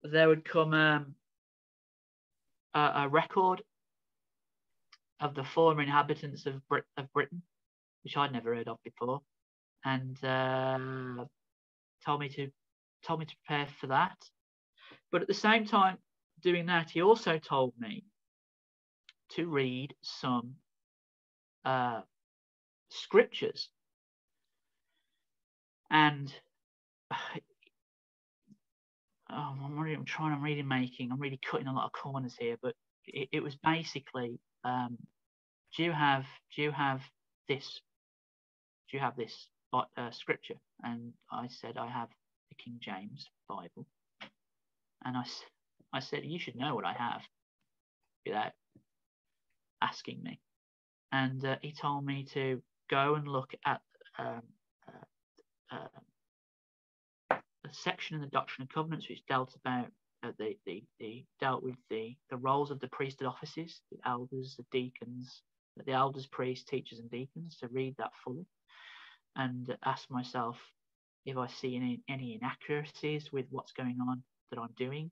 there 0.03 0.27
would 0.27 0.43
come 0.43 0.73
um, 0.73 1.15
a, 2.73 3.09
record 3.09 3.61
of 5.19 5.35
the 5.35 5.43
former 5.43 5.81
inhabitants 5.81 6.45
of, 6.45 6.67
Brit- 6.67 6.85
of 6.97 7.11
Britain, 7.13 7.41
which 8.03 8.17
I'd 8.17 8.31
never 8.31 8.55
heard 8.55 8.67
of 8.67 8.77
before, 8.83 9.21
and 9.85 10.23
uh, 10.23 11.25
told 12.05 12.19
me 12.19 12.29
to 12.29 12.49
told 13.05 13.19
me 13.19 13.25
to 13.25 13.35
prepare 13.45 13.67
for 13.79 13.87
that. 13.87 14.17
But 15.11 15.21
at 15.21 15.27
the 15.27 15.33
same 15.33 15.65
time, 15.65 15.97
doing 16.41 16.67
that, 16.67 16.89
he 16.91 17.01
also 17.01 17.39
told 17.39 17.73
me 17.79 18.03
to 19.31 19.47
read 19.47 19.93
some 20.01 20.55
uh, 21.65 22.01
scriptures. 22.89 23.69
And 25.89 26.33
oh, 29.31 29.55
I'm, 29.63 29.79
really, 29.79 29.95
I'm 29.95 30.05
trying, 30.05 30.33
I'm 30.33 30.41
really 30.41 30.63
making, 30.63 31.11
I'm 31.11 31.19
really 31.19 31.39
cutting 31.49 31.67
a 31.67 31.73
lot 31.73 31.85
of 31.85 31.91
corners 31.91 32.35
here, 32.39 32.57
but 32.61 32.75
it, 33.05 33.29
it 33.31 33.43
was 33.43 33.55
basically, 33.55 34.39
um, 34.63 34.97
do 35.75 35.83
you 35.83 35.91
have, 35.91 36.25
do 36.55 36.61
you 36.61 36.71
have 36.71 37.01
this, 37.47 37.81
do 38.89 38.97
you 38.97 39.01
have 39.01 39.15
this 39.15 39.47
uh, 39.73 40.11
scripture? 40.11 40.59
And 40.83 41.13
I 41.31 41.47
said, 41.47 41.77
I 41.77 41.87
have 41.87 42.09
the 42.49 42.55
King 42.55 42.77
James 42.79 43.27
Bible. 43.47 43.85
And 45.05 45.17
I, 45.17 45.23
I 45.93 45.99
said, 45.99 46.25
you 46.25 46.39
should 46.39 46.55
know 46.55 46.75
what 46.75 46.85
I 46.85 46.93
have 46.93 47.21
without 48.25 48.51
asking 49.81 50.21
me. 50.23 50.39
And 51.11 51.43
uh, 51.43 51.55
he 51.61 51.73
told 51.73 52.05
me 52.05 52.25
to 52.33 52.61
go 52.89 53.15
and 53.15 53.27
look 53.27 53.53
at 53.65 53.81
um, 54.19 54.41
uh, 54.87 55.75
uh, 55.75 55.99
section 57.75 58.15
in 58.15 58.21
the 58.21 58.27
Doctrine 58.27 58.63
and 58.63 58.69
Covenants 58.69 59.09
which 59.09 59.25
dealt 59.27 59.55
about 59.55 59.87
uh, 60.23 60.31
the, 60.37 60.57
the, 60.65 60.83
the 60.99 61.25
dealt 61.39 61.63
with 61.63 61.75
the, 61.89 62.15
the 62.29 62.37
roles 62.37 62.71
of 62.71 62.79
the 62.79 62.87
priesthood 62.89 63.27
offices, 63.27 63.81
the 63.91 63.97
elders, 64.05 64.55
the 64.57 64.65
deacons, 64.71 65.41
the 65.85 65.93
elders, 65.93 66.27
priests, 66.27 66.65
teachers, 66.69 66.99
and 66.99 67.09
deacons, 67.09 67.57
to 67.57 67.67
read 67.69 67.95
that 67.97 68.11
fully 68.23 68.45
and 69.35 69.75
ask 69.85 70.09
myself 70.09 70.57
if 71.25 71.37
I 71.37 71.47
see 71.47 71.75
any, 71.75 72.01
any 72.09 72.35
inaccuracies 72.35 73.31
with 73.31 73.45
what's 73.49 73.71
going 73.71 73.97
on 74.07 74.23
that 74.49 74.59
I'm 74.59 74.73
doing. 74.75 75.11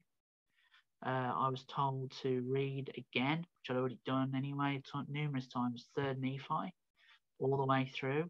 Uh, 1.06 1.32
I 1.34 1.50
was 1.50 1.64
told 1.64 2.12
to 2.24 2.44
read 2.48 2.92
again, 2.98 3.40
which 3.40 3.70
I'd 3.70 3.78
already 3.78 4.00
done 4.06 4.34
anyway, 4.36 4.82
t- 4.84 5.00
numerous 5.08 5.48
times, 5.48 5.88
Third 5.96 6.20
Nephi, 6.20 6.74
all 7.40 7.58
the 7.58 7.66
way 7.66 7.90
through. 7.96 8.30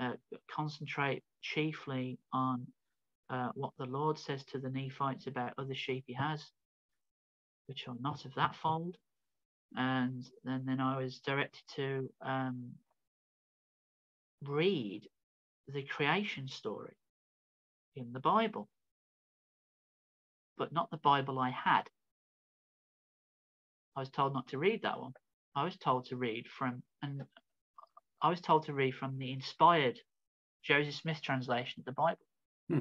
Uh, 0.00 0.12
concentrate 0.50 1.22
chiefly 1.42 2.18
on 2.32 2.66
uh, 3.30 3.50
what 3.54 3.72
the 3.78 3.86
Lord 3.86 4.18
says 4.18 4.44
to 4.46 4.58
the 4.58 4.70
Nephites 4.70 5.26
about 5.26 5.54
other 5.58 5.74
sheep 5.74 6.04
he 6.06 6.14
has, 6.14 6.44
which 7.66 7.88
are 7.88 7.96
not 8.00 8.24
of 8.24 8.34
that 8.34 8.54
fold, 8.54 8.96
and 9.76 10.24
then, 10.44 10.64
then 10.66 10.80
I 10.80 10.98
was 10.98 11.18
directed 11.20 11.62
to 11.76 12.10
um, 12.24 12.72
read 14.44 15.08
the 15.68 15.82
creation 15.82 16.48
story 16.48 16.96
in 17.96 18.12
the 18.12 18.20
Bible, 18.20 18.68
but 20.56 20.72
not 20.72 20.90
the 20.90 20.96
Bible 20.98 21.38
I 21.38 21.50
had. 21.50 21.82
I 23.96 24.00
was 24.00 24.10
told 24.10 24.34
not 24.34 24.48
to 24.48 24.58
read 24.58 24.82
that 24.82 25.00
one. 25.00 25.14
I 25.54 25.64
was 25.64 25.76
told 25.76 26.04
to 26.06 26.16
read 26.16 26.46
from, 26.46 26.82
and 27.02 27.22
I 28.22 28.28
was 28.28 28.40
told 28.40 28.66
to 28.66 28.74
read 28.74 28.94
from 28.94 29.18
the 29.18 29.32
inspired 29.32 29.98
Joseph 30.62 30.94
Smith 30.94 31.22
translation 31.22 31.80
of 31.80 31.86
the 31.86 31.92
Bible. 31.92 32.26
Hmm. 32.68 32.80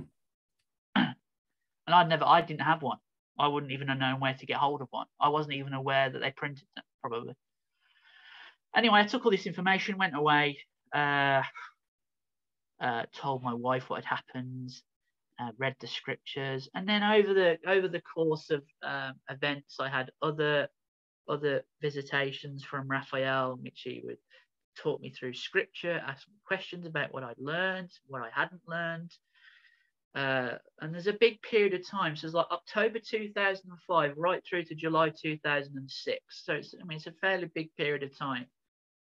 And 1.86 1.96
I'd 1.96 2.10
never, 2.10 2.26
I 2.26 2.42
didn't 2.42 2.62
have 2.62 2.82
one. 2.82 2.98
I 3.38 3.48
wouldn't 3.48 3.72
even 3.72 3.90
have 3.90 3.98
known 3.98 4.20
where 4.20 4.34
to 4.34 4.46
get 4.46 4.58
hold 4.58 4.82
of 4.82 4.88
one. 4.92 5.08
I 5.20 5.30
wasn't 5.30 5.56
even 5.56 5.74
aware 5.74 6.10
that 6.10 6.20
they 6.20 6.32
printed 6.32 6.66
them, 6.76 6.86
probably. 7.02 7.34
Anyway, 8.76 9.00
I 9.00 9.06
took 9.06 9.26
all 9.26 9.32
this 9.32 9.46
information, 9.46 9.98
went 9.98 10.16
away, 10.16 10.60
uh, 10.94 11.44
uh, 12.82 13.04
told 13.14 13.44
my 13.44 13.54
wife 13.54 13.90
what 13.90 14.04
had 14.04 14.18
happened, 14.18 14.72
uh, 15.40 15.52
read 15.58 15.76
the 15.80 15.88
scriptures, 15.88 16.70
and 16.74 16.88
then 16.88 17.04
over 17.04 17.34
the 17.34 17.58
over 17.68 17.88
the 17.88 18.02
course 18.02 18.50
of 18.50 18.64
um, 18.84 19.14
events, 19.30 19.78
I 19.80 19.90
had 19.90 20.12
other 20.22 20.70
other 21.28 21.64
visitations 21.82 22.64
from 22.64 22.88
Raphael, 22.88 23.58
which 23.62 23.82
he 23.84 24.02
would 24.04 24.18
talk 24.78 25.02
me 25.02 25.12
through 25.12 25.34
scripture, 25.34 26.02
ask 26.06 26.28
me 26.28 26.36
questions 26.46 26.86
about 26.86 27.14
what 27.14 27.24
I'd 27.24 27.40
learned, 27.40 27.92
what 28.08 28.22
I 28.22 28.30
hadn't 28.34 28.62
learned. 28.68 29.12
Uh, 30.16 30.58
and 30.82 30.94
there's 30.94 31.08
a 31.08 31.14
big 31.14 31.42
period 31.42 31.74
of 31.74 31.86
time. 31.86 32.16
So 32.16 32.26
it's 32.26 32.34
like 32.34 32.50
October 32.50 33.00
2005 33.00 34.14
right 34.16 34.42
through 34.48 34.64
to 34.66 34.76
July 34.76 35.10
2006. 35.10 36.20
So 36.30 36.54
it's, 36.54 36.74
I 36.82 36.86
mean, 36.86 36.98
it's 36.98 37.08
a 37.08 37.12
fairly 37.12 37.50
big 37.54 37.76
period 37.76 38.04
of 38.04 38.18
time. 38.18 38.46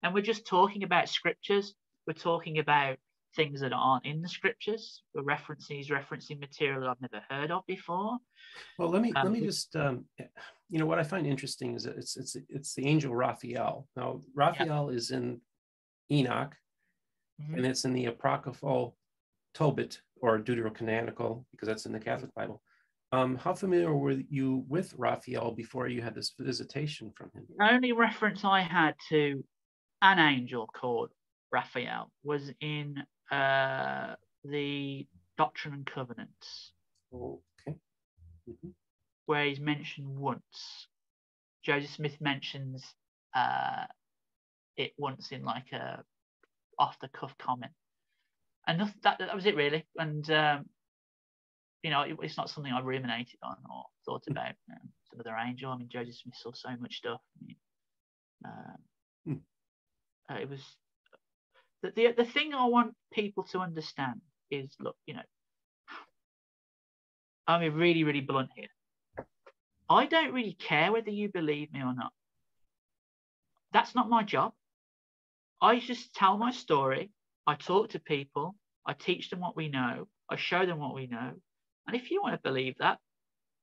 And 0.02 0.14
we're 0.14 0.22
just 0.22 0.48
talking 0.48 0.84
about 0.84 1.08
scriptures. 1.08 1.76
We're 2.08 2.14
talking 2.14 2.58
about 2.58 2.98
things 3.36 3.62
that 3.62 3.74
aren't 3.74 4.06
in 4.06 4.22
the 4.22 4.30
scriptures. 4.30 5.04
We're 5.14 5.24
referencing, 5.24 5.78
he's 5.78 5.90
referencing 5.90 6.40
material 6.40 6.88
I've 6.88 7.02
never 7.02 7.24
heard 7.30 7.52
of 7.52 7.66
before. 7.68 8.18
Well, 8.80 8.90
let 8.90 9.02
me 9.02 9.12
Um, 9.16 9.26
let 9.26 9.34
me 9.34 9.46
just 9.46 9.76
um, 9.76 10.06
you 10.70 10.80
know 10.80 10.86
what 10.86 11.00
I 11.00 11.04
find 11.04 11.28
interesting 11.28 11.76
is 11.76 11.84
that 11.84 11.98
it's 11.98 12.18
it's 12.18 12.36
it's 12.50 12.74
the 12.74 12.88
angel 12.88 13.14
Raphael. 13.14 13.88
Now 13.96 14.22
Raphael 14.34 14.90
is 14.90 15.12
in 15.12 15.42
Enoch, 16.10 16.56
Mhm. 17.42 17.58
and 17.58 17.66
it's 17.66 17.84
in 17.86 17.94
the 17.94 18.06
apocryphal 18.06 18.96
Tobit 19.54 20.02
or 20.26 20.40
Deuterocanonical 20.40 21.46
because 21.52 21.68
that's 21.68 21.86
in 21.86 21.92
the 21.92 22.00
Catholic 22.00 22.34
Bible. 22.34 22.62
Um, 23.12 23.36
how 23.36 23.54
familiar 23.54 23.94
were 23.94 24.20
you 24.30 24.66
with 24.68 24.94
Raphael 24.98 25.52
before 25.52 25.88
you 25.88 26.02
had 26.02 26.16
this 26.16 26.34
visitation 26.40 27.14
from 27.16 27.30
him? 27.36 27.46
The 27.58 27.72
only 27.72 27.92
reference 27.92 28.44
I 28.44 28.62
had 28.62 28.96
to 29.10 29.44
an 30.02 30.18
angel 30.18 30.66
called 30.68 31.12
Raphael 31.52 32.12
was 32.24 32.52
in 32.60 32.98
uh, 33.32 34.16
the 34.44 35.06
Doctrine 35.38 35.76
and 35.76 35.86
Covenants, 35.86 36.74
Okay. 37.14 37.78
Mhm. 38.50 38.74
where 39.28 39.46
he's 39.46 39.60
mentioned 39.60 40.08
once. 40.18 40.88
Joseph 41.64 41.92
Smith 41.92 42.20
mentions 42.20 42.84
uh, 43.36 43.86
it 44.76 44.94
once 44.98 45.32
in 45.32 45.44
like 45.44 45.72
a 45.72 46.04
off 46.80 46.98
the 47.00 47.10
cuff 47.10 47.38
comment, 47.38 47.72
and 48.68 48.80
noth- 48.80 49.02
that, 49.04 49.20
that 49.20 49.36
was 49.36 49.46
it 49.46 49.56
really. 49.56 49.86
And 49.98 50.30
um, 50.32 50.66
you 51.84 51.92
know, 51.92 52.02
it, 52.02 52.18
it's 52.22 52.38
not 52.38 52.50
something 52.50 52.72
I 52.74 52.82
ruminated 52.82 53.40
on 53.44 53.58
or 53.70 53.84
thought 54.06 54.24
about. 54.30 54.56
Um, 54.72 54.90
some 55.10 55.20
other 55.20 55.36
angel. 55.38 55.72
I 55.72 55.78
mean, 55.78 55.90
Joseph 55.90 56.16
Smith 56.16 56.36
saw 56.36 56.52
so 56.54 56.70
much 56.80 56.98
stuff. 56.98 57.22
I 57.42 57.46
mean, 57.46 57.56
um, 58.46 58.78
Hmm. 59.28 60.34
uh, 60.34 60.40
it 60.40 60.50
was 60.50 60.62
the, 61.82 61.92
the 61.96 62.14
the 62.18 62.26
thing 62.26 62.54
I 62.54 62.66
want 62.66 62.96
people 63.14 63.44
to 63.52 63.60
understand 63.60 64.22
is 64.52 64.76
look, 64.80 64.96
you 65.06 65.14
know, 65.16 65.22
I'm 67.48 67.76
really, 67.76 68.04
really 68.04 68.22
blunt 68.22 68.50
here. 68.56 68.68
I 69.90 70.08
don't 70.08 70.34
really 70.34 70.54
care 70.54 70.92
whether 70.92 71.12
you 71.12 71.30
believe 71.30 71.72
me 71.72 71.82
or 71.82 71.94
not. 71.94 72.12
That's 73.72 73.94
not 73.94 74.10
my 74.10 74.24
job. 74.24 74.54
I 75.62 75.80
just 75.80 76.14
tell 76.16 76.38
my 76.38 76.52
story. 76.52 77.12
I 77.48 77.56
talk 77.56 77.90
to 77.90 78.00
people. 78.00 78.56
I 78.86 78.94
teach 78.94 79.30
them 79.30 79.40
what 79.40 79.56
we 79.56 79.70
know. 79.70 80.08
I 80.30 80.36
show 80.36 80.66
them 80.66 80.80
what 80.80 80.96
we 80.96 81.08
know. 81.08 81.34
And 81.88 81.96
if 81.96 82.12
you 82.12 82.22
want 82.22 82.34
to 82.36 82.50
believe 82.50 82.76
that, 82.80 82.98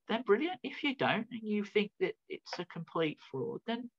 then 0.09 0.23
brilliant. 0.23 0.59
If 0.63 0.83
you 0.85 0.95
don't 0.95 1.27
and 1.31 1.43
you 1.43 1.65
think 1.65 1.91
that 2.01 2.15
it's 2.29 2.59
a 2.59 2.65
complete 2.65 3.19
fraud, 3.31 3.61
then 3.67 3.91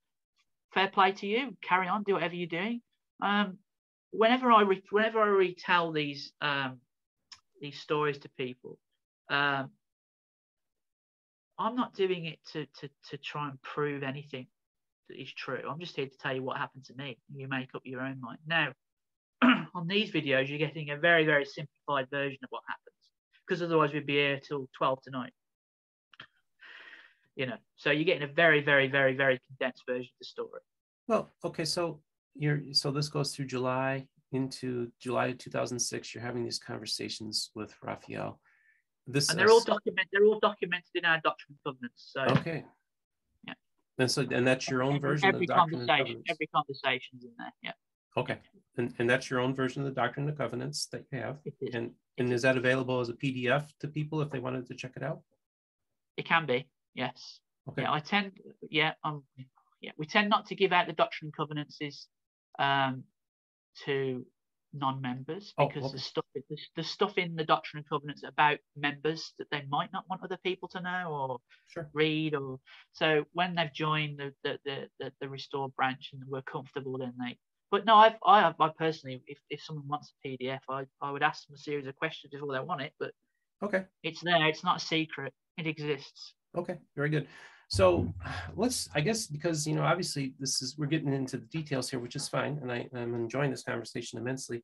fair 0.74 0.90
play 0.90 1.12
to 1.14 1.28
you. 1.28 1.58
Carry 1.62 1.88
on, 1.88 2.04
do 2.04 2.14
whatever 2.14 2.36
you're 2.36 2.48
doing. 2.48 2.82
Um, 3.22 3.58
whenever 4.12 4.52
I 4.52 4.62
re- 4.62 4.84
whenever 4.92 5.22
I 5.22 5.28
retell 5.28 5.92
these 5.92 6.32
um, 6.42 6.80
these 7.62 7.80
stories 7.80 8.18
to 8.20 8.30
people, 8.38 8.78
um, 9.30 9.72
I'm 11.58 11.76
not 11.76 11.94
doing 11.94 12.26
it 12.26 12.40
to, 12.54 12.66
to 12.80 12.90
to 13.10 13.18
try 13.18 13.50
and 13.50 13.62
prove 13.62 14.04
anything 14.04 14.48
that 15.10 15.22
is 15.22 15.32
true. 15.34 15.62
I'm 15.70 15.80
just 15.80 15.96
here 15.96 16.08
to 16.08 16.18
tell 16.18 16.34
you 16.36 16.44
what 16.44 16.58
happened 16.58 16.86
to 16.86 16.94
me. 16.96 17.18
You 17.34 17.48
make 17.48 17.76
up 17.76 17.82
your 17.86 18.02
own 18.02 18.20
mind. 18.22 18.40
Now, 18.48 18.74
on 19.76 19.88
these 19.88 20.12
videos, 20.12 20.50
you're 20.50 20.58
getting 20.58 20.92
a 20.92 20.98
very 20.98 21.26
very 21.26 21.46
simplified 21.46 22.08
version 22.10 22.40
of 22.44 22.50
what 22.50 22.64
happens, 22.68 23.12
because 23.48 23.62
otherwise 23.62 23.94
we'd 23.94 24.06
be 24.06 24.14
here 24.14 24.40
till 24.40 24.70
12 24.78 25.02
tonight. 25.04 25.34
You 27.36 27.48
know, 27.48 27.58
so 27.76 27.92
you're 27.92 28.04
getting 28.04 28.30
a 28.30 28.34
very 28.34 28.62
very 28.62 28.88
very 28.88 29.16
very 29.16 29.40
condensed 29.48 29.84
version 29.88 30.10
of 30.14 30.20
the 30.20 30.26
story. 30.26 30.62
Well, 31.08 31.32
okay, 31.44 31.66
so 31.66 32.02
you're 32.36 32.62
so 32.72 32.92
this 32.92 33.10
goes 33.10 33.36
through 33.36 33.46
July 33.46 34.08
into 34.32 34.92
July 35.00 35.28
of 35.28 35.38
2006. 35.38 36.14
You're 36.14 36.24
having 36.24 36.44
these 36.44 36.60
conversations 36.60 37.52
with 37.56 37.74
Raphael. 37.82 38.40
This 39.08 39.30
and 39.30 39.38
they're 39.38 39.50
all 39.50 39.64
documented. 39.64 40.10
They're 40.12 40.26
all 40.26 40.40
documented 40.40 40.90
in 40.96 41.06
our 41.06 41.20
doctrine 41.24 41.58
and 41.66 41.74
covenants. 41.74 42.12
So 42.14 42.22
okay. 42.40 42.66
Yeah. 43.46 43.54
And 44.00 44.10
so 44.10 44.26
and 44.32 44.48
that's 44.48 44.70
your 44.70 44.82
own 44.84 45.00
version 45.00 45.28
every 45.28 45.42
of 45.44 45.48
the 45.48 45.48
Doctrine 45.48 45.82
and 45.82 45.90
conversation, 45.90 46.24
every 46.30 46.48
conversation's 46.48 47.24
in 47.24 47.32
there. 47.38 47.54
Yeah, 47.62 47.72
Okay. 48.16 48.38
And 48.78 48.94
and 49.00 49.10
that's 49.10 49.30
your 49.30 49.40
own 49.40 49.54
version 49.54 49.82
of 49.82 49.88
the 49.88 50.02
Doctrine 50.02 50.28
and 50.28 50.38
Covenants 50.38 50.88
that 50.88 51.06
you 51.12 51.20
have. 51.20 51.40
And 51.74 51.92
and 52.18 52.32
is 52.34 52.42
that 52.44 52.58
available 52.58 53.00
as 53.00 53.10
a 53.10 53.14
PDF 53.14 53.66
to 53.80 53.88
people 53.88 54.22
if 54.22 54.30
they 54.30 54.40
wanted 54.40 54.68
to 54.68 54.76
check 54.76 54.94
it 54.96 55.04
out? 55.04 55.22
It 56.18 56.26
can 56.26 56.46
be. 56.46 56.68
Yes. 56.94 57.40
Okay. 57.70 57.84
Yeah, 57.84 57.92
I 57.92 58.00
tend. 58.00 58.34
Yeah, 58.70 58.94
um, 59.04 59.24
yeah, 59.82 59.92
we 59.98 60.06
tend 60.06 60.30
not 60.30 60.48
to 60.48 60.56
give 60.56 60.72
out 60.72 60.88
the 60.88 60.94
doctrine 60.94 61.28
and 61.28 61.36
covenants 61.36 61.80
um, 62.60 63.04
to 63.86 64.26
non-members 64.74 65.54
Oh, 65.58 65.68
because 65.68 65.84
okay. 65.86 65.94
the 65.94 66.00
stuff 66.00 66.26
the, 66.34 66.58
the 66.76 66.84
stuff 66.84 67.18
in 67.18 67.36
the 67.36 67.44
doctrine 67.44 67.80
and 67.80 67.90
covenants 67.90 68.24
about 68.24 68.58
members 68.76 69.34
that 69.38 69.48
they 69.52 69.64
might 69.70 69.94
not 69.94 70.06
want 70.10 70.24
other 70.24 70.40
people 70.44 70.68
to 70.70 70.82
know 70.82 71.10
or 71.10 71.40
Sure. 71.68 71.90
read 71.94 72.34
or 72.36 72.60
so 72.92 73.24
when 73.34 73.56
they've 73.56 73.74
joined 73.74 74.20
the 74.20 74.34
the 74.44 74.60
the, 74.66 74.90
the, 75.00 75.14
the 75.22 75.30
restored 75.30 75.76
branch 75.76 76.10
and 76.14 76.24
we're 76.28 76.42
comfortable 76.42 76.98
then 76.98 77.14
they 77.20 77.38
but 77.74 77.86
no 77.86 77.96
I've 77.96 78.18
I 78.26 78.42
have 78.42 78.56
I 78.60 78.70
personally 78.78 79.22
if, 79.28 79.40
if 79.50 79.64
someone 79.64 79.88
wants 79.88 80.14
a 80.14 80.28
PDF 80.28 80.60
I, 80.70 80.86
I 81.02 81.12
would 81.12 81.24
ask 81.24 81.48
them 81.48 81.56
a 81.56 81.58
series 81.58 81.88
of 81.88 81.96
questions 81.96 82.32
before 82.32 82.54
they 82.54 82.60
want 82.60 82.82
it 82.82 82.94
but 83.00 83.12
Okay. 83.64 83.84
it's 84.04 84.22
there 84.22 84.48
it's 84.48 84.64
not 84.64 84.78
a 84.78 84.86
secret 84.86 85.34
it 85.58 85.68
exists 85.68 86.36
Okay, 86.56 86.78
very 86.96 87.10
good. 87.10 87.28
So 87.70 88.14
let's, 88.56 88.88
I 88.94 89.02
guess, 89.02 89.26
because 89.26 89.66
you 89.66 89.74
know, 89.74 89.82
obviously, 89.82 90.36
this 90.40 90.62
is 90.62 90.78
we're 90.78 90.86
getting 90.86 91.14
into 91.14 91.38
the 91.38 91.46
details 91.48 91.90
here, 91.90 92.00
which 92.00 92.16
is 92.16 92.28
fine, 92.28 92.60
and 92.62 92.72
I, 92.72 92.88
I'm 92.96 93.16
enjoying 93.16 93.50
this 93.50 93.64
conversation 93.64 94.20
immensely. 94.20 94.64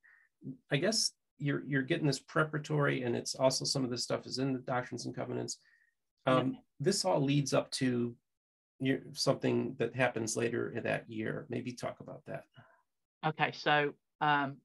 I 0.71 0.77
guess 0.77 1.13
you're 1.39 1.63
you're 1.65 1.81
getting 1.81 2.05
this 2.05 2.19
preparatory, 2.19 3.03
and 3.03 3.15
it's 3.15 3.33
also 3.33 3.65
some 3.65 3.83
of 3.83 3.89
this 3.89 4.03
stuff 4.03 4.27
is 4.27 4.37
in 4.37 4.53
the 4.53 4.59
doctrines 4.59 5.05
and 5.05 5.15
covenants. 5.15 5.57
Um, 6.27 6.59
This 6.79 7.03
all 7.03 7.19
leads 7.19 7.53
up 7.53 7.71
to 7.71 8.15
your, 8.79 8.99
something 9.13 9.75
that 9.79 9.95
happens 9.95 10.37
later 10.37 10.71
in 10.75 10.83
that 10.83 11.09
year. 11.09 11.47
Maybe 11.49 11.71
talk 11.71 12.01
about 12.01 12.21
that. 12.27 12.43
Okay, 13.25 13.51
so 13.51 13.93
um, 14.21 14.57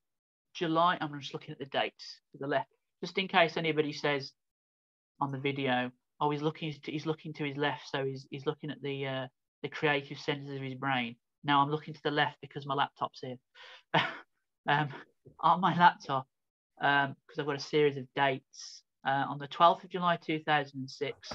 July, 0.55 0.97
I'm 1.01 1.19
just 1.21 1.35
looking 1.35 1.53
at 1.53 1.59
the 1.59 1.67
dates 1.67 2.21
to 2.33 2.39
the 2.39 2.47
left, 2.47 2.69
just 3.03 3.19
in 3.19 3.27
case 3.27 3.57
anybody 3.57 3.93
says 3.93 4.33
on 5.21 5.33
the 5.33 5.39
video, 5.39 5.91
oh, 6.21 6.31
he's 6.31 6.43
looking, 6.43 6.73
to, 6.85 6.93
he's 6.93 7.07
looking 7.07 7.33
to 7.35 7.45
his 7.45 7.57
left, 7.57 7.89
so 7.91 8.05
he's 8.05 8.27
he's 8.31 8.47
looking 8.47 8.71
at 8.71 8.81
the 8.81 9.07
uh, 9.07 9.27
the 9.63 9.69
creative 9.69 10.19
centers 10.19 10.55
of 10.55 10.63
his 10.63 10.75
brain. 10.75 11.17
Now 11.43 11.63
I'm 11.63 11.71
looking 11.71 11.95
to 11.95 12.01
the 12.05 12.13
left 12.13 12.37
because 12.41 12.65
my 12.65 12.75
laptop's 12.75 13.21
here. 13.21 13.37
um, 14.69 14.89
on 15.41 15.61
my 15.61 15.77
laptop, 15.77 16.27
because 16.79 17.39
I've 17.39 17.47
got 17.47 17.57
a 17.57 17.61
series 17.61 17.97
of 17.97 18.07
dates. 18.15 18.83
Uh, 19.07 19.27
on 19.29 19.39
the 19.39 19.49
12th 19.49 19.85
of 19.85 19.91
July 19.91 20.17
2006, 20.17 21.33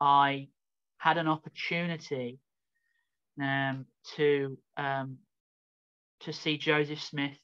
I 0.00 0.46
had 0.98 1.18
an 1.18 1.26
opportunity 1.26 2.38
um, 3.42 3.86
to 4.16 4.56
um, 4.76 5.18
to 6.20 6.32
see 6.32 6.58
Joseph 6.58 7.00
Smith, 7.02 7.36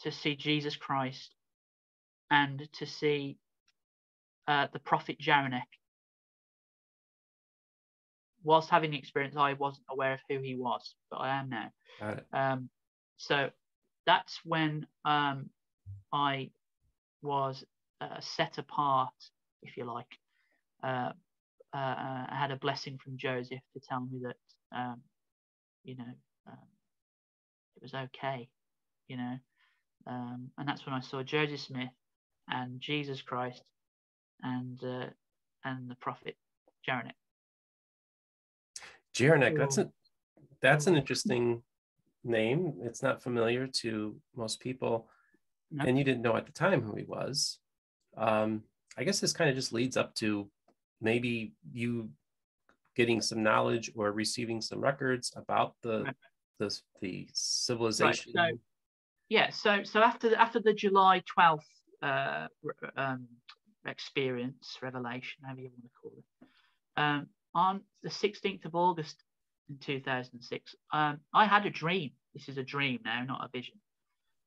to 0.00 0.10
see 0.12 0.36
Jesus 0.36 0.76
Christ, 0.76 1.34
and 2.30 2.68
to 2.74 2.86
see 2.86 3.38
uh, 4.48 4.68
the 4.72 4.78
prophet 4.78 5.18
Jeraneck. 5.20 5.62
whilst 8.44 8.70
having 8.70 8.90
the 8.90 8.98
experience, 8.98 9.36
I 9.36 9.54
wasn't 9.54 9.86
aware 9.90 10.14
of 10.14 10.20
who 10.28 10.38
he 10.40 10.54
was, 10.54 10.94
but 11.10 11.18
I 11.18 11.38
am 11.38 11.48
now. 11.48 11.70
Um, 12.32 12.68
so 13.16 13.50
that's 14.06 14.40
when 14.44 14.86
um, 15.04 15.50
I 16.12 16.50
was 17.22 17.64
uh, 18.00 18.20
set 18.20 18.58
apart, 18.58 19.14
if 19.62 19.76
you 19.76 19.84
like. 19.84 20.06
Uh, 20.82 21.12
uh, 21.74 22.26
I 22.28 22.36
had 22.36 22.50
a 22.50 22.56
blessing 22.56 22.98
from 23.02 23.16
Joseph 23.16 23.60
to 23.74 23.80
tell 23.88 24.00
me 24.00 24.20
that, 24.24 24.76
um, 24.76 25.00
you 25.84 25.96
know, 25.96 26.12
um, 26.48 26.58
it 27.82 27.90
was 27.92 27.94
okay, 27.94 28.48
you 29.08 29.16
know. 29.16 29.38
Um, 30.06 30.50
and 30.58 30.68
that's 30.68 30.86
when 30.86 30.94
I 30.94 31.00
saw 31.00 31.22
Joseph 31.22 31.60
Smith 31.60 31.90
and 32.48 32.80
Jesus 32.80 33.22
Christ 33.22 33.62
and 34.42 34.82
uh, 34.84 35.06
and 35.64 35.90
the 35.90 35.96
prophet 35.96 36.36
Jeraneck. 36.88 37.12
Jeraneck, 39.16 39.56
that's 39.58 39.78
a 39.78 39.90
that's 40.60 40.86
an 40.86 40.96
interesting 40.96 41.62
name. 42.24 42.74
It's 42.82 43.02
not 43.02 43.22
familiar 43.22 43.66
to 43.66 44.16
most 44.36 44.60
people, 44.60 45.08
No. 45.70 45.84
and 45.84 45.98
you 45.98 46.04
didn't 46.04 46.22
know 46.22 46.36
at 46.36 46.46
the 46.46 46.52
time 46.52 46.82
who 46.82 46.94
he 46.94 47.04
was. 47.04 47.58
Um, 48.16 48.62
I 48.96 49.04
guess 49.04 49.20
this 49.20 49.32
kind 49.32 49.50
of 49.50 49.56
just 49.56 49.72
leads 49.72 49.96
up 49.96 50.14
to 50.16 50.48
maybe 51.00 51.52
you 51.72 52.10
getting 52.94 53.20
some 53.22 53.42
knowledge 53.42 53.90
or 53.96 54.12
receiving 54.12 54.60
some 54.60 54.80
records 54.80 55.32
about 55.34 55.74
the 55.82 56.04
Right. 56.04 56.16
The, 56.68 56.80
the 57.00 57.28
civilization. 57.32 58.32
so- 58.34 58.58
Yeah. 59.28 59.50
So 59.50 59.82
so 59.84 60.00
after 60.02 60.34
after 60.36 60.60
the 60.60 60.74
July 60.74 61.22
twelfth 61.26 61.68
uh, 62.02 62.48
um, 62.96 63.26
experience, 63.86 64.78
revelation, 64.82 65.38
however 65.44 65.60
you 65.60 65.70
want 65.70 65.84
to 65.84 65.90
call 66.00 66.12
it, 66.18 66.24
um, 67.02 67.26
on 67.54 67.80
the 68.02 68.10
sixteenth 68.10 68.64
of 68.64 68.74
August 68.74 69.16
in 69.68 69.78
two 69.78 70.00
thousand 70.00 70.40
six, 70.42 70.74
um, 70.92 71.20
I 71.32 71.46
had 71.46 71.64
a 71.66 71.70
dream. 71.70 72.10
This 72.34 72.48
is 72.48 72.58
a 72.58 72.62
dream 72.74 73.00
now, 73.04 73.24
not 73.24 73.44
a 73.44 73.48
vision. 73.48 73.76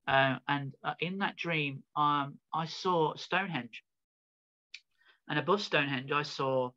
Uh, 0.08 0.38
and 0.48 0.74
uh, 0.84 0.94
in 1.00 1.18
that 1.20 1.36
dream, 1.36 1.82
um, 1.96 2.38
I 2.54 2.66
saw 2.66 3.16
Stonehenge, 3.16 3.84
and 5.28 5.40
above 5.40 5.62
Stonehenge, 5.62 6.12
I 6.12 6.24
saw 6.24 6.70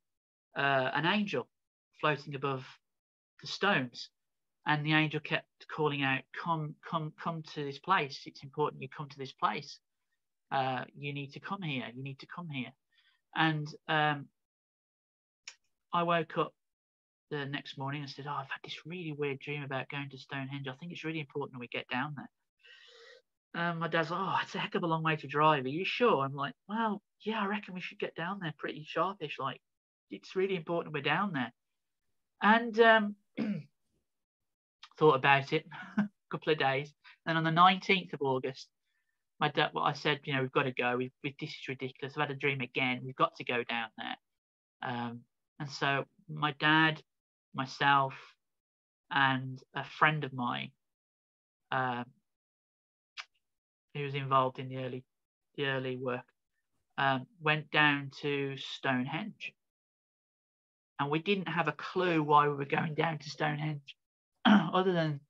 uh, 0.57 0.91
an 0.95 1.05
angel 1.07 1.47
floating 2.01 2.35
above 2.35 2.65
the 3.43 3.47
stones 3.47 4.09
and 4.69 4.85
the 4.85 4.93
angel 4.93 5.19
kept 5.19 5.47
calling 5.75 6.03
out 6.03 6.21
come 6.45 6.75
come 6.89 7.13
come 7.21 7.43
to 7.55 7.65
this 7.65 7.79
place. 7.79 8.21
It's 8.27 8.45
important 8.45 8.83
you 8.83 8.89
come 8.95 9.09
to 9.09 9.19
this 9.19 9.33
place. 9.33 9.81
Uh, 10.53 10.85
you 10.97 11.13
need 11.15 11.33
to 11.33 11.41
come 11.41 11.63
here. 11.63 11.87
You 11.95 12.05
need 12.05 12.19
to 12.21 12.27
come 12.27 12.49
here. 12.51 12.73
And 13.35 13.67
um, 13.89 14.27
i 15.93 16.03
woke 16.03 16.37
up 16.37 16.53
the 17.31 17.47
next 17.47 17.79
morning 17.79 18.03
and 18.03 18.11
said 18.11 18.27
oh 18.29 18.33
i've 18.33 18.51
had 18.51 18.61
this 18.63 18.87
really 18.87 19.13
weird 19.13 19.39
dream 19.39 19.63
about 19.63 19.89
going 19.89 20.11
to 20.11 20.19
stonehenge. 20.19 20.69
I 20.69 20.75
think 20.75 20.93
it's 20.93 21.05
really 21.05 21.21
important 21.21 21.55
that 21.55 21.61
we 21.61 21.69
get 21.69 21.89
down 21.89 22.15
there. 22.17 23.63
Um, 23.63 23.79
my 23.79 23.89
dad's 23.89 24.11
like 24.11 24.21
oh 24.21 24.37
it's 24.43 24.55
a 24.55 24.59
heck 24.59 24.75
of 24.75 24.83
a 24.83 24.87
long 24.87 25.03
way 25.03 25.17
to 25.17 25.27
drive. 25.27 25.65
Are 25.65 25.69
you 25.69 25.87
sure? 25.87 26.25
I'm 26.25 26.35
like 26.35 26.55
well 26.69 27.03
yeah 27.25 27.41
i 27.41 27.47
reckon 27.47 27.75
we 27.75 27.81
should 27.81 27.99
get 27.99 28.15
down 28.15 28.39
there 28.43 28.53
pretty 28.59 28.85
sharpish. 28.87 29.39
Like 29.39 29.63
it's 30.11 30.37
really 30.37 30.57
important 30.57 30.95
we're 30.95 31.03
down 31.03 31.33
there. 31.33 31.53
And 32.43 32.79
um, 32.81 33.17
thought 34.99 35.17
about 35.17 35.53
it 35.53 35.67
a 35.99 36.09
couple 36.31 36.53
of 36.53 36.59
days. 36.59 36.93
Then 37.27 37.37
on 37.37 37.45
the 37.45 37.51
19th 37.51 38.13
of 38.13 38.23
August, 38.23 38.69
my 39.41 39.49
dad, 39.49 39.71
well, 39.73 39.85
I 39.85 39.93
said, 39.93 40.21
you 40.25 40.35
know, 40.35 40.43
we've 40.43 40.53
got 40.53 40.65
to 40.65 40.73
go. 40.73 40.97
We've, 40.97 41.13
we, 41.23 41.35
this 41.41 41.51
is 41.51 41.69
ridiculous. 41.69 42.15
I've 42.17 42.29
had 42.29 42.31
a 42.31 42.39
dream 42.39 42.61
again. 42.61 43.03
We've 43.05 43.15
got 43.15 43.37
to 43.37 43.45
go 43.45 43.63
down 43.65 43.89
there. 43.97 44.91
Um, 44.91 45.21
and 45.61 45.71
so 45.71 46.05
my 46.29 46.55
dad, 46.59 47.01
myself, 47.55 48.15
and 49.11 49.61
a 49.75 49.85
friend 49.85 50.25
of 50.25 50.33
mine, 50.33 50.71
um, 51.71 52.05
who 53.95 54.05
was 54.05 54.15
involved 54.15 54.59
in 54.59 54.69
the 54.69 54.79
early, 54.79 55.05
the 55.57 55.67
early 55.67 55.97
work, 55.97 56.25
um, 56.99 57.27
went 57.41 57.71
down 57.71 58.11
to 58.23 58.57
Stonehenge. 58.57 59.53
And 61.01 61.11
we 61.11 61.21
didn't 61.21 61.49
have 61.49 61.69
a 61.69 61.73
clue 61.73 62.23
why 62.23 62.49
we 62.49 62.55
were 62.55 62.65
going 62.65 62.95
down 62.95 63.19
to 63.19 63.31
Stonehenge. 63.31 63.95
other 64.75 64.93
than 64.93 65.21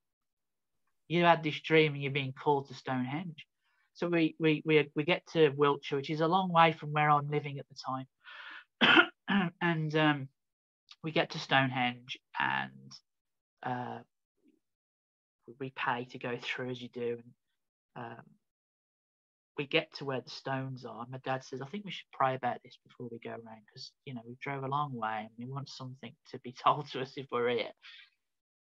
you 1.07 1.23
had 1.23 1.43
this 1.43 1.59
dream 1.59 1.93
and 1.93 2.03
you're 2.03 2.11
being 2.11 2.33
called 2.33 2.67
to 2.67 2.73
Stonehenge. 2.73 3.45
So 3.93 4.07
we 4.07 4.35
we 4.39 4.61
we 4.65 4.89
we 4.95 5.03
get 5.03 5.23
to 5.33 5.49
Wiltshire, 5.49 5.97
which 5.97 6.09
is 6.09 6.21
a 6.21 6.27
long 6.27 6.53
way 6.53 6.71
from 6.71 6.93
where 6.93 7.09
I'm 7.09 7.29
living 7.29 7.59
at 7.59 7.65
the 7.67 7.75
time, 8.87 9.51
and 9.61 9.95
um, 9.95 10.29
we 11.03 11.11
get 11.11 11.31
to 11.31 11.39
Stonehenge 11.39 12.17
and 12.39 12.91
uh, 13.63 13.99
we 15.59 15.73
pay 15.75 16.05
to 16.11 16.19
go 16.19 16.37
through 16.41 16.69
as 16.69 16.81
you 16.81 16.89
do, 16.93 17.17
and 17.95 18.05
um, 18.05 18.23
we 19.57 19.67
get 19.67 19.93
to 19.95 20.05
where 20.05 20.21
the 20.21 20.29
stones 20.29 20.85
are. 20.85 21.01
And 21.01 21.11
my 21.11 21.19
dad 21.25 21.43
says, 21.43 21.61
"I 21.61 21.65
think 21.65 21.83
we 21.83 21.91
should 21.91 22.11
pray 22.13 22.35
about 22.35 22.59
this 22.63 22.77
before 22.87 23.09
we 23.11 23.19
go 23.19 23.31
around 23.31 23.63
because 23.65 23.91
you 24.05 24.13
know 24.13 24.21
we 24.25 24.37
drove 24.41 24.63
a 24.63 24.67
long 24.67 24.93
way 24.95 25.27
and 25.27 25.31
we 25.37 25.51
want 25.51 25.67
something 25.67 26.13
to 26.31 26.39
be 26.39 26.53
told 26.63 26.89
to 26.91 27.01
us 27.01 27.13
if 27.17 27.25
we're 27.31 27.49
here." 27.49 27.71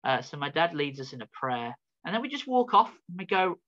Uh, 0.04 0.22
so 0.22 0.36
my 0.36 0.50
dad 0.50 0.74
leads 0.74 1.00
us 1.00 1.12
in 1.12 1.22
a 1.22 1.28
prayer, 1.32 1.76
and 2.04 2.14
then 2.14 2.22
we 2.22 2.28
just 2.28 2.46
walk 2.46 2.74
off. 2.74 2.92
And 3.08 3.18
we 3.18 3.26
go, 3.26 3.58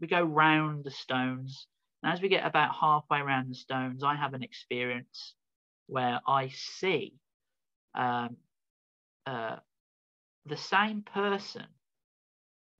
we 0.00 0.06
go 0.06 0.22
round 0.22 0.84
the 0.84 0.90
stones. 0.90 1.66
And 2.02 2.12
as 2.12 2.20
we 2.20 2.28
get 2.28 2.46
about 2.46 2.74
halfway 2.74 3.18
around 3.18 3.50
the 3.50 3.54
stones, 3.54 4.02
I 4.02 4.14
have 4.14 4.34
an 4.34 4.42
experience 4.42 5.34
where 5.86 6.20
I 6.26 6.48
see 6.48 7.14
um, 7.94 8.36
uh, 9.26 9.56
the 10.46 10.56
same 10.56 11.02
person, 11.02 11.66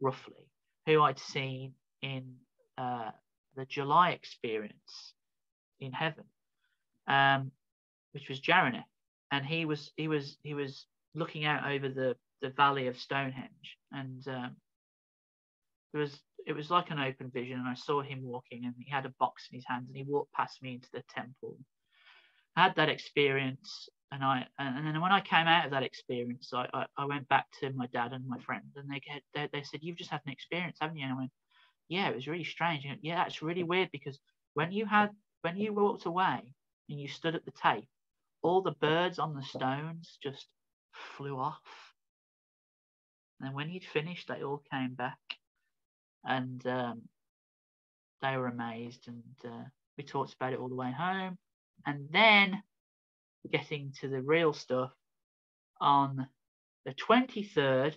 roughly, 0.01 0.47
who 0.87 1.03
I'd 1.03 1.19
seen 1.19 1.75
in 2.03 2.37
uh, 2.79 3.11
the 3.57 3.67
July 3.67 4.11
experience 4.11 5.15
in 5.81 5.93
heaven, 5.93 6.25
um, 7.07 7.51
which 8.13 8.29
was 8.29 8.41
Jeraneck, 8.41 8.85
and 9.31 9.45
he 9.45 9.65
was 9.65 9.93
he 9.97 10.09
was 10.09 10.37
he 10.43 10.55
was 10.55 10.87
looking 11.15 11.45
out 11.45 11.71
over 11.71 11.89
the 11.89 12.17
the 12.41 12.51
valley 12.51 12.87
of 12.87 12.99
Stonehenge, 12.99 13.79
and 13.93 14.27
um, 14.29 14.57
it 15.95 15.99
was 15.99 16.21
it 16.47 16.53
was 16.55 16.71
like 16.71 16.91
an 16.91 16.99
open 16.99 17.31
vision. 17.31 17.59
And 17.59 17.69
I 17.69 17.75
saw 17.75 18.01
him 18.03 18.23
walking, 18.23 18.65
and 18.65 18.75
he 18.79 18.91
had 18.91 19.07
a 19.07 19.15
box 19.19 19.49
in 19.51 19.57
his 19.57 19.67
hands, 19.67 19.89
and 19.89 19.97
he 19.97 20.05
walked 20.05 20.33
past 20.33 20.63
me 20.63 20.75
into 20.75 20.89
the 20.93 21.03
temple. 21.15 21.57
I 22.57 22.63
had 22.65 22.77
that 22.77 22.89
experience, 22.89 23.89
and 24.11 24.25
I 24.25 24.47
and 24.59 24.87
then 24.87 25.01
when 25.01 25.13
I 25.13 25.21
came 25.21 25.47
out 25.47 25.67
of 25.67 25.71
that 25.73 25.83
experience, 25.83 26.53
I 26.53 26.69
I, 26.73 26.87
I 26.97 27.05
went 27.07 27.29
back 27.29 27.47
to 27.61 27.73
my 27.73 27.87
dad 27.87 28.13
and 28.13 28.27
my 28.27 28.39
friend, 28.39 28.65
and 28.77 28.91
they 28.91 29.01
they, 29.35 29.49
they 29.53 29.63
said, 29.63 29.81
"You've 29.83 29.99
just 29.99 30.11
had 30.11 30.23
an 30.27 30.33
experience, 30.33 30.79
haven't 30.81 30.97
you?" 30.97 31.05
And 31.05 31.13
I 31.15 31.17
went, 31.17 31.33
"Yeah, 31.89 32.09
it 32.09 32.17
was 32.17 32.29
really 32.29 32.45
strange." 32.45 32.85
And, 32.85 32.99
yeah, 33.03 33.17
that's 33.17 33.43
really 33.43 33.65
weird 33.65 33.91
because 33.93 34.19
when 34.55 34.73
you 34.73 34.87
had 34.87 35.11
when 35.43 35.57
you 35.57 35.73
walked 35.73 36.07
away 36.07 36.55
and 36.89 37.01
you 37.01 37.09
stood 37.09 37.35
at 37.35 37.45
the 37.45 37.53
tape, 37.53 37.89
all 38.43 38.63
the 38.63 38.73
birds 38.73 39.19
on 39.19 39.35
the 39.35 39.43
stones 39.43 40.19
just 40.23 40.47
flew 40.93 41.39
off. 41.39 41.90
And 43.41 43.55
when 43.55 43.69
he'd 43.69 43.85
finished, 43.85 44.29
they 44.29 44.43
all 44.43 44.63
came 44.71 44.95
back, 44.95 45.19
and 46.25 46.65
um, 46.67 47.03
they 48.21 48.37
were 48.37 48.49
amazed. 48.49 49.09
And 49.09 49.23
uh, 49.53 49.65
we 49.97 50.05
talked 50.05 50.35
about 50.35 50.53
it 50.53 50.59
all 50.59 50.69
the 50.69 50.75
way 50.75 50.93
home. 50.93 51.39
And 51.87 52.09
then, 52.13 52.63
getting 53.51 53.93
to 54.01 54.09
the 54.09 54.21
real 54.21 54.53
stuff, 54.53 54.91
on 55.81 56.27
the 56.85 56.95
23rd 56.95 57.97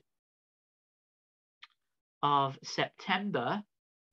of 2.22 2.58
September, 2.64 3.62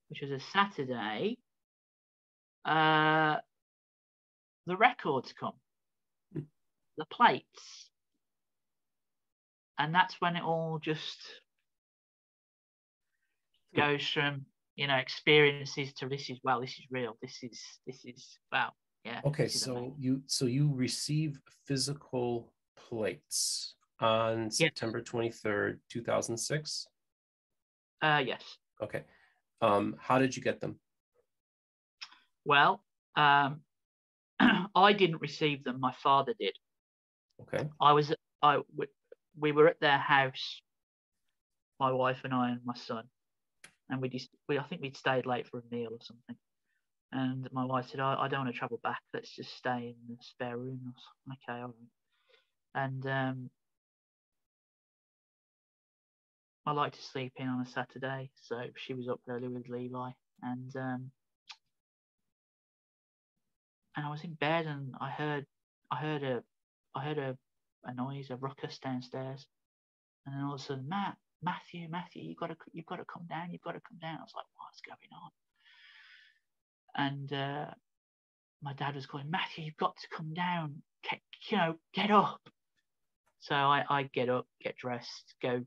which 0.08 0.20
was 0.20 0.32
a 0.32 0.40
Saturday, 0.40 1.38
uh, 2.64 3.36
the 4.66 4.76
records 4.76 5.32
come, 5.38 5.54
the 6.34 7.04
plates 7.06 7.89
and 9.80 9.94
that's 9.94 10.20
when 10.20 10.36
it 10.36 10.42
all 10.42 10.78
just 10.78 11.18
goes 13.74 14.06
from 14.06 14.44
you 14.76 14.86
know 14.86 14.96
experiences 14.96 15.92
to 15.94 16.06
this 16.08 16.28
is 16.28 16.38
well 16.44 16.60
this 16.60 16.70
is 16.72 16.84
real 16.90 17.16
this 17.22 17.38
is 17.42 17.58
this 17.86 18.04
is 18.04 18.38
wow 18.52 18.70
yeah 19.04 19.20
Okay, 19.24 19.48
so 19.48 19.70
amazing. 19.76 19.94
you 19.98 20.22
so 20.26 20.44
you 20.46 20.70
receive 20.74 21.40
physical 21.66 22.52
plates 22.76 23.74
on 24.00 24.50
September 24.50 25.00
23rd, 25.02 25.78
2006. 25.88 26.86
uh 28.02 28.22
yes 28.24 28.42
Okay. 28.82 29.02
Um, 29.62 29.96
how 30.00 30.18
did 30.18 30.36
you 30.36 30.42
get 30.42 30.60
them? 30.60 30.78
well 32.44 32.82
um 33.16 33.60
i 34.74 34.92
didn't 34.94 35.20
receive 35.20 35.62
them 35.64 35.78
my 35.80 35.92
father 36.02 36.34
did 36.40 36.56
Okay. 37.42 37.68
i 37.80 37.92
was 37.92 38.12
i 38.42 38.58
we 39.40 39.52
were 39.52 39.68
at 39.68 39.80
their 39.80 39.98
house 39.98 40.60
my 41.80 41.92
wife 41.92 42.20
and 42.24 42.34
i 42.34 42.50
and 42.50 42.60
my 42.64 42.74
son 42.74 43.04
and 43.88 44.00
we 44.00 44.08
just 44.08 44.28
we 44.48 44.58
i 44.58 44.62
think 44.64 44.82
we'd 44.82 44.96
stayed 44.96 45.26
late 45.26 45.46
for 45.48 45.58
a 45.58 45.74
meal 45.74 45.90
or 45.92 45.98
something. 46.02 46.36
And 47.12 47.48
my 47.52 47.64
wife 47.64 47.88
said 47.90 48.00
i, 48.00 48.14
I 48.14 48.28
don't 48.28 48.44
want 48.44 48.52
to 48.54 48.58
travel 48.58 48.80
back. 48.82 49.00
Let's 49.12 49.34
just 49.34 49.56
stay 49.56 49.96
in 49.96 49.96
the 50.08 50.16
spare 50.20 50.56
room. 50.56 50.80
Or 50.86 50.92
something. 50.96 51.42
okay 51.48 51.60
all 51.62 51.68
right. 51.68 52.84
And 52.84 53.06
um 53.06 53.50
I 56.66 56.72
like 56.72 56.92
to 56.92 57.02
sleep 57.02 57.32
in 57.36 57.48
on 57.48 57.62
a 57.62 57.66
Saturday, 57.66 58.30
so 58.42 58.62
she 58.76 58.94
was 58.94 59.08
up 59.08 59.20
early 59.28 59.48
with 59.48 59.68
Levi, 59.68 60.10
and 60.42 60.76
um, 60.76 61.10
and 63.96 64.06
I 64.06 64.10
was 64.10 64.22
in 64.22 64.34
bed 64.34 64.66
and 64.66 64.94
I 65.00 65.10
heard 65.10 65.46
I 65.90 65.96
heard 65.96 66.22
a 66.22 66.42
I 66.94 67.04
heard 67.04 67.18
a, 67.18 67.36
a 67.84 67.94
noise, 67.94 68.30
a 68.30 68.36
ruckus 68.36 68.78
downstairs, 68.78 69.46
and 70.26 70.34
then 70.34 70.44
all 70.44 70.54
of 70.54 70.60
a 70.60 70.62
sudden, 70.62 70.88
Matt, 70.88 71.16
Matthew, 71.42 71.88
Matthew, 71.88 72.22
you've 72.22 72.36
got 72.38 72.48
to 72.48 72.56
you've 72.72 72.86
got 72.86 72.96
to 72.96 73.04
come 73.04 73.26
down, 73.28 73.50
you've 73.50 73.62
got 73.62 73.72
to 73.72 73.80
come 73.80 73.98
down. 74.00 74.18
I 74.18 74.22
was 74.22 74.34
like, 74.34 74.46
what's 74.56 74.80
going 74.82 74.98
on? 75.12 75.30
And 76.94 77.32
uh, 77.32 77.70
my 78.62 78.74
dad 78.74 78.94
was 78.94 79.06
calling, 79.06 79.30
Matthew, 79.30 79.64
you've 79.64 79.76
got 79.76 79.96
to 79.96 80.08
come 80.14 80.34
down, 80.34 80.82
get, 81.08 81.20
you 81.48 81.56
know, 81.56 81.74
get 81.94 82.10
up. 82.10 82.40
So 83.40 83.54
I, 83.54 83.84
I 83.88 84.02
get 84.02 84.28
up, 84.28 84.46
get 84.62 84.76
dressed, 84.76 85.34
go 85.40 85.64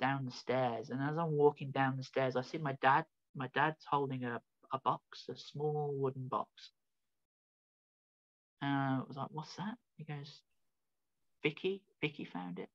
down 0.00 0.26
the 0.26 0.32
stairs, 0.32 0.90
and 0.90 1.00
as 1.00 1.16
I'm 1.16 1.32
walking 1.32 1.70
down 1.70 1.96
the 1.96 2.04
stairs, 2.04 2.36
I 2.36 2.42
see 2.42 2.58
my 2.58 2.76
dad. 2.82 3.06
My 3.34 3.48
dad's 3.54 3.84
holding 3.88 4.24
a, 4.24 4.42
a 4.74 4.78
box, 4.84 5.24
a 5.30 5.34
small 5.36 5.94
wooden 5.96 6.28
box. 6.28 6.50
And 8.60 8.70
I 8.70 9.00
was 9.08 9.16
like, 9.16 9.28
"What's 9.30 9.56
that?" 9.56 9.76
He 9.96 10.04
goes, 10.04 10.42
"Vicky, 11.42 11.82
Vicky 12.00 12.24
found 12.24 12.58
it." 12.58 12.68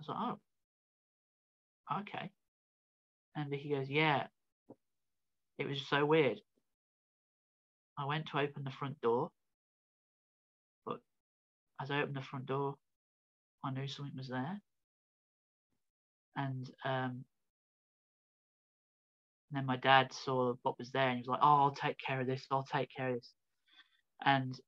I 0.00 0.02
was 0.02 0.08
like, 0.08 0.38
"Oh, 1.90 2.00
okay." 2.00 2.30
And 3.36 3.50
Vicky 3.50 3.70
goes, 3.70 3.88
"Yeah." 3.88 4.26
It 5.58 5.66
was 5.66 5.80
so 5.88 6.04
weird. 6.06 6.40
I 7.98 8.04
went 8.04 8.26
to 8.28 8.38
open 8.38 8.62
the 8.62 8.70
front 8.70 9.00
door, 9.00 9.30
but 10.86 11.00
as 11.80 11.90
I 11.90 12.00
opened 12.00 12.16
the 12.16 12.22
front 12.22 12.46
door, 12.46 12.76
I 13.64 13.70
knew 13.72 13.88
something 13.88 14.16
was 14.16 14.28
there. 14.28 14.60
And 16.36 16.70
um, 16.84 17.24
then 19.50 19.66
my 19.66 19.76
dad 19.76 20.12
saw 20.12 20.54
what 20.62 20.78
was 20.78 20.90
there 20.92 21.08
and 21.08 21.16
he 21.16 21.22
was 21.22 21.28
like, 21.28 21.40
Oh, 21.42 21.64
I'll 21.64 21.74
take 21.74 21.98
care 21.98 22.20
of 22.20 22.28
this. 22.28 22.46
I'll 22.50 22.62
take 22.62 22.90
care 22.94 23.08
of 23.08 23.14
this. 23.16 23.32
And 24.24 24.58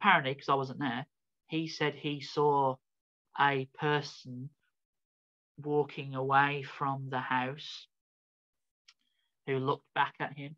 apparently, 0.00 0.34
because 0.34 0.48
I 0.50 0.54
wasn't 0.54 0.80
there, 0.80 1.06
he 1.48 1.68
said 1.68 1.94
he 1.94 2.20
saw 2.20 2.76
a 3.40 3.68
person 3.78 4.50
walking 5.58 6.14
away 6.14 6.62
from 6.62 7.08
the 7.10 7.20
house 7.20 7.86
who 9.46 9.58
looked 9.58 9.86
back 9.94 10.14
at 10.20 10.32
him 10.36 10.56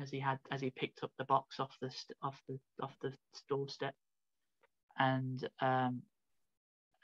as 0.00 0.10
he 0.10 0.20
had 0.20 0.38
as 0.50 0.60
he 0.60 0.70
picked 0.70 1.02
up 1.02 1.12
the 1.18 1.24
box 1.24 1.60
off 1.60 1.76
the 1.80 1.92
off 2.22 2.40
the 2.48 2.58
off 2.82 2.94
the 3.02 3.12
doorstep, 3.48 3.94
and 4.98 5.48
um, 5.60 6.02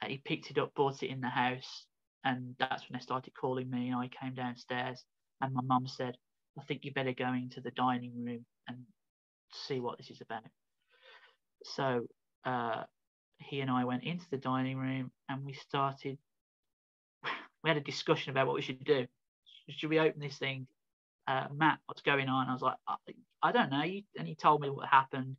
he 0.06 0.18
picked 0.24 0.50
it 0.50 0.58
up, 0.58 0.74
brought 0.74 1.02
it 1.02 1.10
in 1.10 1.20
the 1.20 1.28
house, 1.28 1.86
and 2.24 2.54
that's 2.58 2.88
when 2.88 2.98
they 2.98 3.02
started 3.02 3.34
calling 3.34 3.70
me. 3.70 3.88
And 3.90 3.96
I 3.96 4.08
came 4.08 4.34
downstairs, 4.34 5.04
and 5.40 5.52
my 5.54 5.62
mum 5.62 5.86
said, 5.86 6.16
"I 6.58 6.64
think 6.64 6.84
you 6.84 6.92
better 6.92 7.12
go 7.12 7.32
into 7.32 7.60
the 7.60 7.72
dining 7.72 8.24
room 8.24 8.46
and 8.68 8.78
see 9.52 9.80
what 9.80 9.98
this 9.98 10.10
is 10.10 10.20
about." 10.20 10.44
So 11.64 12.06
uh, 12.44 12.84
he 13.38 13.60
and 13.60 13.70
I 13.70 13.84
went 13.84 14.04
into 14.04 14.26
the 14.30 14.36
dining 14.36 14.78
room, 14.78 15.10
and 15.28 15.44
we 15.44 15.52
started. 15.54 16.18
We 17.64 17.70
had 17.70 17.76
a 17.76 17.80
discussion 17.80 18.30
about 18.30 18.46
what 18.46 18.54
we 18.54 18.62
should 18.62 18.84
do. 18.84 19.08
Should 19.68 19.90
we 19.90 19.98
open 19.98 20.20
this 20.20 20.38
thing 20.38 20.68
uh, 21.28 21.46
Matt, 21.54 21.78
what's 21.86 22.02
going 22.02 22.28
on? 22.28 22.48
I 22.48 22.52
was 22.54 22.62
like, 22.62 22.76
I, 22.88 22.96
I 23.42 23.52
don't 23.52 23.70
know. 23.70 23.82
and 23.82 24.26
he 24.26 24.34
told 24.34 24.62
me 24.62 24.70
what 24.70 24.88
happened. 24.88 25.36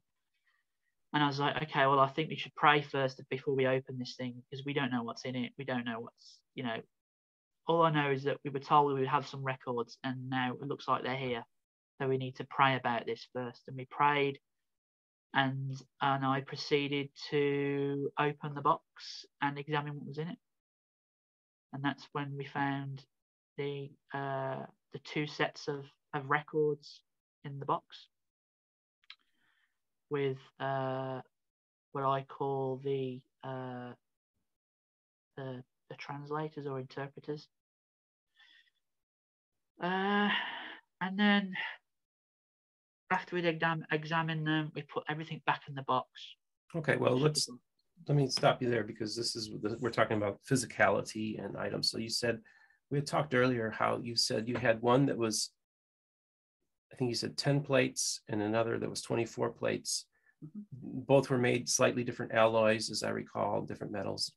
And 1.11 1.23
I 1.23 1.27
was 1.27 1.39
like, 1.39 1.63
okay, 1.63 1.87
well, 1.87 1.99
I 1.99 2.07
think 2.07 2.29
we 2.29 2.35
should 2.35 2.53
pray 2.55 2.83
first 2.83 3.19
before 3.29 3.55
we 3.55 3.65
open 3.65 3.97
this 3.97 4.15
thing 4.15 4.43
because 4.49 4.63
we 4.63 4.73
don't 4.73 4.91
know 4.91 5.01
what's 5.01 5.25
in 5.25 5.35
it. 5.35 5.51
We 5.57 5.65
don't 5.65 5.85
know 5.85 5.99
what's, 5.99 6.39
you 6.53 6.63
know, 6.63 6.77
all 7.67 7.81
I 7.81 7.89
know 7.89 8.11
is 8.11 8.23
that 8.25 8.37
we 8.45 8.51
were 8.51 8.59
told 8.59 8.93
we 8.93 8.99
would 8.99 9.09
have 9.09 9.27
some 9.27 9.43
records 9.43 9.97
and 10.03 10.29
now 10.29 10.53
it 10.53 10.67
looks 10.67 10.87
like 10.87 11.03
they're 11.03 11.15
here. 11.15 11.43
So 11.99 12.07
we 12.07 12.19
need 12.19 12.35
to 12.35 12.45
pray 12.47 12.75
about 12.75 13.07
this 13.07 13.27
first. 13.33 13.63
And 13.67 13.75
we 13.75 13.85
prayed 13.85 14.37
and 15.33 15.81
and 16.01 16.25
I 16.25 16.41
proceeded 16.41 17.09
to 17.29 18.11
open 18.19 18.55
the 18.55 18.61
box 18.61 19.25
and 19.41 19.57
examine 19.57 19.95
what 19.95 20.07
was 20.07 20.17
in 20.17 20.27
it. 20.27 20.37
And 21.73 21.83
that's 21.83 22.07
when 22.13 22.35
we 22.35 22.45
found 22.45 23.03
the 23.57 23.91
uh, 24.13 24.65
the 24.93 24.99
two 25.03 25.27
sets 25.27 25.67
of, 25.67 25.85
of 26.13 26.29
records 26.29 27.01
in 27.43 27.59
the 27.59 27.65
box 27.65 28.07
with 30.09 30.37
uh, 30.59 31.21
what 31.91 32.03
I 32.03 32.25
call 32.27 32.81
the, 32.83 33.21
uh, 33.43 33.93
the, 35.37 35.63
the 35.89 35.95
translators 35.97 36.65
or 36.65 36.79
interpreters. 36.79 37.47
Uh, 39.81 40.29
and 41.01 41.17
then 41.17 41.53
after 43.11 43.35
we'd 43.35 43.45
exam- 43.45 43.85
examined 43.91 44.45
them, 44.45 44.71
we 44.75 44.83
put 44.83 45.03
everything 45.09 45.41
back 45.45 45.61
in 45.67 45.75
the 45.75 45.83
box. 45.83 46.07
Okay, 46.75 46.97
well, 46.97 47.17
let's 47.17 47.49
let 48.07 48.15
me 48.15 48.27
stop 48.27 48.61
you 48.61 48.69
there 48.69 48.83
because 48.83 49.15
this 49.15 49.35
is 49.35 49.51
we're 49.79 49.89
talking 49.89 50.17
about 50.17 50.39
physicality 50.49 51.43
and 51.43 51.57
items. 51.57 51.91
So 51.91 51.97
you 51.97 52.09
said 52.09 52.39
we 52.89 52.97
had 52.97 53.07
talked 53.07 53.33
earlier 53.33 53.69
how 53.69 53.99
you 54.01 54.15
said 54.15 54.47
you 54.47 54.57
had 54.57 54.81
one 54.81 55.07
that 55.07 55.17
was, 55.17 55.51
I 56.91 56.95
think 56.95 57.09
you 57.09 57.15
said 57.15 57.37
10 57.37 57.61
plates 57.61 58.21
and 58.29 58.41
another 58.41 58.79
that 58.79 58.89
was 58.89 59.01
24 59.01 59.51
plates. 59.51 60.05
Mm-hmm. 60.43 61.01
Both 61.01 61.29
were 61.29 61.37
made 61.37 61.69
slightly 61.69 62.03
different 62.03 62.33
alloys, 62.33 62.89
as 62.89 63.03
I 63.03 63.09
recall, 63.09 63.61
different 63.61 63.93
metals. 63.93 64.31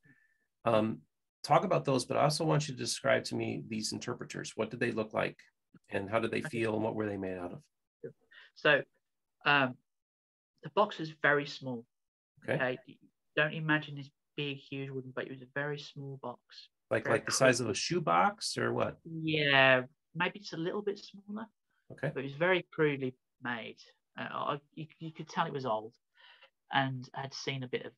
Um, 0.65 0.99
talk 1.45 1.65
about 1.65 1.85
those, 1.85 2.05
but 2.05 2.17
I 2.17 2.25
also 2.25 2.45
want 2.45 2.69
you 2.69 2.75
to 2.75 2.81
describe 2.81 3.25
to 3.25 3.37
me 3.37 3.63
these 3.69 3.93
interpreters. 3.93 4.53
What 4.55 4.71
did 4.71 4.81
they 4.81 4.93
look 4.93 5.15
like 5.15 5.39
and 5.91 6.11
how 6.11 6.21
did 6.21 6.31
they 6.31 6.43
feel 6.43 6.75
and 6.75 6.83
what 6.83 6.95
were 6.95 7.09
they 7.09 7.17
made 7.17 7.39
out 7.39 7.53
of? 7.53 7.63
So 8.55 8.83
um, 9.47 9.75
the 10.63 10.71
box 10.71 10.99
was 10.99 11.11
very 11.23 11.47
small. 11.47 11.85
Okay. 12.45 12.55
okay. 12.55 12.79
Don't 13.37 13.55
imagine 13.55 13.97
this 13.97 14.11
big, 14.37 14.59
huge 14.59 14.91
wooden, 14.91 15.13
but 15.15 15.25
it 15.25 15.31
was 15.31 15.43
a 15.43 15.47
very 15.55 15.79
small 15.79 16.19
box 16.23 16.41
like 16.93 17.09
like 17.09 17.25
the 17.25 17.33
size 17.33 17.59
of 17.59 17.71
a 17.71 17.75
shoebox 17.75 18.59
or 18.59 18.73
what? 18.75 18.99
Yeah, 19.05 19.83
maybe 20.15 20.41
it's 20.41 20.53
a 20.53 20.59
little 20.59 20.83
bit 20.83 21.01
smaller. 21.01 21.47
Okay. 21.91 22.11
But 22.15 22.21
it 22.21 22.25
was 22.25 22.35
very 22.35 22.67
crudely 22.71 23.15
made. 23.43 23.79
Uh, 24.19 24.59
you, 24.75 24.87
you 24.99 25.11
could 25.11 25.29
tell 25.29 25.47
it 25.47 25.53
was 25.53 25.65
old, 25.65 25.95
and 26.71 27.09
had 27.15 27.33
seen 27.33 27.63
a 27.63 27.69
bit 27.69 27.87
of 27.87 27.93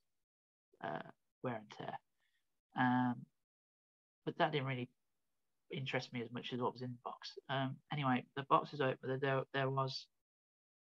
uh, 0.84 1.08
wear 1.42 1.56
and 1.56 1.70
tear. 1.76 1.98
Um, 2.78 3.16
but 4.24 4.38
that 4.38 4.52
didn't 4.52 4.68
really 4.68 4.88
interest 5.72 6.12
me 6.12 6.22
as 6.22 6.30
much 6.30 6.52
as 6.52 6.60
what 6.60 6.72
was 6.72 6.82
in 6.82 6.92
the 6.92 6.98
box. 7.04 7.32
Um, 7.50 7.76
anyway, 7.92 8.24
the 8.36 8.44
box 8.48 8.72
is 8.72 8.80
open. 8.80 9.18
There, 9.20 9.42
there 9.52 9.70
was 9.70 10.06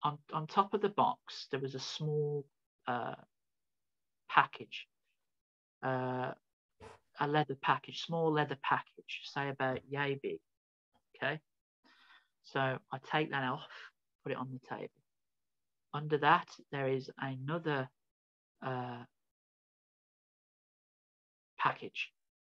on 0.03 0.17
on 0.33 0.47
top 0.47 0.73
of 0.73 0.81
the 0.81 0.89
box 0.89 1.47
there 1.51 1.59
was 1.59 1.75
a 1.75 1.79
small 1.79 2.45
uh, 2.87 3.15
package 4.29 4.87
uh, 5.83 6.31
a 7.19 7.27
leather 7.27 7.57
package, 7.61 8.03
small 8.05 8.31
leather 8.31 8.57
package, 8.63 9.21
say 9.23 9.49
about 9.49 9.79
yay 9.89 10.19
big. 10.21 10.39
Okay. 11.15 11.39
So 12.43 12.59
I 12.59 12.97
take 13.11 13.31
that 13.31 13.43
off, 13.43 13.67
put 14.23 14.31
it 14.31 14.37
on 14.37 14.49
the 14.51 14.75
table. 14.75 14.91
Under 15.93 16.17
that, 16.19 16.47
there 16.71 16.87
is 16.87 17.09
another 17.19 17.89
uh, 18.65 19.03
package, 21.59 22.11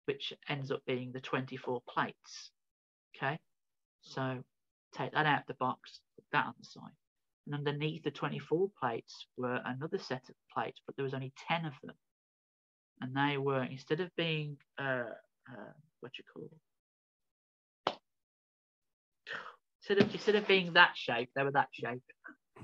which 0.06 0.32
ends 0.48 0.70
up 0.70 0.82
being 0.86 1.12
the 1.12 1.20
24 1.20 1.82
plates. 1.88 2.50
Okay. 3.16 3.38
So 4.02 4.42
take 4.96 5.12
that 5.12 5.26
out 5.26 5.46
the 5.46 5.54
box, 5.54 6.00
put 6.16 6.24
that 6.32 6.46
on 6.46 6.54
the 6.58 6.64
side. 6.64 7.07
And 7.48 7.54
underneath 7.54 8.04
the 8.04 8.10
24 8.10 8.68
plates 8.78 9.26
were 9.38 9.60
another 9.64 9.98
set 9.98 10.22
of 10.28 10.34
plates, 10.54 10.80
but 10.86 10.96
there 10.96 11.04
was 11.04 11.14
only 11.14 11.32
10 11.48 11.64
of 11.64 11.72
them 11.82 11.96
and 13.00 13.14
they 13.14 13.38
were 13.38 13.62
instead 13.64 14.00
of 14.00 14.14
being 14.16 14.56
uh, 14.78 15.04
uh, 15.50 15.72
what 16.00 16.12
you 16.18 16.24
call 16.32 16.44
it, 17.86 17.94
instead 19.80 19.98
of 20.02 20.14
instead 20.14 20.34
of 20.34 20.46
being 20.46 20.72
that 20.74 20.92
shape, 20.94 21.30
they 21.34 21.42
were 21.42 21.52
that 21.52 21.68
shape. 21.72 22.02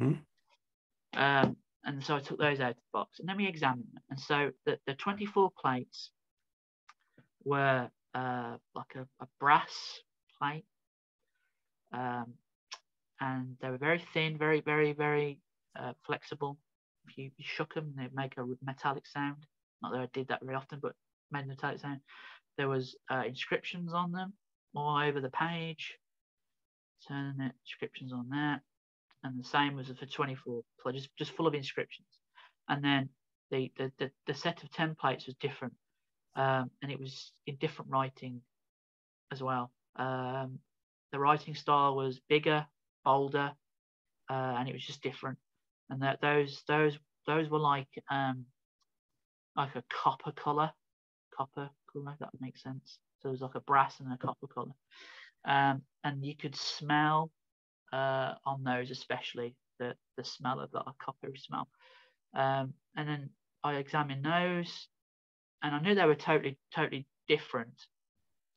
Mm-hmm. 0.01 1.20
Um, 1.20 1.57
and 1.85 2.03
so 2.03 2.16
I 2.16 2.20
took 2.20 2.39
those 2.39 2.61
out 2.61 2.70
of 2.70 2.76
the 2.76 2.82
box, 2.93 3.20
and 3.20 3.28
then 3.28 3.37
we 3.37 3.47
examined 3.47 3.87
them. 3.93 4.03
And 4.11 4.18
so 4.18 4.51
the, 4.64 4.78
the 4.87 4.95
24 4.95 5.51
plates 5.61 6.11
were 7.45 7.89
uh, 8.14 8.57
like 8.74 8.95
a, 8.97 9.07
a, 9.22 9.26
brass 9.39 10.01
plate, 10.39 10.64
um, 11.93 12.32
and 13.20 13.56
they 13.60 13.70
were 13.70 13.78
very 13.78 14.02
thin, 14.12 14.38
very, 14.38 14.60
very, 14.60 14.92
very 14.92 15.38
uh, 15.78 15.92
flexible. 16.06 16.58
If 17.08 17.18
you, 17.18 17.24
you 17.36 17.44
shook 17.46 17.74
them, 17.74 17.94
they'd 17.96 18.14
make 18.14 18.36
a 18.38 18.44
metallic 18.64 19.06
sound. 19.06 19.46
Not 19.82 19.92
that 19.92 20.00
I 20.00 20.08
did 20.12 20.28
that 20.28 20.42
very 20.42 20.56
often, 20.56 20.80
but 20.82 20.92
made 21.30 21.48
them 21.48 21.56
type 21.56 21.80
sound. 21.80 22.00
There 22.56 22.68
was 22.68 22.96
uh, 23.10 23.22
inscriptions 23.26 23.92
on 23.92 24.12
them 24.12 24.32
all 24.74 24.98
over 24.98 25.20
the 25.20 25.30
page. 25.30 25.94
Turning 27.08 27.40
it, 27.40 27.52
inscriptions 27.64 28.12
on 28.12 28.28
that. 28.30 28.60
And 29.22 29.38
the 29.38 29.44
same 29.48 29.76
was 29.76 29.88
for 29.88 30.06
24, 30.06 30.62
just, 30.92 31.08
just 31.18 31.32
full 31.36 31.46
of 31.46 31.54
inscriptions. 31.54 32.08
And 32.68 32.82
then 32.84 33.10
the, 33.50 33.72
the, 33.78 33.92
the, 33.98 34.10
the 34.26 34.34
set 34.34 34.62
of 34.62 34.70
templates 34.70 35.26
was 35.26 35.36
different. 35.40 35.74
um, 36.36 36.70
and 36.82 36.90
it 36.90 36.98
was 36.98 37.32
in 37.46 37.56
different 37.56 37.90
writing 37.90 38.40
as 39.32 39.42
well. 39.42 39.70
Um, 39.96 40.58
the 41.12 41.18
writing 41.18 41.54
style 41.54 41.94
was 41.94 42.20
bigger, 42.28 42.66
bolder, 43.05 43.52
uh, 44.30 44.57
and 44.59 44.68
it 44.68 44.72
was 44.72 44.84
just 44.84 45.02
different. 45.02 45.38
And 45.90 46.02
that 46.02 46.20
those 46.20 46.62
those 46.66 46.98
those 47.26 47.48
were 47.48 47.59
like 47.59 47.88
um, 48.11 48.46
like 49.57 49.74
a 49.76 49.84
copper 49.90 50.32
color, 50.32 50.72
copper 51.36 51.70
color. 51.92 52.16
That 52.20 52.30
makes 52.40 52.62
sense. 52.62 52.98
So 53.20 53.28
it 53.28 53.32
was 53.32 53.40
like 53.40 53.55
a 53.55 53.61
brass 53.61 54.00
and 54.00 54.12
a 54.12 54.16
copper 54.16 54.46
color, 54.46 54.74
um, 55.44 55.82
and 56.02 56.24
you 56.24 56.36
could 56.36 56.57
smell 56.57 57.30
uh, 57.92 58.34
on 58.44 58.64
those 58.64 58.90
especially 58.90 59.55
the 59.78 59.94
the 60.16 60.24
smell 60.24 60.61
of 60.61 60.70
that 60.72 60.84
coppery 60.98 61.38
smell. 61.38 61.68
Um, 62.34 62.74
and 62.96 63.09
then 63.09 63.30
I 63.62 63.74
examined 63.76 64.24
those, 64.24 64.88
and 65.62 65.74
I 65.74 65.80
knew 65.80 65.94
they 65.94 66.05
were 66.05 66.14
totally 66.14 66.59
totally 66.74 67.07
different 67.28 67.86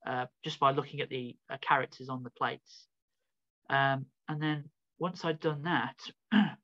uh, 0.06 0.26
just 0.44 0.60
by 0.60 0.72
looking 0.72 1.02
at 1.02 1.10
the 1.10 1.36
uh, 1.50 1.58
characters 1.62 2.10
on 2.10 2.24
the 2.24 2.30
plates. 2.30 2.88
Um, 3.70 4.06
and 4.28 4.42
then 4.42 4.70
once 5.00 5.24
I'd 5.26 5.40
done 5.40 5.64
that, 5.64 6.00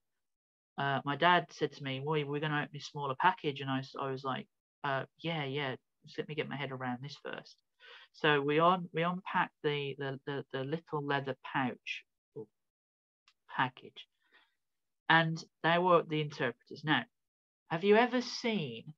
uh, 0.78 1.02
my 1.06 1.16
dad 1.16 1.48
said 1.52 1.74
to 1.74 1.84
me, 1.84 2.02
"Well, 2.04 2.24
we're 2.26 2.40
going 2.40 2.52
to 2.52 2.64
open 2.64 2.76
a 2.76 2.80
smaller 2.80 3.16
package," 3.20 3.62
and 3.62 3.70
I 3.70 3.84
I 4.00 4.12
was 4.12 4.24
like, 4.24 4.48
uh, 4.84 5.06
"Yeah, 5.20 5.46
yeah, 5.46 5.76
just 6.06 6.18
let 6.18 6.28
me 6.28 6.36
get 6.36 6.50
my 6.50 6.56
head 6.58 6.72
around 6.72 7.00
this 7.02 7.18
first. 7.24 7.56
So 8.14 8.42
we 8.42 8.60
on 8.60 8.90
we 8.94 9.04
unpacked 9.04 9.56
the 9.64 9.96
the 9.98 10.20
the, 10.26 10.46
the 10.54 10.64
little 10.64 11.06
leather 11.06 11.36
pouch 11.44 12.04
package, 13.56 14.08
and 15.10 15.44
they 15.64 15.78
were 15.78 16.04
the 16.04 16.22
interpreters. 16.22 16.84
Now, 16.84 17.04
have 17.70 17.84
you 17.84 17.96
ever 17.96 18.22
seen? 18.22 18.94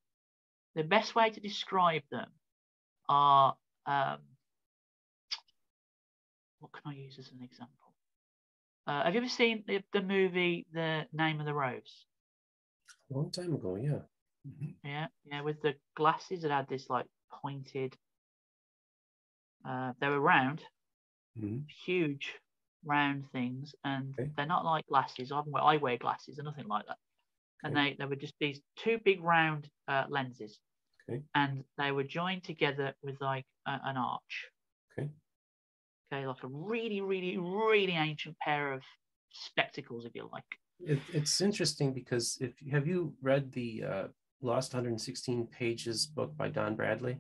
The 0.76 0.84
best 0.84 1.16
way 1.16 1.30
to 1.30 1.40
describe 1.40 2.02
them 2.12 2.28
are 3.08 3.56
um, 3.86 4.18
what 6.60 6.74
can 6.74 6.92
I 6.92 6.96
use 6.96 7.18
as 7.18 7.30
an 7.32 7.42
example? 7.42 7.85
Uh, 8.88 9.04
have 9.04 9.14
you 9.16 9.22
ever 9.22 9.30
seen 9.30 9.64
the, 9.68 9.82
the, 9.94 10.02
movie 10.02 10.68
The 10.72 11.06
Name 11.12 11.40
of 11.40 11.46
the 11.46 11.54
Rose? 11.54 12.06
A 13.12 13.18
long 13.18 13.32
time 13.32 13.54
ago, 13.54 13.76
yeah. 13.76 14.00
Mm-hmm. 14.48 14.88
Yeah, 14.88 15.08
yeah, 15.26 15.42
with 15.42 15.62
the 15.62 15.74
glasses 15.96 16.44
that 16.44 16.52
had 16.52 16.70
this 16.70 16.88
like 16.90 17.08
pointed. 17.42 17.96
Uh, 19.68 19.94
they 20.00 20.08
were 20.08 20.20
round, 20.20 20.62
mm-hmm. 21.38 21.60
huge 21.86 22.34
round 22.86 23.26
things, 23.32 23.74
and 23.84 24.14
okay. 24.20 24.30
they're 24.38 24.46
not 24.46 24.66
like 24.66 24.86
glasses. 24.86 25.32
I, 25.32 25.42
wear, 25.48 25.64
I 25.64 25.78
wear 25.78 25.98
glasses, 25.98 26.38
and 26.38 26.46
nothing 26.46 26.68
like 26.68 26.86
that. 26.86 26.98
Okay. 27.66 27.76
And 27.76 27.76
they, 27.76 27.96
they 27.98 28.06
were 28.06 28.16
just 28.16 28.36
these 28.40 28.62
two 28.78 29.00
big 29.04 29.24
round 29.24 29.68
uh, 29.88 30.04
lenses, 30.10 30.60
okay. 31.10 31.24
and 31.34 31.64
they 31.80 31.92
were 31.92 32.04
joined 32.04 32.44
together 32.44 32.94
with 33.02 33.20
like 33.20 33.46
a, 33.66 33.80
an 33.84 33.98
arch. 33.98 34.50
Okay. 36.12 36.28
Like 36.28 36.44
a 36.44 36.48
really, 36.48 37.02
really, 37.02 37.38
really 37.38 37.94
ancient 37.94 38.38
pair 38.40 38.74
of 38.74 38.82
spectacles, 39.32 40.06
if 40.06 40.16
you 40.16 40.30
like. 40.32 40.44
It, 40.80 41.00
it's 41.14 41.42
interesting 41.42 41.94
because 41.94 42.38
if 42.42 42.54
have 42.72 42.88
you 42.88 43.14
read 43.22 43.52
the 43.52 43.84
uh, 43.84 44.08
Lost 44.42 44.74
116 44.74 45.48
Pages 45.48 46.06
book 46.06 46.36
by 46.38 46.50
Don 46.50 46.76
Bradley? 46.76 47.18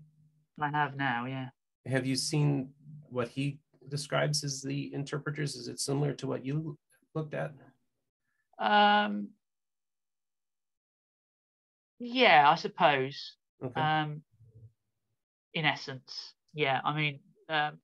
I 0.60 0.70
have 0.70 0.96
now, 0.96 1.26
yeah. 1.26 1.50
Have 1.86 2.06
you 2.06 2.16
seen 2.16 2.70
what 3.10 3.28
he 3.28 3.60
describes 3.90 4.44
as 4.44 4.62
the 4.62 4.94
interpreters? 4.94 5.56
Is 5.56 5.68
it 5.68 5.80
similar 5.80 6.14
to 6.14 6.28
what 6.28 6.46
you 6.46 6.78
looked 7.14 7.34
at? 7.34 7.54
Um, 8.60 9.30
yeah, 12.00 12.50
I 12.50 12.56
suppose. 12.56 13.34
Okay. 13.64 13.80
Um, 13.80 14.22
in 15.54 15.66
essence, 15.66 16.34
yeah. 16.54 16.82
I 16.84 16.96
mean, 16.96 17.20
um, 17.50 17.80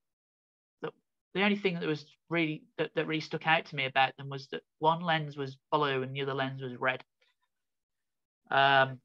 the 1.34 1.44
only 1.44 1.56
thing 1.56 1.80
that 1.80 1.88
was 1.88 2.06
really 2.30 2.64
that, 2.78 2.92
that 2.96 3.08
really 3.08 3.22
stuck 3.22 3.48
out 3.48 3.66
to 3.66 3.76
me 3.76 3.86
about 3.86 4.16
them 4.18 4.30
was 4.30 4.48
that 4.52 4.62
one 4.80 5.02
lens 5.02 5.38
was 5.38 5.58
blue 5.72 6.04
and 6.04 6.14
the 6.14 6.22
other 6.22 6.34
lens 6.34 6.62
was 6.62 6.76
red. 6.76 7.04
Um, 8.50 9.00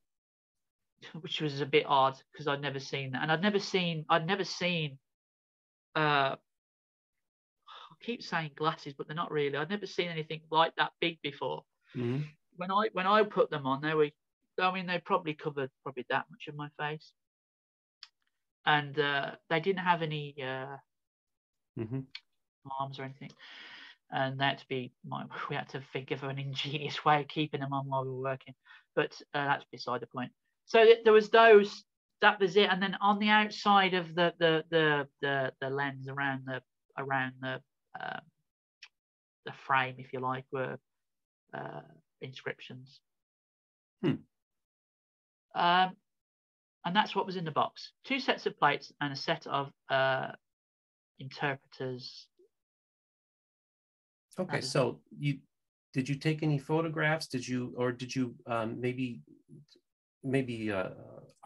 which 1.20 1.41
was 1.41 1.61
a 1.61 1.66
bit 1.66 1.87
odd 1.87 2.16
because 2.33 2.49
I'd 2.49 2.62
never 2.62 2.81
seen 2.81 3.12
that, 3.12 3.22
and 3.22 3.31
I'd 3.31 3.43
never 3.43 3.59
seen 3.59 4.05
I'd 4.09 4.27
never 4.27 4.45
seen. 4.45 4.99
Uh, 5.95 6.37
I 7.68 8.05
keep 8.05 8.22
saying 8.22 8.51
glasses, 8.57 8.95
but 8.97 9.07
they're 9.07 9.16
not 9.16 9.31
really. 9.31 9.57
I'd 9.57 9.70
never 9.70 9.87
seen 9.87 10.09
anything 10.09 10.43
like 10.51 10.74
that 10.77 10.93
big 11.01 11.18
before. 11.22 11.62
Mm-hmm. 11.97 12.22
When 12.57 12.70
I 12.70 12.89
when 12.93 13.07
I 13.07 13.22
put 13.22 13.51
them 13.51 13.66
on, 13.66 13.81
they 13.81 13.95
were. 13.95 14.11
I 14.59 14.72
mean, 14.72 14.87
they 14.87 14.99
probably 14.99 15.35
covered 15.35 15.70
probably 15.83 16.07
that 16.09 16.24
much 16.31 16.49
of 16.49 16.57
my 16.57 16.68
face, 16.79 17.12
and 18.64 18.99
uh, 18.99 19.33
they 19.51 19.61
didn't 19.61 19.85
have 19.85 20.01
any 20.01 20.35
uh, 20.43 20.77
mm-hmm. 21.79 22.01
arms 22.81 22.99
or 22.99 23.05
anything. 23.05 23.31
And 24.11 24.41
that 24.41 24.59
to 24.59 24.66
be 24.68 24.93
my, 25.05 25.24
we 25.51 25.57
had 25.57 25.68
to 25.70 25.81
figure 25.93 26.18
an 26.29 26.39
ingenious 26.39 27.05
way 27.05 27.20
of 27.20 27.29
keeping 27.29 27.61
them 27.61 27.72
on 27.72 27.89
while 27.89 28.05
we 28.05 28.11
were 28.11 28.20
working, 28.22 28.55
but 28.95 29.12
uh, 29.35 29.45
that's 29.45 29.64
beside 29.70 30.01
the 30.01 30.07
point. 30.07 30.33
So 30.66 30.85
th- 30.85 31.05
there 31.05 31.12
was 31.12 31.31
those, 31.31 31.85
that 32.22 32.41
was 32.41 32.57
it. 32.57 32.68
And 32.70 32.83
then 32.83 32.97
on 33.01 33.18
the 33.18 33.29
outside 33.29 33.95
of 33.95 34.14
the 34.14 34.33
the 34.39 34.64
the 34.70 35.07
the, 35.20 35.53
the 35.61 35.70
lens 35.70 36.09
around 36.09 36.43
the 36.47 36.62
around 36.99 37.35
the 37.41 37.61
um, 38.01 38.20
the 39.45 39.53
frame, 39.66 39.95
if 39.99 40.12
you 40.12 40.20
like, 40.20 40.45
were 40.53 40.77
uh, 41.55 41.81
inscriptions. 42.20 43.01
Hmm. 44.03 44.14
Um, 45.55 45.97
and 46.85 46.95
that's 46.95 47.14
what 47.16 47.27
was 47.27 47.37
in 47.37 47.45
the 47.45 47.51
box: 47.51 47.93
two 48.05 48.20
sets 48.20 48.47
of 48.47 48.59
plates 48.59 48.93
and 49.01 49.12
a 49.12 49.16
set 49.16 49.47
of 49.47 49.70
uh, 49.89 50.33
interpreters. 51.19 52.29
Okay, 54.39 54.61
so 54.61 55.01
you 55.19 55.39
did 55.93 56.09
you 56.09 56.14
take 56.14 56.43
any 56.43 56.59
photographs? 56.59 57.27
Did 57.27 57.47
you 57.49 57.73
or 57.77 57.91
did 57.91 58.14
you 58.14 58.35
um, 58.47 58.79
maybe 58.81 59.21
maybe 60.23 60.71
uh, 60.71 60.91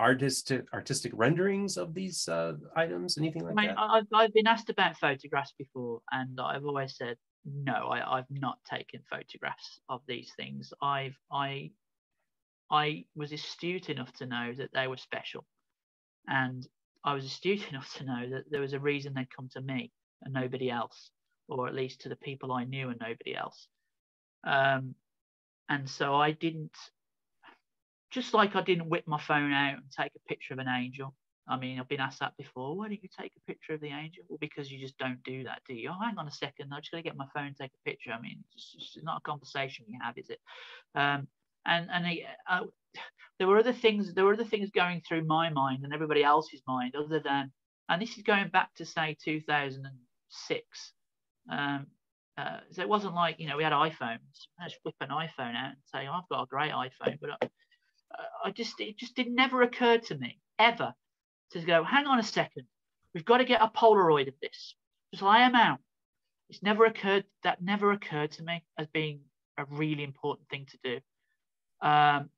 artistic 0.01 0.64
artistic 0.75 1.12
renderings 1.14 1.77
of 1.77 1.95
these 1.95 2.27
uh, 2.29 2.55
items? 2.75 3.16
Anything 3.16 3.45
like 3.45 3.53
I 3.57 3.61
mean, 3.61 3.68
that? 3.68 3.79
I've 3.79 4.07
I've 4.12 4.35
been 4.35 4.49
asked 4.49 4.71
about 4.71 4.97
photographs 4.97 5.55
before, 5.57 6.01
and 6.11 6.41
I've 6.41 6.64
always 6.64 6.97
said 6.97 7.16
no. 7.45 7.73
I, 7.73 8.18
I've 8.18 8.31
not 8.31 8.59
taken 8.68 9.01
photographs 9.09 9.81
of 9.89 10.01
these 10.09 10.33
things. 10.37 10.73
I've 10.83 11.16
I 11.31 11.71
I 12.73 13.05
was 13.14 13.33
astute 13.33 13.89
enough 13.89 14.12
to 14.14 14.27
know 14.27 14.53
that 14.59 14.71
they 14.73 14.89
were 14.89 14.97
special, 14.97 15.47
and 16.27 16.66
I 17.05 17.14
was 17.14 17.24
astute 17.24 17.68
enough 17.70 17.92
to 17.94 18.05
know 18.05 18.30
that 18.30 18.51
there 18.51 18.61
was 18.61 18.72
a 18.72 18.80
reason 18.80 19.14
they'd 19.14 19.34
come 19.34 19.48
to 19.53 19.61
me 19.61 19.92
and 20.22 20.34
nobody 20.34 20.70
else, 20.70 21.11
or 21.48 21.66
at 21.66 21.74
least 21.74 22.03
to 22.03 22.09
the 22.09 22.16
people 22.16 22.53
I 22.53 22.64
knew 22.64 22.90
and 22.90 23.01
nobody 23.01 23.34
else. 23.34 23.68
Um, 24.44 24.94
and 25.68 25.88
so 25.88 26.14
I 26.14 26.32
didn't, 26.32 26.76
just 28.11 28.34
like 28.34 28.57
I 28.57 28.62
didn't 28.62 28.88
whip 28.88 29.05
my 29.07 29.20
phone 29.20 29.53
out 29.53 29.74
and 29.74 29.84
take 29.96 30.12
a 30.16 30.28
picture 30.28 30.55
of 30.55 30.59
an 30.59 30.68
angel. 30.68 31.14
I 31.48 31.57
mean, 31.57 31.80
I've 31.80 31.88
been 31.88 32.01
asked 32.01 32.20
that 32.20 32.36
before. 32.36 32.76
Why 32.76 32.88
don't 32.88 33.03
you 33.03 33.09
take 33.18 33.32
a 33.36 33.51
picture 33.51 33.74
of 33.74 33.80
the 33.80 33.88
angel? 33.88 34.24
Well, 34.28 34.38
because 34.40 34.70
you 34.70 34.78
just 34.78 34.98
don't 34.98 35.22
do 35.24 35.44
that, 35.44 35.62
do 35.66 35.74
you? 35.74 35.90
Oh, 35.90 35.98
hang 36.01 36.16
on 36.18 36.28
a 36.28 36.32
second. 36.32 36.72
I'm 36.72 36.80
just 36.80 36.92
going 36.92 37.03
to 37.03 37.09
get 37.09 37.16
my 37.16 37.26
phone 37.34 37.46
and 37.46 37.57
take 37.57 37.72
a 37.72 37.88
picture. 37.88 38.12
I 38.12 38.20
mean, 38.20 38.44
it's, 38.55 38.72
just, 38.72 39.03
not 39.03 39.18
a 39.18 39.28
conversation 39.28 39.84
you 39.88 39.98
have, 40.01 40.16
is 40.16 40.30
it? 40.30 40.38
Um, 40.94 41.26
and 41.67 41.89
and 41.91 42.07
uh, 42.49 42.65
there 43.39 43.49
were 43.49 43.59
other 43.59 43.73
things 43.73 44.15
there 44.15 44.25
were 44.25 44.35
other 44.35 44.45
things 44.45 44.71
going 44.71 45.01
through 45.07 45.25
my 45.25 45.51
mind 45.51 45.85
and 45.85 45.93
everybody 45.93 46.23
else's 46.23 46.63
mind 46.67 46.95
other 46.95 47.21
than 47.21 47.53
and 47.89 48.01
this 48.01 48.17
is 48.17 48.23
going 48.23 48.49
back 48.49 48.75
to 48.75 48.85
say 48.85 49.17
2006 49.25 50.93
um, 51.51 51.87
uh, 52.39 52.61
so 52.71 52.83
it 52.83 52.89
wasn't 52.89 53.15
like 53.15 53.39
you 53.39 53.49
know 53.49 53.57
we 53.57 53.65
had 53.65 53.73
iPhones. 53.73 54.47
Let's 54.59 54.75
flip 54.83 54.95
an 55.01 55.09
iPhone 55.09 55.55
out 55.55 55.73
and 55.73 55.77
say 55.93 56.07
oh, 56.09 56.13
I've 56.13 56.29
got 56.29 56.43
a 56.43 56.47
great 56.47 56.73
iPhone 56.73 57.19
but 57.21 57.31
I, 57.43 57.49
I 58.47 58.51
just 58.51 58.81
it 58.81 58.97
just 58.97 59.15
did 59.15 59.29
never 59.31 59.63
occur 59.63 59.99
to 59.99 60.17
me 60.17 60.39
ever 60.59 60.95
to 61.53 61.61
go 61.61 61.85
hang 61.85 62.07
on 62.07 62.19
a 62.19 62.23
second. 62.23 62.65
We've 63.15 63.25
got 63.25 63.39
to 63.39 63.45
get 63.45 63.61
a 63.61 63.69
Polaroid 63.69 64.29
of 64.29 64.35
this. 64.41 64.75
Just 65.13 65.23
lay 65.23 65.39
them 65.39 65.57
out. 65.57 65.81
It's 66.49 66.63
never 66.63 66.85
occurred 66.85 67.25
that 67.43 67.63
never 67.63 67.93
occurred 67.93 68.33
to 68.33 68.43
me 68.43 68.63
as 68.79 68.87
being 68.87 69.21
a 69.59 69.65
really 69.67 70.05
important 70.05 70.49
thing 70.49 70.67
to 70.71 70.79
do 70.83 71.01
um, 71.83 72.31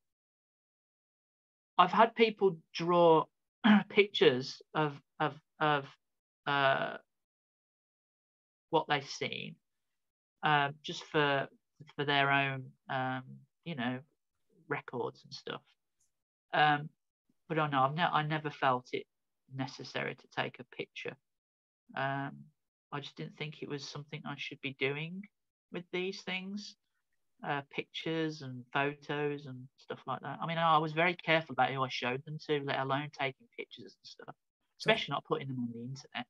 I've 1.78 1.92
had 1.92 2.14
people 2.14 2.58
draw 2.74 3.24
pictures 3.88 4.60
of 4.74 4.94
of 5.20 5.34
of 5.60 5.86
uh, 6.46 6.96
what 8.70 8.86
they've 8.88 9.08
seen, 9.08 9.56
um, 10.42 10.74
just 10.82 11.04
for 11.04 11.48
for 11.96 12.04
their 12.04 12.30
own 12.30 12.70
um, 12.88 13.22
you 13.64 13.74
know 13.74 14.00
records 14.68 15.22
and 15.24 15.32
stuff. 15.32 15.62
Um, 16.54 16.88
but 17.48 17.58
I 17.58 17.68
know 17.68 17.82
I've 17.82 17.94
ne- 17.94 18.02
I 18.02 18.22
never 18.22 18.50
felt 18.50 18.88
it 18.92 19.06
necessary 19.54 20.14
to 20.14 20.26
take 20.36 20.58
a 20.60 20.76
picture. 20.76 21.16
Um, 21.96 22.44
I 22.92 23.00
just 23.00 23.16
didn't 23.16 23.36
think 23.36 23.62
it 23.62 23.68
was 23.68 23.88
something 23.88 24.22
I 24.26 24.34
should 24.36 24.60
be 24.60 24.76
doing 24.78 25.22
with 25.72 25.84
these 25.92 26.22
things. 26.22 26.76
Uh, 27.46 27.62
pictures 27.70 28.42
and 28.42 28.64
photos 28.72 29.46
and 29.46 29.66
stuff 29.76 29.98
like 30.06 30.20
that. 30.22 30.38
I 30.40 30.46
mean, 30.46 30.58
I 30.58 30.78
was 30.78 30.92
very 30.92 31.14
careful 31.14 31.52
about 31.52 31.70
who 31.70 31.82
I 31.82 31.88
showed 31.90 32.24
them 32.24 32.38
to, 32.46 32.60
let 32.64 32.78
alone 32.78 33.08
taking 33.18 33.46
pictures 33.56 33.96
and 33.98 34.06
stuff, 34.06 34.34
especially 34.80 35.12
not 35.12 35.24
putting 35.24 35.48
them 35.48 35.58
on 35.58 35.68
the 35.72 35.80
internet. 35.80 36.26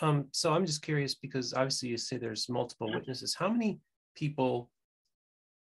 Um, 0.00 0.28
so 0.32 0.54
I'm 0.54 0.64
just 0.64 0.82
curious 0.82 1.14
because 1.14 1.52
obviously 1.52 1.90
you 1.90 1.98
say 1.98 2.16
there's 2.16 2.48
multiple 2.48 2.90
witnesses. 2.90 3.34
How 3.34 3.48
many 3.48 3.78
people 4.16 4.70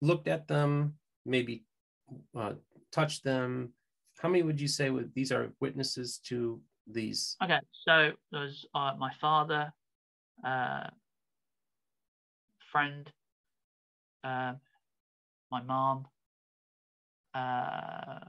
looked 0.00 0.28
at 0.28 0.46
them, 0.46 0.94
maybe 1.26 1.64
uh, 2.36 2.52
touched 2.92 3.24
them? 3.24 3.72
How 4.20 4.28
many 4.28 4.44
would 4.44 4.60
you 4.60 4.68
say 4.68 4.90
would 4.90 5.12
these 5.14 5.32
are 5.32 5.52
witnesses 5.60 6.18
to 6.26 6.60
these? 6.86 7.36
Okay, 7.42 7.58
so 7.72 8.12
there's 8.30 8.64
uh, 8.74 8.92
my 8.96 9.10
father, 9.20 9.72
uh, 10.46 10.84
friend, 12.70 13.10
uh, 14.24 14.54
my 15.50 15.62
mom. 15.62 16.06
Uh, 17.34 18.20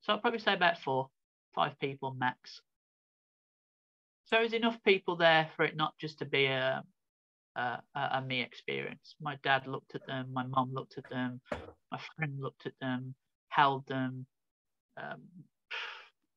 so 0.00 0.12
I'll 0.12 0.20
probably 0.20 0.40
say 0.40 0.54
about 0.54 0.78
four, 0.78 1.10
five 1.54 1.78
people 1.80 2.14
max. 2.14 2.60
So 4.26 4.36
there's 4.36 4.52
enough 4.52 4.82
people 4.84 5.16
there 5.16 5.50
for 5.56 5.64
it 5.64 5.76
not 5.76 5.94
just 5.98 6.18
to 6.20 6.26
be 6.26 6.46
a, 6.46 6.84
a, 7.56 7.80
a 7.94 8.22
me 8.22 8.42
experience. 8.42 9.16
My 9.20 9.36
dad 9.42 9.66
looked 9.66 9.94
at 9.94 10.06
them, 10.06 10.32
my 10.32 10.44
mom 10.46 10.72
looked 10.74 10.98
at 10.98 11.08
them, 11.08 11.40
my 11.92 12.00
friend 12.16 12.34
looked 12.40 12.66
at 12.66 12.74
them, 12.80 13.14
held 13.48 13.86
them, 13.88 14.26
um, 14.96 15.22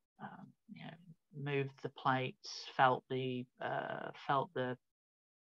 um, 0.21 0.47
you 0.73 0.85
know, 0.85 1.10
moved 1.37 1.71
the 1.81 1.89
plates, 1.89 2.65
felt 2.75 3.03
the 3.09 3.45
uh, 3.63 4.11
felt 4.27 4.49
the, 4.53 4.77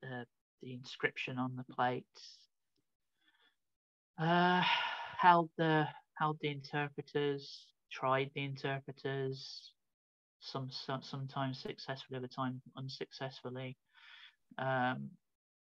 the 0.02 0.74
inscription 0.74 1.38
on 1.38 1.56
the 1.56 1.74
plates, 1.74 2.38
uh, 4.18 4.64
held 5.18 5.50
the 5.58 5.88
held 6.16 6.38
the 6.42 6.50
interpreters, 6.50 7.68
tried 7.92 8.30
the 8.36 8.44
interpreters, 8.44 9.72
some, 10.40 10.70
some 10.70 11.02
sometimes 11.02 11.60
successfully, 11.60 12.18
other 12.18 12.28
time 12.28 12.62
unsuccessfully. 12.78 13.78
Um, 14.58 15.10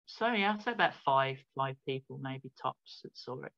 so 0.07 0.33
yeah, 0.33 0.55
I'd 0.55 0.63
say 0.63 0.73
about 0.73 0.95
five 1.05 1.39
five 1.57 1.77
people 1.87 2.19
maybe 2.23 2.51
tops 2.61 3.01
that 3.05 3.17
saw 3.17 3.41
it. 3.43 3.53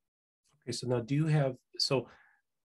Okay, 0.63 0.71
so 0.71 0.87
now 0.87 0.99
do 0.99 1.15
you 1.15 1.27
have 1.27 1.55
so 1.77 2.07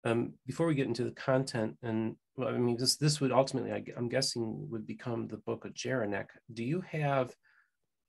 um, 0.04 0.34
before 0.46 0.66
we 0.66 0.74
get 0.74 0.86
into 0.88 1.04
the 1.04 1.12
content 1.12 1.76
and 1.82 2.16
well, 2.36 2.48
I 2.48 2.58
mean 2.58 2.76
this 2.76 2.96
this 2.96 3.20
would 3.20 3.32
ultimately 3.32 3.72
I, 3.72 3.84
am 3.96 4.08
guessing 4.08 4.68
would 4.70 4.86
become 4.86 5.28
the 5.28 5.36
book 5.38 5.64
of 5.64 5.74
Jeraneck. 5.74 6.26
Do 6.52 6.64
you 6.64 6.82
have 6.90 7.34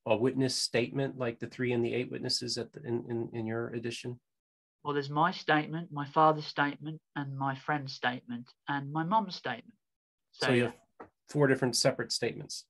a 0.05 0.15
witness 0.15 0.55
statement 0.55 1.17
like 1.17 1.39
the 1.39 1.47
three 1.47 1.71
and 1.71 1.83
the 1.83 1.93
eight 1.93 2.11
witnesses 2.11 2.57
at 2.57 2.71
the, 2.73 2.81
in, 2.83 3.05
in 3.09 3.29
in 3.33 3.45
your 3.45 3.69
edition? 3.69 4.19
Well, 4.83 4.93
there's 4.93 5.09
my 5.09 5.31
statement, 5.31 5.89
my 5.91 6.05
father's 6.05 6.45
statement, 6.45 6.99
and 7.15 7.37
my 7.37 7.55
friend's 7.55 7.93
statement, 7.93 8.49
and 8.67 8.91
my 8.91 9.03
mom's 9.03 9.35
statement. 9.35 9.75
So, 10.31 10.47
so 10.47 10.53
you 10.53 10.63
have 10.63 10.73
four 11.29 11.47
different 11.47 11.77
separate 11.77 12.11
statements. 12.11 12.65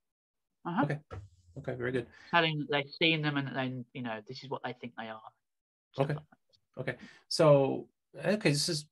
Uh-huh. 0.65 0.84
Okay. 0.84 0.99
Okay, 1.57 1.76
very 1.76 1.91
good. 1.91 2.07
Telling 2.32 2.59
that 2.59 2.67
they've 2.71 2.93
seen 3.01 3.21
them 3.21 3.38
and 3.38 3.55
then 3.55 3.86
you 3.93 4.01
know 4.01 4.19
this 4.28 4.43
is 4.43 4.49
what 4.49 4.61
they 4.63 4.74
think 4.74 4.93
they 4.97 5.07
are. 5.07 5.21
Okay. 5.99 6.13
Like 6.13 6.24
okay. 6.80 6.95
So 7.30 7.88
okay, 8.17 8.51
this 8.51 8.69
is. 8.69 8.86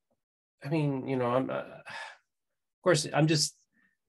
I 0.64 0.70
mean, 0.70 1.07
you 1.07 1.16
know, 1.16 1.28
I'm. 1.28 1.49
Uh, 1.49 1.64
of 1.64 2.84
course, 2.84 3.07
I'm 3.14 3.28
just 3.28 3.55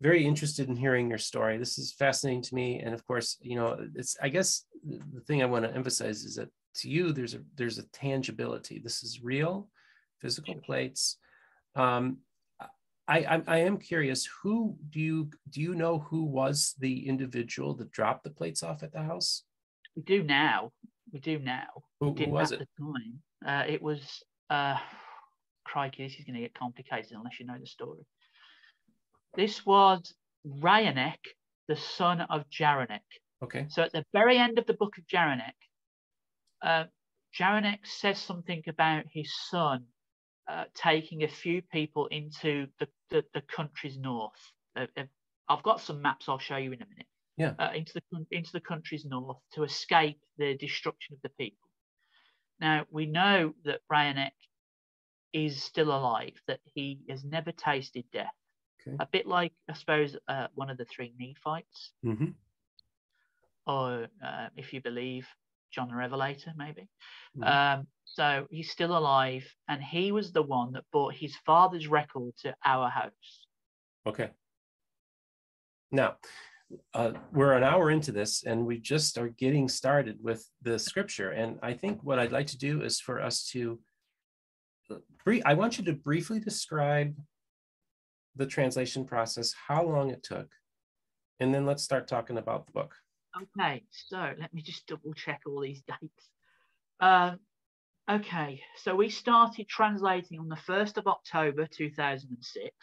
very 0.01 0.25
interested 0.25 0.69
in 0.69 0.77
hearing 0.77 1.09
your 1.09 1.19
story. 1.19 1.59
This 1.59 1.79
is 1.79 1.93
fascinating 1.93 2.43
to 2.43 2.55
me, 2.55 2.81
and 2.81 2.95
of 2.95 3.07
course, 3.07 3.37
you 3.41 3.57
know, 3.57 3.79
it's. 3.95 4.17
I 4.23 4.29
guess 4.29 4.65
the 4.85 5.21
thing 5.27 5.43
I 5.43 5.47
want 5.47 5.65
to 5.65 5.75
emphasize 5.75 6.25
is 6.25 6.37
that 6.37 6.49
to 6.77 6.89
you, 6.89 7.13
there's 7.13 7.35
a 7.35 7.41
there's 7.57 7.79
a 7.79 7.89
tangibility. 7.89 8.81
This 8.83 9.03
is 9.03 9.23
real, 9.23 9.69
physical 10.21 10.55
plates. 10.55 11.19
Um, 11.75 12.19
I, 13.09 13.43
I, 13.47 13.59
am 13.59 13.79
curious. 13.79 14.29
Who 14.43 14.77
do 14.91 15.01
you 15.01 15.31
do 15.51 15.61
you 15.61 15.75
know 15.75 15.99
who 15.99 16.25
was 16.25 16.75
the 16.79 17.09
individual 17.09 17.75
that 17.75 17.91
dropped 17.91 18.25
the 18.25 18.31
plates 18.31 18.63
off 18.63 18.83
at 18.83 18.93
the 18.93 19.03
house? 19.03 19.43
We 19.97 20.03
do 20.03 20.23
now. 20.23 20.73
We 21.13 21.21
do 21.21 21.39
now. 21.39 21.67
Who, 22.01 22.15
who 22.15 22.31
was 22.31 22.53
it? 22.53 22.61
The 22.61 22.67
time. 22.79 23.21
Uh, 23.45 23.71
it 23.71 23.83
was. 23.83 24.23
Uh, 24.49 24.77
crikey, 25.65 26.05
this 26.05 26.19
is 26.19 26.25
going 26.25 26.35
to 26.35 26.41
get 26.41 26.55
complicated 26.55 27.13
unless 27.13 27.39
you 27.41 27.47
know 27.47 27.59
the 27.59 27.67
story. 27.67 28.05
This 29.35 29.65
was 29.65 30.15
Ryanek, 30.47 31.19
the 31.69 31.77
son 31.77 32.21
of 32.21 32.45
Jeraneck. 32.51 33.01
Okay. 33.43 33.67
So 33.69 33.83
at 33.83 33.93
the 33.93 34.05
very 34.13 34.39
end 34.39 34.59
of 34.59 34.67
the 34.67 34.75
book 34.75 34.99
of 34.99 35.07
Jeraneck, 35.07 35.55
uh, 36.63 36.85
Jeraneck 37.39 37.81
says 37.85 38.19
something 38.19 38.63
about 38.69 39.05
his 39.13 39.33
son 39.51 39.85
uh, 40.49 40.65
taking 40.75 41.23
a 41.23 41.29
few 41.29 41.63
people 41.63 42.07
into 42.07 42.67
the, 42.79 42.89
the, 43.11 43.25
the 43.35 43.43
country's 43.43 43.97
north. 43.97 44.53
Uh, 44.77 44.87
uh, 44.97 45.05
I've 45.49 45.63
got 45.63 45.81
some 45.81 46.03
maps 46.03 46.29
I'll 46.29 46.39
show 46.39 46.57
you 46.57 46.73
in 46.73 46.83
a 46.83 46.87
minute. 46.87 47.07
Yeah. 47.37 47.55
Uh, 47.59 47.73
into 47.75 47.93
the 47.95 48.27
into 48.31 48.53
the 48.53 48.61
country's 48.61 49.07
north 49.07 49.39
to 49.55 49.63
escape 49.63 50.21
the 50.37 50.55
destruction 50.59 51.15
of 51.15 51.23
the 51.23 51.31
people. 51.31 51.67
Now 52.61 52.85
we 52.91 53.07
know 53.07 53.55
that 53.65 53.81
Bryanek 53.91 54.33
is 55.33 55.63
still 55.63 55.89
alive, 55.89 56.35
that 56.47 56.61
he 56.65 57.01
has 57.09 57.25
never 57.25 57.53
tasted 57.53 58.05
death. 58.13 58.33
Okay. 58.87 58.97
A 59.01 59.07
bit 59.07 59.27
like 59.27 59.53
I 59.69 59.75
suppose 59.75 60.17
uh, 60.29 60.49
one 60.55 60.71
of 60.71 60.77
the 60.77 60.85
three 60.85 61.15
Nephites, 61.19 61.93
mm-hmm. 62.05 62.31
or 63.67 64.09
uh, 64.25 64.49
if 64.57 64.73
you 64.73 64.81
believe 64.81 65.27
John 65.71 65.89
the 65.89 65.95
Revelator, 65.95 66.53
maybe. 66.57 66.89
Mm-hmm. 67.37 67.45
Um, 67.81 67.87
so 68.05 68.47
he's 68.51 68.71
still 68.71 68.97
alive, 68.97 69.47
and 69.69 69.83
he 69.83 70.13
was 70.13 70.33
the 70.33 70.43
one 70.43 70.73
that 70.73 70.85
brought 70.93 71.15
his 71.15 71.35
father's 71.47 71.89
record 71.89 72.35
to 72.43 72.55
our 72.65 72.91
house. 72.91 73.47
Okay. 74.07 74.31
Now, 75.91 76.17
uh, 76.95 77.13
we're 77.33 77.53
an 77.53 77.63
hour 77.63 77.91
into 77.91 78.13
this, 78.13 78.45
and 78.45 78.67
we 78.67 78.79
just 78.79 79.19
are 79.19 79.29
getting 79.29 79.69
started 79.69 80.19
with 80.21 80.47
the 80.63 80.79
scripture. 80.79 81.31
And 81.31 81.59
I 81.63 81.75
think 81.75 82.03
what 82.03 82.19
I'd 82.19 82.33
like 82.33 82.49
to 82.49 82.59
do 82.59 82.83
is 82.83 83.01
for 83.01 83.21
us 83.21 83.47
to, 83.53 83.79
I 85.45 85.55
want 85.55 85.79
you 85.79 85.85
to 85.85 85.93
briefly 85.93 86.41
describe 86.41 87.17
the 88.37 88.47
translation 88.47 89.05
process, 89.05 89.55
how 89.69 89.85
long 89.85 90.11
it 90.11 90.23
took, 90.23 90.49
and 91.41 91.55
then 91.55 91.67
let's 91.67 91.83
start 91.83 92.09
talking 92.09 92.39
about 92.39 92.67
the 92.67 92.73
book. 92.73 92.95
Okay, 93.41 93.85
so 93.91 94.33
let 94.39 94.53
me 94.53 94.63
just 94.63 94.87
double 94.87 95.15
check 95.15 95.43
all 95.47 95.61
these 95.61 95.83
dates. 95.83 96.29
Um, 97.01 97.39
okay, 98.11 98.61
so 98.77 98.95
we 98.95 99.09
started 99.09 99.69
translating 99.69 100.39
on 100.39 100.49
the 100.49 100.57
1st 100.57 100.99
of 100.99 101.07
October 101.07 101.67
2006, 101.67 102.75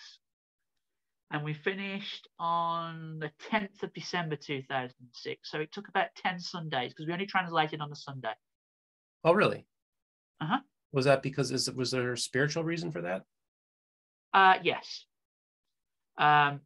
and 1.31 1.43
we 1.43 1.53
finished 1.53 2.27
on 2.39 3.19
the 3.19 3.31
10th 3.51 3.83
of 3.83 3.93
December 3.93 4.35
2006. 4.35 5.51
So 5.51 5.59
it 5.59 5.71
took 5.71 5.87
about 5.87 6.07
10 6.15 6.39
Sundays 6.39 6.91
because 6.91 7.05
we 7.05 7.13
only 7.13 7.27
translated 7.27 7.81
on 7.81 7.91
a 7.91 7.95
Sunday. 7.95 8.33
Oh, 9.23 9.33
really? 9.33 9.65
Uh 10.41 10.47
huh. 10.47 10.59
Was 10.91 11.05
that 11.05 11.21
because 11.21 11.51
is 11.51 11.69
was 11.71 11.91
there 11.91 12.13
a 12.13 12.17
spiritual 12.17 12.63
reason 12.63 12.91
for 12.91 13.01
that? 13.01 13.23
Uh, 14.33 14.55
yes. 14.63 15.05
Um, 16.17 16.61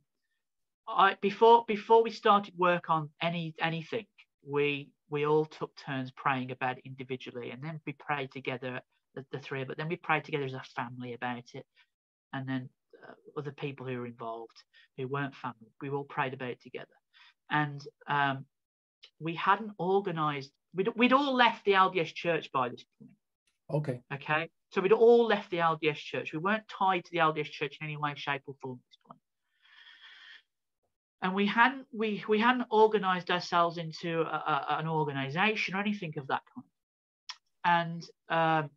I 0.88 1.16
before 1.22 1.66
before 1.68 2.04
we 2.04 2.12
started 2.12 2.54
work 2.58 2.90
on 2.90 3.10
any 3.22 3.54
anything, 3.60 4.06
we 4.46 4.90
we 5.10 5.26
all 5.26 5.46
took 5.46 5.76
turns 5.76 6.12
praying 6.12 6.52
about 6.52 6.78
it 6.78 6.86
individually, 6.86 7.52
and 7.52 7.64
then 7.64 7.80
we 7.86 7.94
prayed 7.94 8.32
together, 8.32 8.82
the, 9.16 9.26
the 9.32 9.40
three 9.40 9.62
us. 9.62 9.68
Then 9.78 9.90
we 9.90 9.96
prayed 9.96 10.24
together 10.24 10.46
as 10.46 10.54
a 10.54 10.64
family 10.76 11.14
about 11.14 11.44
it, 11.54 11.66
and 12.34 12.48
then 12.48 12.70
uh, 13.08 13.40
other 13.40 13.52
people 13.52 13.86
who 13.86 13.98
were 14.00 14.08
involved 14.08 14.64
who 14.98 15.08
weren't 15.08 15.36
family, 15.36 15.72
we 15.82 15.90
all 15.90 16.04
prayed 16.04 16.34
about 16.34 16.50
it 16.50 16.62
together, 16.62 16.88
and 17.50 17.82
um, 18.08 18.46
we 19.20 19.36
hadn't 19.36 19.72
organised. 19.80 20.52
We'd, 20.76 20.90
we'd 20.96 21.14
all 21.14 21.36
left 21.36 21.66
the 21.66 21.74
LDS 21.74 22.14
church 22.14 22.52
by 22.52 22.70
this 22.70 22.84
point. 23.00 23.12
Okay. 23.74 24.02
Okay. 24.14 24.50
So 24.72 24.82
we'd 24.82 24.92
all 24.92 25.26
left 25.26 25.50
the 25.52 25.58
LDS 25.58 25.98
church. 25.98 26.34
We 26.34 26.40
weren't 26.40 26.68
tied 26.68 27.06
to 27.06 27.12
the 27.12 27.18
LDS 27.18 27.50
church 27.50 27.78
in 27.82 27.86
any 27.86 27.98
way, 27.98 28.14
shape, 28.16 28.44
or 28.46 28.56
form 28.62 28.80
at 28.80 28.90
this 28.90 29.00
point 29.08 29.20
and 31.24 31.34
we 31.34 31.48
hadn't 31.48 31.88
we 31.92 32.24
we 32.28 32.38
hadn't 32.38 32.68
organized 32.70 33.32
ourselves 33.32 33.78
into 33.78 34.22
a, 34.22 34.26
a, 34.26 34.78
an 34.80 34.88
organization 34.88 35.74
or 35.74 35.80
anything 35.80 36.14
of 36.18 36.28
that 36.28 36.42
kind 36.54 36.68
and 37.66 38.06
um, 38.30 38.70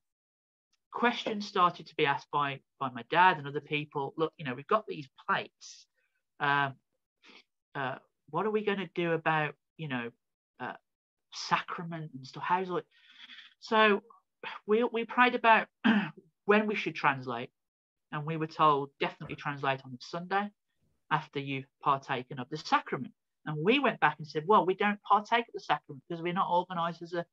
questions 0.93 1.47
started 1.47 1.87
to 1.87 1.95
be 1.97 2.07
asked 2.07 2.31
by 2.33 2.61
by 2.81 2.89
my 2.91 3.05
dad 3.11 3.37
and 3.37 3.47
other 3.47 3.61
people 3.61 4.15
look 4.17 4.33
you 4.39 4.47
know 4.47 4.55
we've 4.55 4.67
got 4.69 4.87
these 4.87 5.09
plates 5.29 5.87
um, 6.41 6.75
uh, 7.75 7.97
what 8.31 8.47
are 8.47 8.51
we 8.51 8.65
going 8.65 8.79
to 8.79 8.89
do 8.95 9.13
about 9.13 9.55
you 9.77 9.89
know 9.89 10.11
uh, 10.61 10.73
sacrament 11.35 12.13
and 12.15 12.27
stuff 12.27 12.45
how's 12.47 12.71
it 12.71 12.85
so 13.59 14.03
we 14.67 14.85
we 14.85 15.05
prayed 15.05 15.35
about 15.35 15.69
when 16.45 16.67
we 16.67 16.75
should 16.75 16.95
translate 16.95 17.51
and 18.13 18.25
we 18.25 18.37
were 18.37 18.47
told 18.47 18.91
definitely 19.01 19.37
translate 19.37 19.81
on 19.85 19.99
sunday 20.01 20.51
after 21.11 21.39
you've 21.39 21.67
partaken 21.83 22.39
of 22.39 22.49
the 22.51 22.57
sacrament. 22.57 23.13
And 23.45 23.57
we 23.65 23.79
went 23.79 24.01
back 24.01 24.17
and 24.19 24.27
said, 24.27 24.45
well, 24.47 24.67
we 24.67 24.75
don't 24.75 25.01
partake 25.03 25.47
of 25.47 25.55
the 25.55 25.61
sacrament 25.61 26.03
because 26.09 26.23
we're 26.23 26.33
not 26.33 26.51
organized 26.51 27.03
as 27.03 27.13
a 27.13 27.25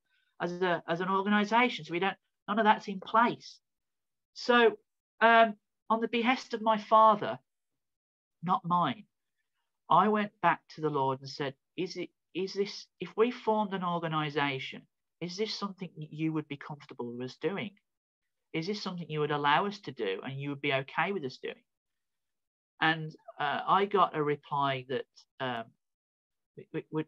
as 0.42 0.62
a 0.62 0.84
as 0.88 1.02
an 1.02 1.10
organization. 1.10 1.86
So 1.86 1.92
we 1.92 2.00
don't 2.00 2.18
none 2.48 2.60
of 2.60 2.66
that's 2.66 2.88
in 2.88 3.00
place. 3.00 3.60
So 4.34 4.78
um, 5.22 5.56
on 5.90 6.02
the 6.02 6.08
behest 6.08 6.54
of 6.54 6.62
my 6.62 6.78
father, 6.78 7.40
not 8.44 8.64
mine, 8.64 9.06
I 9.90 10.08
went 10.10 10.32
back 10.42 10.62
to 10.76 10.82
the 10.82 10.90
Lord 10.90 11.20
and 11.20 11.30
said, 11.30 11.56
Is 11.78 11.98
it 11.98 12.10
is 12.36 12.54
this 12.54 12.86
if 13.00 13.10
we 13.18 13.32
formed 13.32 13.74
an 13.74 13.84
organization, 13.84 14.84
is 15.24 15.38
this 15.38 15.54
something 15.54 15.90
you 15.96 16.34
would 16.34 16.48
be 16.48 16.58
comfortable 16.58 17.12
with 17.12 17.32
us 17.32 17.38
doing? 17.42 17.72
Is 18.52 18.68
this 18.68 18.82
something 18.82 19.10
you 19.10 19.22
would 19.22 19.32
allow 19.32 19.66
us 19.66 19.80
to 19.82 19.92
do 19.92 20.20
and 20.24 20.40
you 20.40 20.50
would 20.50 20.62
be 20.62 20.74
okay 20.74 21.12
with 21.12 21.24
us 21.24 21.38
doing? 21.42 21.64
And 22.82 23.16
uh, 23.40 23.62
I 23.68 23.86
got 23.86 24.18
a 24.18 24.22
reply 24.22 24.86
that 24.90 25.06
um, 25.40 25.64
it, 26.58 26.86
would 26.92 27.06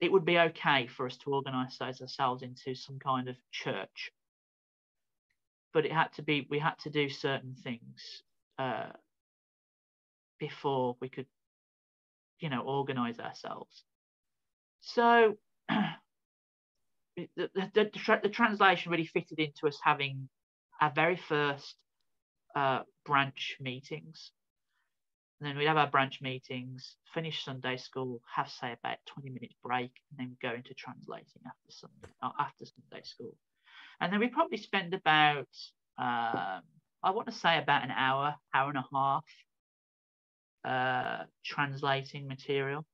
it 0.00 0.12
would 0.12 0.24
be 0.24 0.38
okay 0.38 0.88
for 0.88 1.06
us 1.06 1.16
to 1.18 1.32
organize 1.32 1.80
ourselves 1.80 2.42
into 2.42 2.74
some 2.74 2.98
kind 2.98 3.28
of 3.28 3.36
church 3.52 4.12
but 5.72 5.84
it 5.84 5.92
had 5.92 6.10
to 6.14 6.22
be 6.22 6.46
we 6.48 6.58
had 6.58 6.78
to 6.78 6.88
do 6.88 7.08
certain 7.08 7.54
things 7.62 8.22
uh, 8.58 8.88
before 10.38 10.96
we 11.00 11.08
could 11.10 11.26
you 12.40 12.48
know 12.48 12.60
organize 12.60 13.18
ourselves 13.18 13.84
so 14.80 15.36
the, 17.16 17.28
the, 17.36 17.70
the, 17.74 18.20
the, 18.22 18.28
translation 18.28 18.92
really 18.92 19.06
fitted 19.06 19.38
into 19.38 19.66
us 19.66 19.78
having 19.82 20.28
our 20.80 20.92
very 20.94 21.16
first 21.16 21.76
uh, 22.54 22.80
branch 23.04 23.56
meetings 23.60 24.32
and 25.40 25.48
then 25.48 25.58
we'd 25.58 25.66
have 25.66 25.76
our 25.76 25.90
branch 25.90 26.22
meetings, 26.22 26.96
finish 27.12 27.44
Sunday 27.44 27.76
school, 27.76 28.22
have 28.34 28.48
say 28.48 28.72
about 28.72 28.96
20 29.06 29.30
minutes 29.30 29.54
break, 29.62 29.90
and 30.10 30.18
then 30.18 30.36
go 30.40 30.54
into 30.54 30.72
translating 30.72 31.42
after 31.46 31.70
Sunday 31.70 32.14
uh, 32.22 32.30
after 32.38 32.64
Sunday 32.64 33.04
school. 33.04 33.36
And 34.00 34.12
then 34.12 34.20
we 34.20 34.28
probably 34.28 34.56
spend 34.56 34.94
about 34.94 35.48
um, 35.98 36.62
I 37.02 37.10
want 37.10 37.26
to 37.26 37.34
say 37.34 37.58
about 37.58 37.84
an 37.84 37.90
hour, 37.90 38.34
hour 38.54 38.70
and 38.70 38.78
a 38.78 38.86
half 38.92 39.24
uh, 40.64 41.24
translating 41.44 42.26
material. 42.28 42.86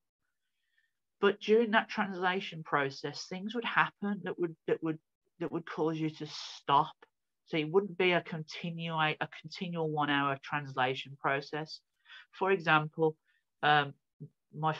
But 1.23 1.41
during 1.41 1.71
that 1.71 1.89
translation 1.89 2.63
process, 2.63 3.27
things 3.27 3.55
would 3.55 3.65
happen 3.65 4.21
that 4.25 4.39
would 4.39 4.55
that 4.67 4.83
would 4.83 4.99
that 5.41 5.51
would 5.51 5.65
cause 5.67 5.99
you 5.99 6.11
to 6.11 6.27
stop. 6.27 6.95
So 7.47 7.57
it 7.57 7.71
wouldn't 7.71 7.97
be 7.97 8.13
a 8.13 8.21
continue 8.21 8.93
a 8.95 9.17
continual 9.41 9.89
one 9.91 10.11
hour 10.11 10.39
translation 10.43 11.17
process 11.21 11.81
for 12.33 12.51
example, 12.51 13.17
um, 13.63 13.95
my 14.55 14.75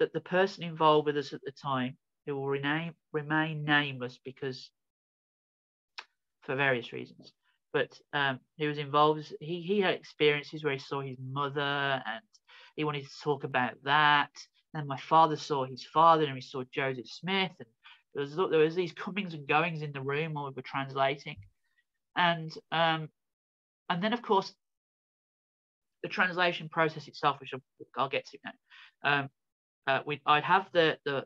that 0.00 0.14
the 0.14 0.20
person 0.20 0.64
involved 0.64 1.06
with 1.06 1.18
us 1.18 1.34
at 1.34 1.42
the 1.44 1.52
time, 1.52 1.98
who 2.26 2.36
will 2.36 2.48
remain 2.48 2.94
remain 3.12 3.64
nameless 3.64 4.20
because 4.24 4.70
for 6.42 6.56
various 6.56 6.92
reasons, 6.92 7.32
but 7.72 7.98
um, 8.14 8.40
he 8.56 8.68
was 8.68 8.78
involved. 8.78 9.34
He 9.40 9.62
he 9.62 9.80
had 9.80 9.94
experiences 9.94 10.64
where 10.64 10.74
he 10.74 10.80
saw 10.80 11.02
his 11.02 11.18
mother 11.20 11.62
and 12.06 12.24
he 12.76 12.84
wanted 12.84 13.04
to 13.04 13.20
talk 13.22 13.44
about 13.44 13.74
that. 13.84 14.32
And 14.74 14.88
my 14.88 14.98
father 14.98 15.36
saw 15.36 15.64
his 15.64 15.84
father 15.84 16.24
and 16.24 16.34
we 16.34 16.40
saw 16.40 16.64
Joseph 16.72 17.08
Smith. 17.08 17.52
And 17.58 17.68
there 18.14 18.22
was 18.22 18.36
there 18.36 18.60
was 18.60 18.74
these 18.74 18.92
comings 18.92 19.34
and 19.34 19.46
goings 19.46 19.82
in 19.82 19.92
the 19.92 20.00
room 20.00 20.34
while 20.34 20.46
we 20.46 20.52
were 20.54 20.62
translating, 20.62 21.36
and 22.16 22.52
um, 22.70 23.08
and 23.88 24.02
then 24.02 24.12
of 24.12 24.22
course 24.22 24.54
the 26.04 26.08
translation 26.08 26.68
process 26.68 27.08
itself, 27.08 27.40
which 27.40 27.50
I'll, 27.54 27.62
I'll 27.96 28.08
get 28.10 28.26
to 28.26 28.38
now, 28.44 29.10
um, 29.10 29.30
uh, 29.86 30.00
we, 30.06 30.20
I'd 30.26 30.44
have 30.44 30.66
the, 30.72 30.98
the, 31.06 31.24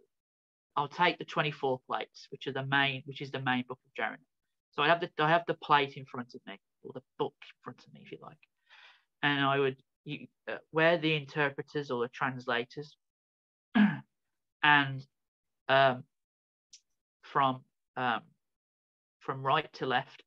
I'll 0.76 0.88
take 0.88 1.18
the 1.18 1.24
24 1.24 1.80
plates, 1.86 2.28
which 2.30 2.46
are 2.46 2.52
the 2.52 2.64
main, 2.64 3.02
which 3.04 3.20
is 3.20 3.32
the 3.32 3.40
main 3.40 3.64
book 3.68 3.78
of 3.84 4.02
Jeraneck. 4.02 4.18
So 4.72 4.82
I 4.82 4.86
have 4.86 5.00
the, 5.00 5.10
I 5.18 5.28
have 5.28 5.42
the 5.48 5.54
plate 5.54 5.94
in 5.96 6.04
front 6.04 6.28
of 6.34 6.40
me, 6.46 6.60
or 6.84 6.92
the 6.94 7.02
book 7.18 7.34
in 7.42 7.64
front 7.64 7.84
of 7.84 7.92
me, 7.92 8.02
if 8.04 8.12
you 8.12 8.18
like, 8.22 8.38
and 9.24 9.44
I 9.44 9.58
would, 9.58 9.76
you, 10.04 10.28
uh, 10.48 10.58
where 10.70 10.96
the 10.96 11.14
interpreters 11.14 11.90
or 11.90 12.02
the 12.02 12.08
translators, 12.08 12.96
and 14.68 15.06
um, 15.68 16.04
from 17.22 17.60
um, 17.96 18.20
from 19.20 19.42
right 19.42 19.72
to 19.74 19.86
left, 19.86 20.22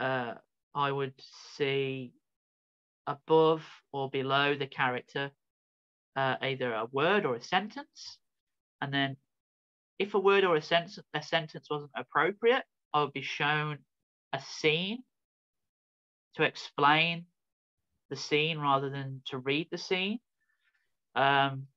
uh, 0.00 0.34
I 0.74 0.90
would 0.90 1.14
see 1.56 2.12
above 3.06 3.62
or 3.92 4.10
below 4.10 4.56
the 4.56 4.66
character 4.66 5.30
uh, 6.16 6.36
either 6.42 6.72
a 6.72 6.86
word 6.90 7.24
or 7.24 7.36
a 7.36 7.42
sentence. 7.42 8.18
And 8.80 8.92
then 8.92 9.16
if 9.98 10.14
a 10.14 10.18
word 10.18 10.44
or 10.44 10.56
a 10.56 10.62
sentence, 10.62 10.98
a 11.14 11.22
sentence 11.22 11.68
wasn't 11.70 11.92
appropriate, 11.96 12.64
I 12.92 13.02
would 13.02 13.12
be 13.12 13.22
shown 13.22 13.78
a 14.32 14.40
scene 14.40 15.02
to 16.34 16.42
explain 16.42 17.26
the 18.10 18.16
scene 18.16 18.58
rather 18.58 18.90
than 18.90 19.22
to 19.26 19.38
read 19.38 19.68
the 19.70 19.78
scene. 19.78 20.18
Um, 21.14 21.68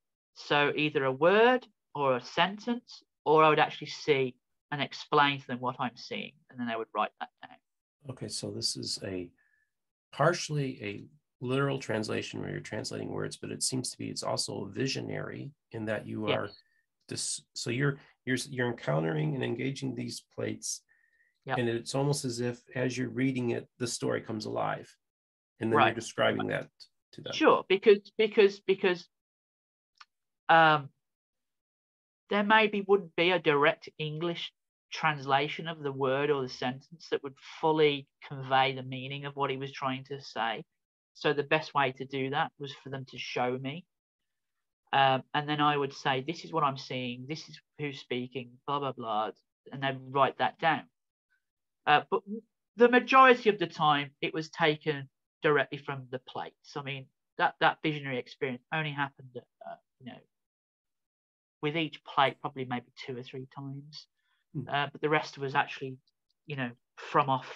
so 0.46 0.72
either 0.76 1.04
a 1.04 1.12
word 1.12 1.66
or 1.94 2.16
a 2.16 2.22
sentence, 2.22 3.02
or 3.24 3.44
I 3.44 3.48
would 3.48 3.58
actually 3.58 3.88
see 3.88 4.34
and 4.70 4.80
explain 4.80 5.40
to 5.40 5.46
them 5.46 5.60
what 5.60 5.76
I'm 5.78 5.96
seeing, 5.96 6.32
and 6.48 6.58
then 6.58 6.68
they 6.68 6.76
would 6.76 6.88
write 6.94 7.10
that 7.20 7.30
down. 7.42 7.56
Okay, 8.10 8.28
so 8.28 8.50
this 8.50 8.76
is 8.76 8.98
a 9.04 9.28
partially 10.12 10.78
a 10.82 11.44
literal 11.44 11.78
translation 11.78 12.40
where 12.40 12.50
you're 12.50 12.60
translating 12.60 13.10
words, 13.10 13.36
but 13.36 13.50
it 13.50 13.62
seems 13.62 13.90
to 13.90 13.98
be 13.98 14.08
it's 14.08 14.22
also 14.22 14.70
visionary 14.72 15.50
in 15.72 15.84
that 15.86 16.06
you 16.06 16.28
yes. 16.28 16.36
are 16.36 16.50
this. 17.08 17.42
So 17.54 17.70
you're 17.70 17.98
you're 18.24 18.38
you're 18.48 18.68
encountering 18.68 19.34
and 19.34 19.44
engaging 19.44 19.94
these 19.94 20.22
plates, 20.34 20.82
yep. 21.44 21.58
and 21.58 21.68
it's 21.68 21.94
almost 21.94 22.24
as 22.24 22.40
if 22.40 22.60
as 22.74 22.96
you're 22.96 23.10
reading 23.10 23.50
it, 23.50 23.68
the 23.78 23.86
story 23.86 24.20
comes 24.20 24.46
alive, 24.46 24.94
and 25.60 25.70
then 25.70 25.76
right. 25.76 25.86
you're 25.86 25.94
describing 25.94 26.46
that 26.48 26.68
to 27.12 27.20
them. 27.20 27.32
Sure, 27.32 27.64
because 27.68 28.12
because 28.16 28.60
because 28.60 29.08
um, 30.50 30.90
there 32.28 32.44
maybe 32.44 32.84
wouldn't 32.86 33.16
be 33.16 33.30
a 33.30 33.38
direct 33.38 33.88
English 33.98 34.52
translation 34.92 35.68
of 35.68 35.80
the 35.80 35.92
word 35.92 36.30
or 36.30 36.42
the 36.42 36.48
sentence 36.48 37.08
that 37.10 37.22
would 37.22 37.36
fully 37.60 38.06
convey 38.28 38.74
the 38.74 38.82
meaning 38.82 39.24
of 39.24 39.36
what 39.36 39.50
he 39.50 39.56
was 39.56 39.72
trying 39.72 40.04
to 40.04 40.20
say. 40.20 40.64
So 41.14 41.32
the 41.32 41.42
best 41.42 41.74
way 41.74 41.92
to 41.92 42.04
do 42.04 42.30
that 42.30 42.50
was 42.58 42.72
for 42.82 42.90
them 42.90 43.04
to 43.10 43.18
show 43.18 43.56
me. 43.56 43.84
Um, 44.92 45.22
and 45.34 45.48
then 45.48 45.60
I 45.60 45.76
would 45.76 45.94
say, 45.94 46.24
this 46.26 46.44
is 46.44 46.52
what 46.52 46.64
I'm 46.64 46.78
seeing, 46.78 47.26
this 47.28 47.48
is 47.48 47.60
who's 47.78 48.00
speaking, 48.00 48.50
blah, 48.66 48.80
blah, 48.80 48.92
blah, 48.92 49.30
and 49.72 49.80
then 49.80 50.10
write 50.10 50.38
that 50.38 50.58
down. 50.58 50.82
Uh, 51.86 52.02
but 52.10 52.22
the 52.76 52.88
majority 52.88 53.50
of 53.50 53.58
the 53.58 53.68
time, 53.68 54.10
it 54.20 54.34
was 54.34 54.50
taken 54.50 55.08
directly 55.42 55.78
from 55.78 56.06
the 56.10 56.18
plates. 56.18 56.76
I 56.76 56.82
mean, 56.82 57.06
that, 57.38 57.54
that 57.60 57.78
visionary 57.82 58.18
experience 58.18 58.64
only 58.74 58.90
happened, 58.90 59.30
uh, 59.36 59.74
you 60.00 60.06
know, 60.06 60.18
with 61.62 61.76
each 61.76 62.02
plate, 62.04 62.40
probably 62.40 62.64
maybe 62.64 62.86
two 62.96 63.16
or 63.16 63.22
three 63.22 63.46
times. 63.54 64.06
Mm. 64.56 64.72
Uh, 64.72 64.88
but 64.90 65.00
the 65.00 65.08
rest 65.08 65.38
was 65.38 65.54
actually, 65.54 65.96
you 66.46 66.56
know, 66.56 66.70
from 66.96 67.28
off 67.28 67.52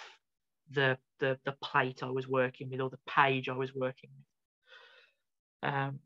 the 0.71 0.97
the 1.19 1.37
the 1.45 1.53
plate 1.63 2.01
I 2.01 2.09
was 2.09 2.27
working 2.27 2.69
with 2.69 2.81
or 2.81 2.89
the 2.89 2.99
page 3.07 3.49
I 3.49 3.53
was 3.53 3.73
working 3.73 4.09
with. 5.63 5.71
Um, 5.71 5.99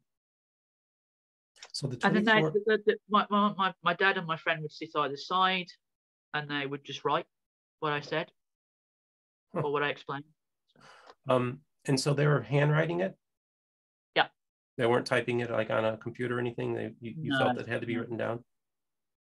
so 1.71 1.87
the 1.87 1.97
24... 1.97 2.17
and 2.17 2.27
then 2.27 2.35
they, 2.35 2.49
the, 2.65 2.79
the, 2.85 2.95
my, 3.09 3.25
my, 3.29 3.73
my 3.83 3.93
dad 3.93 4.17
and 4.17 4.25
my 4.25 4.37
friend 4.37 4.61
would 4.61 4.71
sit 4.71 4.89
either 4.95 5.17
side 5.17 5.67
and 6.33 6.49
they 6.49 6.65
would 6.65 6.83
just 6.83 7.05
write 7.05 7.25
what 7.79 7.93
I 7.93 8.01
said 8.01 8.31
huh. 9.53 9.61
or 9.63 9.71
what 9.71 9.83
I 9.83 9.89
explained. 9.89 10.25
So. 10.67 11.35
Um, 11.35 11.59
and 11.85 11.99
so 11.99 12.13
they 12.13 12.27
were 12.27 12.41
handwriting 12.41 13.01
it? 13.01 13.15
They 14.79 14.85
weren't 14.85 15.05
typing 15.05 15.41
it 15.41 15.51
like 15.51 15.69
on 15.71 15.83
a 15.83 15.97
computer 15.97 16.37
or 16.37 16.39
anything? 16.39 16.73
They, 16.73 16.93
you, 17.01 17.13
you 17.19 17.31
no, 17.31 17.39
felt 17.39 17.59
it 17.59 17.67
had 17.67 17.81
to 17.81 17.87
be 17.87 17.97
written 17.97 18.15
down? 18.15 18.45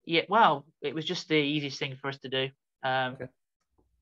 Yeah, 0.05 0.23
well, 0.29 0.65
it 0.81 0.95
was 0.95 1.05
just 1.05 1.29
the 1.29 1.35
easiest 1.35 1.81
thing 1.81 1.97
for 2.01 2.07
us 2.07 2.19
to 2.19 2.29
do. 2.29 2.49
Um, 2.85 3.15
okay. 3.15 3.27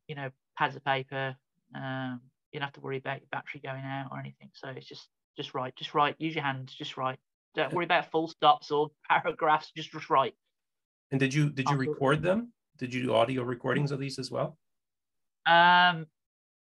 You 0.06 0.16
know, 0.16 0.28
pads 0.58 0.76
of 0.76 0.84
paper. 0.84 1.34
Um, 1.74 2.20
you 2.52 2.60
don't 2.60 2.66
have 2.66 2.74
to 2.74 2.80
worry 2.82 2.98
about 2.98 3.20
your 3.20 3.28
battery 3.32 3.62
going 3.64 3.82
out 3.82 4.08
or 4.10 4.18
anything. 4.18 4.50
So 4.52 4.68
it's 4.68 4.86
just 4.86 5.08
just 5.34 5.54
write, 5.54 5.74
just 5.76 5.94
write. 5.94 6.14
Use 6.18 6.34
your 6.34 6.44
hands, 6.44 6.74
just 6.74 6.98
write. 6.98 7.18
Don't 7.54 7.72
worry 7.72 7.86
about 7.86 8.10
full 8.10 8.28
stops 8.28 8.70
or 8.70 8.90
paragraphs. 9.08 9.72
Just 9.74 9.92
just 9.92 10.10
write. 10.10 10.34
And 11.10 11.18
did 11.18 11.32
you 11.32 11.48
did 11.48 11.70
you 11.70 11.76
record 11.76 12.22
them? 12.22 12.52
Did 12.76 12.92
you 12.92 13.02
do 13.02 13.14
audio 13.14 13.44
recordings 13.44 13.92
of 13.92 13.98
these 13.98 14.18
as 14.18 14.30
well? 14.30 14.58
Um, 15.46 16.04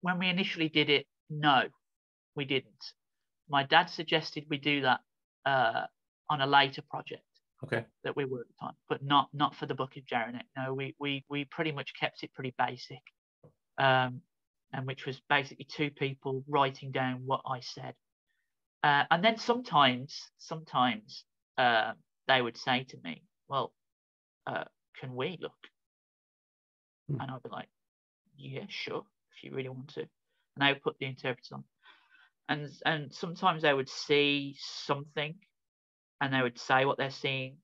when 0.00 0.18
we 0.18 0.28
initially 0.28 0.68
did 0.68 0.90
it, 0.90 1.06
no, 1.30 1.62
we 2.34 2.44
didn't. 2.44 2.92
My 3.48 3.64
dad 3.64 3.90
suggested 3.90 4.46
we 4.50 4.58
do 4.58 4.82
that 4.82 5.00
uh, 5.46 5.86
on 6.30 6.40
a 6.40 6.46
later 6.46 6.82
project. 6.90 7.22
Okay. 7.64 7.84
That 8.04 8.16
we 8.16 8.24
worked 8.26 8.52
on 8.60 8.74
but 8.88 9.02
not 9.02 9.28
not 9.32 9.54
for 9.54 9.66
the 9.66 9.74
book 9.74 9.96
of 9.96 10.04
Jeraneck. 10.04 10.44
No, 10.56 10.74
we 10.74 10.94
we 10.98 11.24
we 11.30 11.46
pretty 11.46 11.72
much 11.72 11.92
kept 11.98 12.22
it 12.22 12.32
pretty 12.34 12.54
basic 12.58 13.00
um, 13.78 14.20
and 14.72 14.86
which 14.86 15.06
was 15.06 15.20
basically 15.28 15.64
two 15.66 15.90
people 15.90 16.44
writing 16.48 16.92
down 16.92 17.22
what 17.26 17.42
I 17.46 17.60
said. 17.60 17.94
uh, 18.82 19.04
and 19.10 19.24
then 19.24 19.38
sometimes, 19.38 20.20
sometimes 20.38 21.24
uh, 21.58 21.92
they 22.28 22.42
would 22.42 22.56
say 22.56 22.84
to 22.84 22.98
me, 23.04 23.22
"Well, 23.48 23.72
uh, 24.46 24.64
can 25.00 25.14
we 25.16 25.38
look?" 25.40 25.68
Hmm. 27.08 27.20
And 27.20 27.30
I'd 27.30 27.42
be 27.42 27.48
like, 27.50 27.68
"Yeah, 28.36 28.66
sure, 28.68 29.04
if 29.36 29.44
you 29.44 29.56
really 29.56 29.70
want 29.70 29.88
to." 29.94 30.02
And 30.56 30.64
I 30.64 30.72
would 30.72 30.82
put 30.82 30.98
the 30.98 31.06
interpreter 31.06 31.54
on, 31.56 31.64
and 32.48 32.68
and 32.84 33.12
sometimes 33.12 33.62
they 33.62 33.72
would 33.72 33.88
see 33.88 34.56
something, 34.58 35.34
and 36.20 36.32
they 36.32 36.42
would 36.42 36.58
say 36.58 36.84
what 36.84 36.98
they're 36.98 37.10
seeing, 37.10 37.56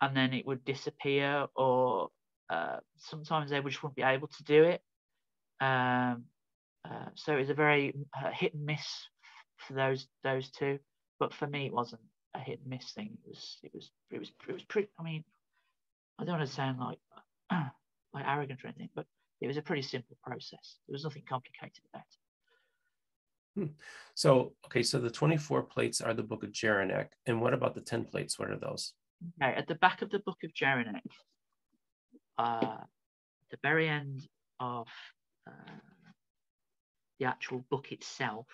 and 0.00 0.16
then 0.16 0.32
it 0.32 0.46
would 0.46 0.64
disappear, 0.64 1.46
or 1.56 2.10
uh, 2.50 2.78
sometimes 2.98 3.50
they 3.50 3.60
just 3.60 3.82
wouldn't 3.82 3.96
be 3.96 4.02
able 4.02 4.28
to 4.28 4.44
do 4.44 4.64
it. 4.64 4.82
Um, 5.60 6.24
uh, 6.84 7.06
so 7.14 7.34
it 7.34 7.40
was 7.40 7.50
a 7.50 7.54
very 7.54 7.94
uh, 8.16 8.30
hit 8.32 8.54
and 8.54 8.66
miss 8.66 9.08
for 9.56 9.74
those 9.74 10.06
those 10.24 10.50
two. 10.50 10.78
But 11.18 11.32
for 11.34 11.46
me, 11.46 11.66
it 11.66 11.72
wasn't 11.72 12.02
a 12.34 12.40
hit 12.40 12.60
and 12.60 12.68
miss 12.68 12.92
thing. 12.92 13.16
It 13.24 13.28
was 13.28 13.58
it 13.62 13.70
was 13.74 13.90
it 14.10 14.18
was 14.18 14.32
it 14.48 14.52
was 14.52 14.64
pretty. 14.64 14.88
I 14.98 15.02
mean, 15.02 15.24
I 16.18 16.24
don't 16.24 16.38
want 16.38 16.48
to 16.48 16.54
sound 16.54 16.78
like 16.78 16.98
like 17.50 18.24
arrogant 18.26 18.64
or 18.64 18.68
anything, 18.68 18.90
but 18.94 19.06
it 19.40 19.46
was 19.46 19.56
a 19.56 19.62
pretty 19.62 19.82
simple 19.82 20.16
process. 20.22 20.76
There 20.86 20.94
was 20.94 21.04
nothing 21.04 21.24
complicated 21.28 21.82
about 21.92 22.04
it. 22.10 22.21
Hmm. 23.56 23.66
So 24.14 24.54
okay, 24.66 24.82
so 24.82 24.98
the 24.98 25.10
twenty-four 25.10 25.64
plates 25.64 26.00
are 26.00 26.14
the 26.14 26.22
Book 26.22 26.42
of 26.42 26.52
Jeraneck, 26.52 27.08
and 27.26 27.40
what 27.40 27.54
about 27.54 27.74
the 27.74 27.80
ten 27.80 28.04
plates? 28.04 28.38
What 28.38 28.50
are 28.50 28.58
those? 28.58 28.94
Okay, 29.42 29.54
at 29.54 29.68
the 29.68 29.74
back 29.76 30.02
of 30.02 30.10
the 30.10 30.20
Book 30.20 30.38
of 30.44 30.52
Jeraneck, 30.54 31.02
uh, 32.38 32.78
the 33.50 33.58
very 33.62 33.88
end 33.88 34.26
of 34.58 34.88
uh, 35.46 35.52
the 37.20 37.26
actual 37.26 37.64
book 37.70 37.92
itself, 37.92 38.46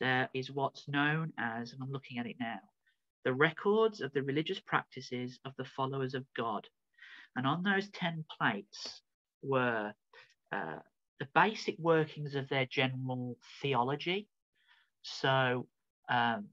there 0.00 0.28
is 0.34 0.50
what's 0.50 0.88
known 0.88 1.32
as, 1.38 1.72
and 1.72 1.82
I'm 1.82 1.92
looking 1.92 2.18
at 2.18 2.26
it 2.26 2.36
now, 2.38 2.58
the 3.24 3.32
records 3.32 4.00
of 4.00 4.12
the 4.12 4.22
religious 4.22 4.60
practices 4.60 5.38
of 5.44 5.52
the 5.56 5.64
followers 5.64 6.14
of 6.14 6.24
God. 6.36 6.66
And 7.36 7.46
on 7.46 7.62
those 7.62 7.88
10 7.90 8.24
plates 8.38 9.00
were 9.42 9.92
uh, 10.52 10.78
the 11.18 11.28
basic 11.34 11.78
workings 11.78 12.34
of 12.34 12.48
their 12.48 12.66
general 12.66 13.36
theology. 13.60 14.28
So 15.02 15.66
um, 16.08 16.46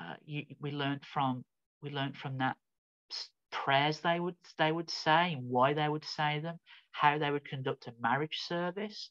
uh, 0.00 0.14
you, 0.24 0.44
we 0.60 0.70
learned 0.70 1.04
from 1.04 1.44
we 1.82 1.90
learned 1.90 2.16
from 2.16 2.38
that 2.38 2.56
prayers 3.50 4.00
they 4.00 4.18
would 4.18 4.36
they 4.58 4.72
would 4.72 4.90
say 4.90 5.32
and 5.32 5.48
why 5.48 5.74
they 5.74 5.88
would 5.88 6.04
say 6.04 6.40
them, 6.40 6.58
how 6.92 7.18
they 7.18 7.30
would 7.30 7.44
conduct 7.44 7.86
a 7.86 7.94
marriage 8.00 8.40
service, 8.48 9.10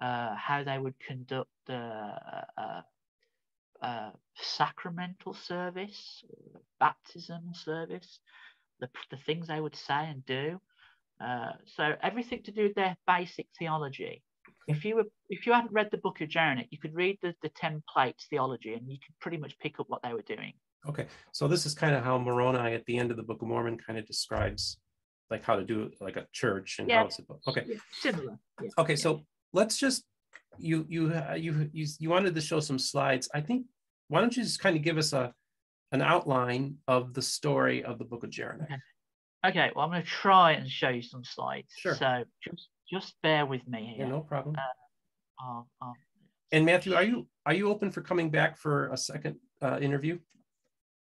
uh, 0.00 0.34
how 0.34 0.64
they 0.64 0.78
would 0.78 0.98
conduct 0.98 1.50
the 1.66 1.74
uh, 2.58 2.82
uh, 3.82 4.10
sacramental 4.36 5.34
service, 5.34 6.24
baptism 6.80 7.52
service, 7.54 8.18
the, 8.80 8.88
the 9.10 9.16
things 9.16 9.46
they 9.48 9.60
would 9.60 9.76
say 9.76 10.08
and 10.08 10.24
do. 10.26 10.60
Uh, 11.20 11.52
so 11.64 11.94
everything 12.02 12.42
to 12.44 12.52
do 12.52 12.64
with 12.64 12.74
their 12.74 12.96
basic 13.06 13.46
theology. 13.58 14.22
If 14.66 14.84
you 14.84 14.96
were 14.96 15.04
if 15.28 15.46
you 15.46 15.52
hadn't 15.52 15.72
read 15.72 15.90
the 15.90 15.98
book 15.98 16.20
of 16.22 16.28
Jeraneck, 16.28 16.68
you 16.70 16.78
could 16.78 16.94
read 16.94 17.18
the, 17.22 17.34
the 17.42 17.50
ten 17.50 17.82
plates 17.92 18.26
theology 18.30 18.74
and 18.74 18.90
you 18.90 18.96
could 19.04 19.14
pretty 19.20 19.36
much 19.36 19.58
pick 19.58 19.78
up 19.78 19.86
what 19.88 20.02
they 20.02 20.12
were 20.12 20.22
doing. 20.22 20.54
Okay, 20.88 21.06
so 21.32 21.46
this 21.48 21.66
is 21.66 21.74
kind 21.74 21.94
of 21.94 22.02
how 22.02 22.18
Moroni 22.18 22.74
at 22.74 22.84
the 22.86 22.98
end 22.98 23.10
of 23.10 23.16
the 23.16 23.22
Book 23.22 23.42
of 23.42 23.48
Mormon 23.48 23.78
kind 23.78 23.98
of 23.98 24.06
describes 24.06 24.78
like 25.30 25.42
how 25.42 25.56
to 25.56 25.64
do 25.64 25.90
like 26.00 26.16
a 26.16 26.26
church 26.32 26.76
and 26.78 26.88
Yeah. 26.88 27.00
how 27.00 27.06
it's 27.06 27.16
supposed. 27.16 27.46
Okay, 27.48 27.64
Yeah, 27.66 27.76
similar. 27.92 28.38
Yeah. 28.62 28.68
okay, 28.78 28.96
so 28.96 29.22
let's 29.52 29.76
just 29.78 30.04
you 30.58 30.86
you 30.88 31.12
uh, 31.12 31.34
you 31.34 31.68
you 31.72 31.86
you 31.98 32.08
wanted 32.10 32.34
to 32.34 32.40
show 32.40 32.60
some 32.60 32.78
slides. 32.78 33.28
I 33.34 33.40
think 33.40 33.66
why 34.08 34.20
don't 34.20 34.36
you 34.36 34.42
just 34.42 34.60
kind 34.60 34.76
of 34.76 34.82
give 34.82 34.98
us 34.98 35.12
a 35.12 35.32
an 35.92 36.02
outline 36.02 36.76
of 36.88 37.12
the 37.14 37.22
story 37.22 37.84
of 37.84 37.98
the 37.98 38.04
Book 38.04 38.24
of 38.24 38.30
Jeraneck? 38.30 38.64
Okay. 38.64 38.76
Okay, 39.44 39.70
well, 39.74 39.84
I'm 39.84 39.90
going 39.90 40.02
to 40.02 40.08
try 40.08 40.52
and 40.52 40.68
show 40.68 40.88
you 40.88 41.02
some 41.02 41.22
slides. 41.24 41.68
Sure. 41.76 41.94
So 41.94 42.24
just 42.42 42.68
just 42.90 43.14
bear 43.22 43.44
with 43.46 43.66
me 43.66 43.88
Yeah, 43.90 44.04
here. 44.04 44.06
no 44.14 44.20
problem. 44.20 44.56
Um, 45.44 45.66
um, 45.82 45.94
And 46.52 46.64
Matthew, 46.64 46.94
are 46.94 47.02
you 47.02 47.26
are 47.44 47.54
you 47.54 47.68
open 47.68 47.90
for 47.90 48.00
coming 48.00 48.30
back 48.30 48.56
for 48.56 48.88
a 48.88 48.96
second 48.96 49.36
uh, 49.60 49.78
interview? 49.80 50.18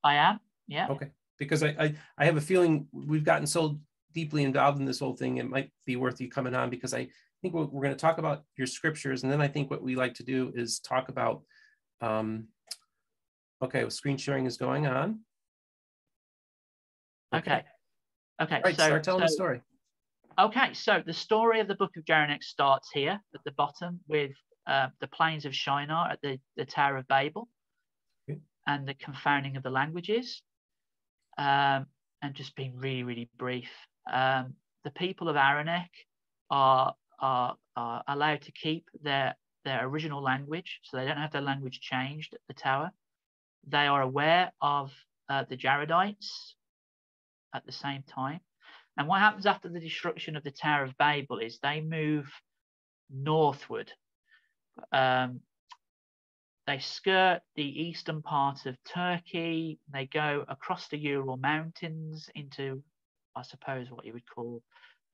I 0.04 0.16
am. 0.16 0.40
Yeah. 0.68 0.88
Okay, 0.90 1.10
because 1.40 1.64
I, 1.64 1.70
I 1.80 1.96
I 2.18 2.26
have 2.26 2.38
a 2.38 2.42
feeling 2.42 2.88
we've 2.92 3.24
gotten 3.24 3.48
so 3.48 3.80
deeply 4.14 4.44
involved 4.44 4.80
in 4.80 4.86
this 4.86 5.00
whole 5.00 5.16
thing, 5.16 5.38
it 5.38 5.50
might 5.50 5.72
be 5.86 5.96
worth 5.96 6.20
you 6.20 6.30
coming 6.30 6.56
on 6.56 6.70
because 6.70 6.94
I 6.94 7.08
think 7.42 7.54
we're, 7.54 7.66
we're 7.66 7.84
going 7.84 7.96
to 7.96 8.00
talk 8.00 8.18
about 8.18 8.44
your 8.58 8.68
scriptures, 8.68 9.24
and 9.24 9.32
then 9.32 9.42
I 9.42 9.48
think 9.48 9.70
what 9.70 9.84
we 9.84 9.96
like 9.96 10.16
to 10.16 10.24
do 10.24 10.52
is 10.56 10.80
talk 10.80 11.10
about. 11.10 11.42
Um, 12.02 12.48
okay, 13.62 13.82
well, 13.82 13.92
screen 13.92 14.18
sharing 14.18 14.46
is 14.46 14.58
going 14.58 14.88
on. 14.88 15.20
Okay. 17.34 17.52
Okay. 17.52 17.64
All 18.40 18.48
right, 18.48 18.76
so, 18.76 18.86
start 18.86 19.04
telling 19.04 19.22
the 19.22 19.28
story. 19.28 19.62
Okay, 20.40 20.74
so 20.74 21.04
the 21.06 21.14
story 21.14 21.60
of 21.60 21.68
the 21.68 21.76
Book 21.76 21.98
of 21.98 22.06
Jeraneck 22.06 22.44
starts 22.44 22.90
here 22.94 23.20
at 23.34 23.44
the 23.44 23.52
bottom 23.52 24.00
with 24.08 24.32
uh, 24.68 24.88
the 25.02 25.08
plains 25.08 25.46
of 25.46 25.54
Shinar 25.54 26.10
at 26.12 26.22
the, 26.22 26.40
the 26.56 26.64
Tower 26.64 26.98
of 26.98 27.08
Babel 27.10 27.50
Okay. 28.30 28.40
and 28.66 28.88
the 28.88 28.94
confounding 28.94 29.58
of 29.58 29.64
the 29.64 29.70
languages. 29.70 30.42
Um, 31.38 31.88
and 32.22 32.34
just 32.34 32.56
being 32.56 32.76
really, 32.78 33.04
really 33.04 33.30
brief. 33.38 33.70
Um, 34.12 34.54
the 34.84 34.92
people 34.92 35.30
of 35.30 35.36
Aranek 35.36 35.90
are, 36.50 36.94
are, 37.20 37.56
are 37.76 38.04
allowed 38.08 38.42
to 38.44 38.52
keep 38.52 38.86
their, 39.02 39.36
their 39.66 39.86
original 39.86 40.22
language, 40.22 40.80
so 40.84 40.98
they 40.98 41.06
don't 41.06 41.18
have 41.18 41.32
their 41.32 41.42
language 41.42 41.80
changed 41.82 42.34
at 42.34 42.42
the 42.48 42.54
tower. 42.54 42.92
They 43.68 43.88
are 43.88 44.02
aware 44.02 44.52
of 44.62 44.94
uh, 45.30 45.44
the 45.50 45.58
Jaredites 45.58 46.54
at 47.54 47.66
the 47.66 47.72
same 47.72 48.04
time. 48.04 48.40
And 48.98 49.08
what 49.08 49.20
happens 49.20 49.46
after 49.46 49.70
the 49.70 49.80
destruction 49.80 50.36
of 50.36 50.44
the 50.44 50.52
Tower 50.52 50.84
of 50.84 50.98
Babel 50.98 51.40
is 51.40 51.60
they 51.60 51.82
move 51.82 52.30
northward. 53.10 53.92
Um, 54.92 55.42
they 56.68 56.80
skirt 56.80 57.42
the 57.56 57.64
eastern 57.64 58.22
part 58.22 58.66
of 58.66 58.78
Turkey. 58.84 59.80
They 59.92 60.06
go 60.06 60.46
across 60.48 60.88
the 60.88 60.98
Ural 60.98 61.38
Mountains 61.38 62.30
into, 62.36 62.84
I 63.36 63.42
suppose, 63.42 63.90
what 63.90 64.06
you 64.06 64.14
would 64.14 64.30
call 64.30 64.62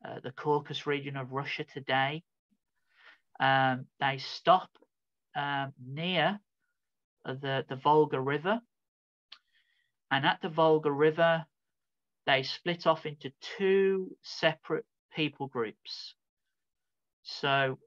uh, 0.03 0.19
the 0.23 0.31
Caucasus 0.31 0.85
region 0.85 1.15
of 1.15 1.31
Russia 1.31 1.63
today. 1.63 2.23
Um, 3.39 3.85
they 3.99 4.17
stop 4.17 4.69
um, 5.35 5.73
near 5.85 6.39
the, 7.25 7.65
the 7.69 7.75
Volga 7.75 8.19
River. 8.19 8.59
And 10.11 10.25
at 10.25 10.39
the 10.41 10.49
Volga 10.49 10.91
River, 10.91 11.45
they 12.25 12.43
split 12.43 12.87
off 12.87 13.05
into 13.05 13.31
two 13.57 14.15
separate 14.23 14.85
people 15.15 15.47
groups. 15.47 16.15
So 17.23 17.79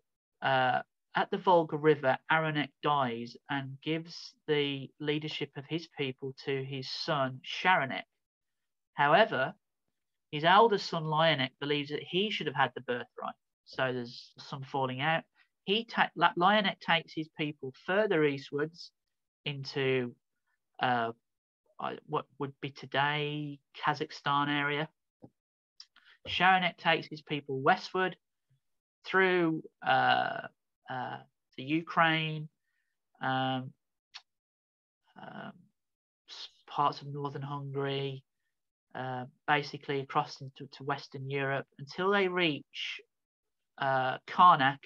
uh, 0.43 0.81
at 1.15 1.31
the 1.31 1.39
Volga 1.39 1.77
River, 1.77 2.19
Aranek 2.31 2.71
dies 2.83 3.37
and 3.51 3.79
gives 3.83 4.35
the 4.47 4.91
leadership 5.01 5.51
of 5.57 5.65
his 5.67 5.89
people 5.99 6.35
to 6.45 6.65
his 6.65 6.91
son 6.91 7.41
Sharonek. 7.45 8.05
However, 8.95 9.55
his 10.31 10.45
elder 10.45 10.79
son 10.79 11.05
Lionek 11.05 11.51
believes 11.61 11.91
that 11.91 12.03
he 12.03 12.31
should 12.31 12.47
have 12.47 12.57
had 12.57 12.73
the 12.75 12.83
birthright. 12.83 13.35
So 13.65 13.93
there's 13.93 14.33
some 14.39 14.63
falling 14.63 15.01
out. 15.01 15.25
He 15.65 15.85
ta- 15.85 16.11
Lionek 16.17 16.81
takes 16.81 17.13
his 17.15 17.29
people 17.37 17.73
further 17.87 18.25
eastwards 18.25 18.91
into 19.45 20.15
uh, 20.81 21.13
what 22.07 22.27
would 22.39 22.53
be 22.61 22.71
today 22.71 23.59
Kazakhstan 23.85 24.49
area. 24.49 24.89
Sharonek 26.29 26.77
takes 26.77 27.07
his 27.09 27.23
people 27.23 27.61
westward 27.61 28.17
through 29.05 29.63
uh, 29.87 30.49
uh, 30.91 31.19
the 31.57 31.63
Ukraine, 31.63 32.49
um, 33.23 33.73
um, 35.21 35.53
parts 36.67 37.01
of 37.01 37.09
northern 37.09 37.43
Hungary, 37.43 38.23
uh, 38.95 39.25
basically 39.47 40.01
across 40.01 40.41
into 40.41 40.67
to 40.77 40.85
Western 40.85 41.31
Europe 41.31 41.67
until 41.79 42.11
they 42.11 42.29
reach 42.29 43.01
uh, 43.79 44.19
Carnac 44.27 44.81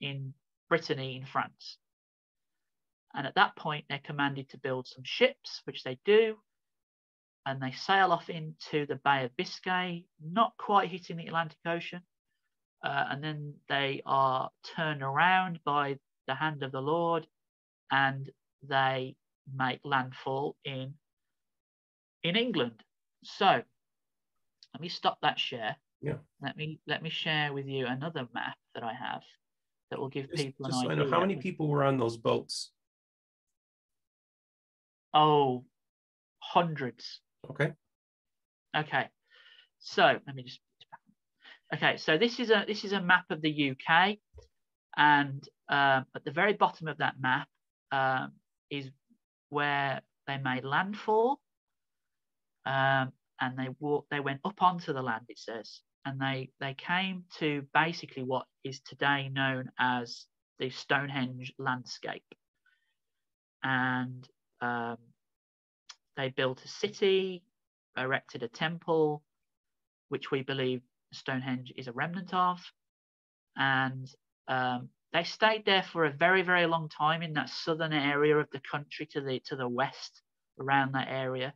in 0.00 0.34
Brittany 0.68 1.16
in 1.16 1.26
France. 1.26 1.78
And 3.16 3.26
at 3.26 3.34
that 3.36 3.56
point, 3.56 3.86
they're 3.88 3.98
commanded 4.04 4.50
to 4.50 4.58
build 4.58 4.86
some 4.86 5.02
ships, 5.04 5.62
which 5.64 5.82
they 5.82 5.98
do. 6.04 6.36
And 7.46 7.62
they 7.62 7.72
sail 7.72 8.12
off 8.12 8.28
into 8.28 8.86
the 8.86 9.00
Bay 9.04 9.24
of 9.24 9.36
Biscay, 9.36 10.04
not 10.22 10.52
quite 10.58 10.90
hitting 10.90 11.16
the 11.16 11.26
Atlantic 11.26 11.58
Ocean. 11.66 12.02
Uh, 12.84 13.04
and 13.10 13.24
then 13.24 13.54
they 13.68 14.02
are 14.04 14.50
turned 14.76 15.02
around 15.02 15.60
by 15.64 15.96
the 16.26 16.34
hand 16.34 16.62
of 16.62 16.72
the 16.72 16.80
Lord 16.80 17.26
and 17.90 18.30
they 18.68 19.16
make 19.54 19.80
landfall 19.84 20.56
in, 20.64 20.94
in 22.22 22.36
England. 22.36 22.82
So 23.22 23.46
let 23.46 24.80
me 24.80 24.88
stop 24.88 25.18
that 25.22 25.38
share. 25.38 25.76
Yeah. 26.02 26.16
Let 26.42 26.56
me 26.56 26.80
let 26.86 27.02
me 27.02 27.08
share 27.08 27.52
with 27.52 27.66
you 27.66 27.86
another 27.86 28.28
map 28.34 28.56
that 28.74 28.82
I 28.82 28.92
have 28.92 29.22
that 29.90 29.98
will 29.98 30.08
give 30.08 30.28
Just, 30.30 30.44
people 30.44 30.66
an 30.66 30.72
I 30.74 30.92
idea. 30.92 31.04
know, 31.04 31.10
how 31.10 31.20
many 31.20 31.36
people 31.36 31.68
were 31.68 31.84
on 31.84 31.96
those 31.96 32.16
boats? 32.16 32.72
Oh, 35.16 35.64
hundreds. 36.40 37.20
Okay. 37.50 37.72
Okay. 38.76 39.08
So 39.78 40.02
let 40.02 40.36
me 40.36 40.42
just. 40.42 40.60
Okay, 41.72 41.96
so 41.96 42.18
this 42.18 42.38
is 42.38 42.50
a 42.50 42.64
this 42.68 42.84
is 42.84 42.92
a 42.92 43.00
map 43.00 43.24
of 43.30 43.40
the 43.40 43.70
UK, 43.70 44.18
and 44.94 45.42
um, 45.70 46.04
at 46.14 46.24
the 46.24 46.30
very 46.30 46.52
bottom 46.52 46.86
of 46.86 46.98
that 46.98 47.14
map 47.18 47.48
um, 47.92 48.32
is 48.70 48.90
where 49.48 50.02
they 50.26 50.36
made 50.36 50.64
landfall, 50.64 51.40
um, 52.66 53.10
and 53.40 53.58
they 53.58 53.68
walked. 53.80 54.10
They 54.10 54.20
went 54.20 54.40
up 54.44 54.62
onto 54.62 54.92
the 54.92 55.02
land. 55.02 55.24
It 55.30 55.38
says, 55.38 55.80
and 56.04 56.20
they 56.20 56.50
they 56.60 56.74
came 56.74 57.24
to 57.38 57.62
basically 57.72 58.22
what 58.22 58.44
is 58.64 58.80
today 58.80 59.30
known 59.32 59.70
as 59.78 60.26
the 60.58 60.68
Stonehenge 60.68 61.54
landscape, 61.58 62.34
and 63.62 64.28
um, 64.60 64.98
they 66.16 66.30
built 66.30 66.64
a 66.64 66.68
city, 66.68 67.42
erected 67.96 68.42
a 68.42 68.48
temple, 68.48 69.22
which 70.08 70.30
we 70.30 70.42
believe 70.42 70.82
Stonehenge 71.12 71.72
is 71.76 71.88
a 71.88 71.92
remnant 71.92 72.32
of. 72.32 72.60
And 73.56 74.08
um, 74.48 74.88
they 75.12 75.24
stayed 75.24 75.64
there 75.64 75.82
for 75.82 76.04
a 76.04 76.12
very, 76.12 76.42
very 76.42 76.66
long 76.66 76.88
time 76.88 77.22
in 77.22 77.34
that 77.34 77.48
southern 77.48 77.92
area 77.92 78.36
of 78.36 78.48
the 78.52 78.60
country 78.60 79.06
to 79.12 79.20
the 79.20 79.40
to 79.46 79.56
the 79.56 79.68
west, 79.68 80.22
around 80.60 80.92
that 80.92 81.08
area, 81.08 81.54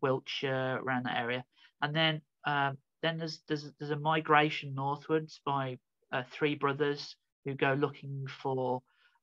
Wiltshire, 0.00 0.80
around 0.82 1.04
that 1.04 1.16
area. 1.16 1.44
And 1.82 1.94
then 1.94 2.20
um, 2.46 2.78
then 3.02 3.18
there's, 3.18 3.40
there's 3.48 3.70
there's 3.78 3.92
a 3.92 3.98
migration 3.98 4.74
northwards 4.74 5.40
by 5.44 5.78
uh, 6.12 6.22
three 6.32 6.54
brothers 6.54 7.16
who 7.44 7.54
go 7.54 7.74
looking 7.74 8.26
for 8.42 8.82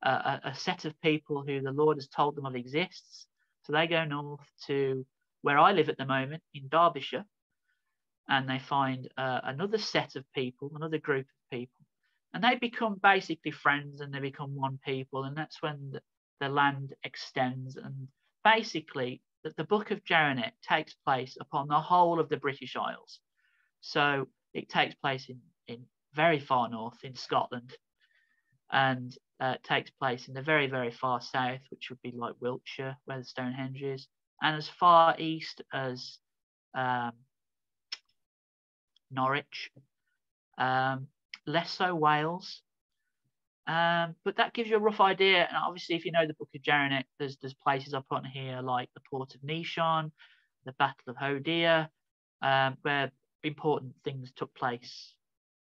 a, 0.09 0.41
a 0.45 0.55
set 0.55 0.85
of 0.85 0.99
people 1.01 1.43
who 1.45 1.61
the 1.61 1.71
Lord 1.71 1.97
has 1.97 2.07
told 2.07 2.35
them 2.35 2.45
of 2.45 2.55
exists. 2.55 3.27
So 3.63 3.73
they 3.73 3.87
go 3.87 4.05
north 4.05 4.45
to 4.67 5.05
where 5.41 5.57
I 5.57 5.71
live 5.71 5.89
at 5.89 5.97
the 5.97 6.05
moment 6.05 6.43
in 6.53 6.67
Derbyshire, 6.69 7.25
and 8.27 8.49
they 8.49 8.59
find 8.59 9.07
uh, 9.17 9.41
another 9.43 9.77
set 9.77 10.15
of 10.15 10.23
people, 10.33 10.71
another 10.75 10.97
group 10.97 11.25
of 11.25 11.57
people, 11.57 11.85
and 12.33 12.43
they 12.43 12.55
become 12.55 12.99
basically 13.01 13.51
friends 13.51 14.01
and 14.01 14.13
they 14.13 14.19
become 14.19 14.55
one 14.55 14.79
people, 14.83 15.23
and 15.23 15.35
that's 15.37 15.61
when 15.61 15.91
the, 15.91 16.01
the 16.39 16.49
land 16.49 16.93
extends. 17.03 17.75
And 17.75 18.07
basically, 18.43 19.21
the, 19.43 19.53
the 19.57 19.63
Book 19.63 19.91
of 19.91 20.03
Jeraneck 20.03 20.53
takes 20.67 20.95
place 21.05 21.37
upon 21.39 21.67
the 21.67 21.79
whole 21.79 22.19
of 22.19 22.29
the 22.29 22.37
British 22.37 22.75
Isles. 22.75 23.19
So 23.81 24.27
it 24.53 24.69
takes 24.69 24.95
place 24.95 25.29
in, 25.29 25.39
in 25.67 25.85
very 26.13 26.39
far 26.39 26.69
north 26.69 27.03
in 27.03 27.15
Scotland, 27.15 27.75
and 28.71 29.15
uh, 29.39 29.55
takes 29.63 29.91
place 29.91 30.27
in 30.27 30.33
the 30.33 30.41
very, 30.41 30.67
very 30.67 30.91
far 30.91 31.21
south, 31.21 31.59
which 31.69 31.89
would 31.89 32.01
be 32.01 32.13
like 32.15 32.35
Wiltshire, 32.39 32.97
where 33.05 33.19
the 33.19 33.25
Stonehenge 33.25 33.81
is, 33.81 34.07
and 34.41 34.55
as 34.55 34.69
far 34.69 35.15
east 35.19 35.61
as 35.73 36.17
um, 36.73 37.11
Norwich, 39.11 39.71
um, 40.57 41.07
less 41.45 41.71
so 41.71 41.95
Wales. 41.95 42.61
Um, 43.67 44.15
but 44.23 44.37
that 44.37 44.53
gives 44.53 44.69
you 44.69 44.75
a 44.75 44.79
rough 44.79 45.01
idea. 45.01 45.47
And 45.47 45.57
obviously, 45.57 45.95
if 45.95 46.05
you 46.05 46.11
know 46.11 46.27
the 46.27 46.35
Book 46.35 46.49
of 46.55 46.61
Jeraneck, 46.61 47.05
there's 47.17 47.37
there's 47.37 47.55
places 47.55 47.93
I've 47.93 48.07
put 48.07 48.19
on 48.19 48.25
here 48.25 48.61
like 48.61 48.89
the 48.93 49.01
port 49.09 49.33
of 49.33 49.41
Nishon, 49.41 50.11
the 50.65 50.73
Battle 50.73 51.09
of 51.09 51.15
Hodea, 51.15 51.89
um, 52.41 52.77
where 52.83 53.11
important 53.43 53.95
things 54.03 54.31
took 54.35 54.53
place 54.53 55.13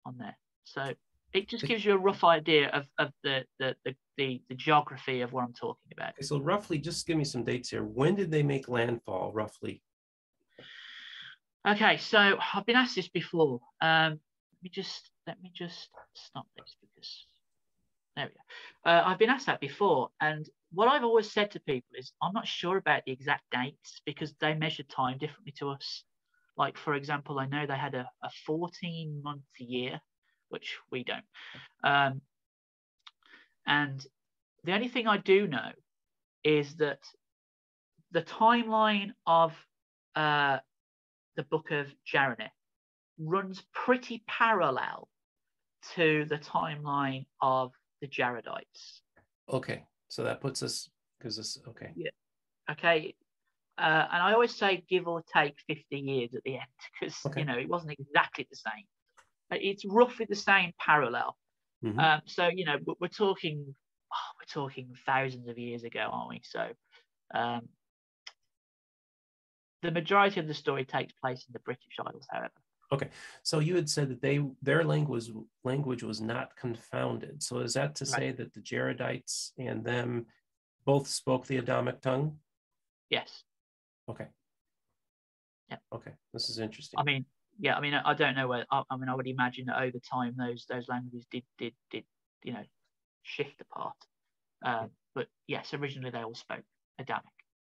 on 0.04 0.16
there. 0.18 0.36
So 0.64 0.94
it 1.34 1.48
just 1.48 1.64
gives 1.64 1.84
you 1.84 1.92
a 1.92 1.98
rough 1.98 2.22
idea 2.22 2.68
of, 2.68 2.86
of 2.98 3.10
the, 3.24 3.44
the, 3.58 3.74
the, 3.84 3.94
the, 4.16 4.40
the 4.48 4.54
geography 4.54 5.20
of 5.20 5.32
what 5.32 5.42
I'm 5.42 5.52
talking 5.52 5.92
about. 5.92 6.10
Okay, 6.10 6.22
so 6.22 6.38
roughly, 6.38 6.78
just 6.78 7.06
give 7.06 7.16
me 7.16 7.24
some 7.24 7.42
dates 7.42 7.70
here. 7.70 7.82
When 7.82 8.14
did 8.14 8.30
they 8.30 8.44
make 8.44 8.68
landfall, 8.68 9.32
roughly? 9.34 9.82
Okay, 11.66 11.96
so 11.96 12.38
I've 12.54 12.66
been 12.66 12.76
asked 12.76 12.94
this 12.94 13.08
before. 13.08 13.60
Um, 13.80 14.12
let 14.12 14.62
me 14.62 14.70
just 14.70 15.10
let 15.26 15.42
me 15.42 15.50
just 15.54 15.88
stop 16.14 16.46
this 16.56 16.76
because 16.80 17.26
there 18.16 18.26
we 18.26 18.30
go. 18.30 18.90
Uh, 18.90 19.02
I've 19.04 19.18
been 19.18 19.30
asked 19.30 19.46
that 19.46 19.60
before, 19.60 20.10
and 20.20 20.48
what 20.72 20.88
I've 20.88 21.04
always 21.04 21.32
said 21.32 21.50
to 21.52 21.60
people 21.60 21.96
is 21.98 22.12
I'm 22.22 22.32
not 22.32 22.46
sure 22.46 22.76
about 22.76 23.02
the 23.06 23.12
exact 23.12 23.44
dates 23.50 24.00
because 24.06 24.34
they 24.40 24.54
measure 24.54 24.84
time 24.84 25.18
differently 25.18 25.54
to 25.58 25.70
us. 25.70 26.04
Like 26.56 26.76
for 26.76 26.94
example, 26.94 27.40
I 27.40 27.46
know 27.46 27.66
they 27.66 27.76
had 27.76 27.94
a, 27.94 28.08
a 28.22 28.30
14 28.46 29.20
month 29.24 29.42
year, 29.58 30.00
which 30.54 30.78
we 30.92 31.02
don't. 31.02 31.24
Um, 31.82 32.20
and 33.66 34.06
the 34.62 34.72
only 34.72 34.86
thing 34.86 35.08
I 35.08 35.18
do 35.18 35.48
know 35.48 35.72
is 36.44 36.76
that 36.76 37.00
the 38.12 38.22
timeline 38.22 39.10
of 39.26 39.52
uh, 40.14 40.58
the 41.34 41.42
book 41.42 41.72
of 41.72 41.88
Jeraneck 42.06 42.54
runs 43.18 43.64
pretty 43.72 44.22
parallel 44.28 45.08
to 45.96 46.24
the 46.28 46.38
timeline 46.38 47.26
of 47.42 47.72
the 48.00 48.06
Jaredites. 48.06 49.00
Okay, 49.52 49.82
so 50.06 50.22
that 50.22 50.40
puts 50.40 50.62
us 50.62 50.88
because 51.18 51.36
this 51.36 51.58
okay. 51.68 51.90
Yeah. 51.96 52.10
Okay. 52.70 53.16
Uh, 53.76 54.06
and 54.12 54.22
I 54.22 54.32
always 54.32 54.54
say 54.54 54.84
give 54.88 55.08
or 55.08 55.24
take 55.34 55.56
50 55.66 55.98
years 55.98 56.34
at 56.36 56.44
the 56.44 56.54
end 56.54 56.62
because 57.00 57.18
okay. 57.26 57.40
you 57.40 57.46
know 57.46 57.58
it 57.58 57.68
wasn't 57.68 57.96
exactly 57.98 58.46
the 58.48 58.56
same. 58.56 58.84
It's 59.60 59.84
roughly 59.84 60.26
the 60.28 60.36
same 60.36 60.72
parallel. 60.78 61.36
Mm-hmm. 61.84 61.98
Um, 61.98 62.20
so 62.26 62.48
you 62.48 62.64
know 62.64 62.76
we're 63.00 63.08
talking 63.08 63.74
oh, 64.12 64.30
we're 64.38 64.62
talking 64.62 64.94
thousands 65.06 65.48
of 65.48 65.58
years 65.58 65.84
ago, 65.84 66.08
aren't 66.10 66.30
we? 66.30 66.40
So 66.44 66.68
um, 67.34 67.68
the 69.82 69.90
majority 69.90 70.40
of 70.40 70.48
the 70.48 70.54
story 70.54 70.84
takes 70.84 71.12
place 71.12 71.44
in 71.46 71.52
the 71.52 71.60
British 71.60 71.96
Isles, 72.00 72.26
however. 72.30 72.52
Okay, 72.92 73.08
so 73.42 73.58
you 73.58 73.74
had 73.74 73.88
said 73.88 74.08
that 74.10 74.22
they 74.22 74.40
their 74.62 74.84
language 74.84 75.30
language 75.64 76.02
was 76.02 76.20
not 76.20 76.56
confounded. 76.56 77.42
So 77.42 77.58
is 77.58 77.74
that 77.74 77.94
to 77.96 78.04
right. 78.04 78.14
say 78.14 78.32
that 78.32 78.52
the 78.54 78.60
Jaredites 78.60 79.50
and 79.58 79.84
them 79.84 80.26
both 80.84 81.08
spoke 81.08 81.46
the 81.46 81.56
Adamic 81.56 82.00
tongue? 82.00 82.36
Yes. 83.10 83.42
Okay. 84.08 84.26
Yeah. 85.70 85.78
Okay, 85.92 86.12
this 86.32 86.50
is 86.50 86.58
interesting. 86.58 87.00
I 87.00 87.04
mean, 87.04 87.24
yeah, 87.58 87.76
I 87.76 87.80
mean, 87.80 87.94
I 87.94 88.14
don't 88.14 88.34
know 88.34 88.48
where. 88.48 88.66
I, 88.70 88.82
I 88.90 88.96
mean, 88.96 89.08
I 89.08 89.14
would 89.14 89.26
imagine 89.26 89.66
that 89.66 89.80
over 89.80 89.98
time 89.98 90.34
those 90.36 90.66
those 90.68 90.88
languages 90.88 91.26
did 91.30 91.44
did 91.58 91.74
did 91.90 92.04
you 92.42 92.52
know 92.52 92.64
shift 93.22 93.60
apart. 93.60 93.96
Um, 94.64 94.90
but 95.14 95.26
yes, 95.46 95.74
originally 95.74 96.10
they 96.10 96.22
all 96.22 96.34
spoke 96.34 96.64
Adamic. 96.98 97.24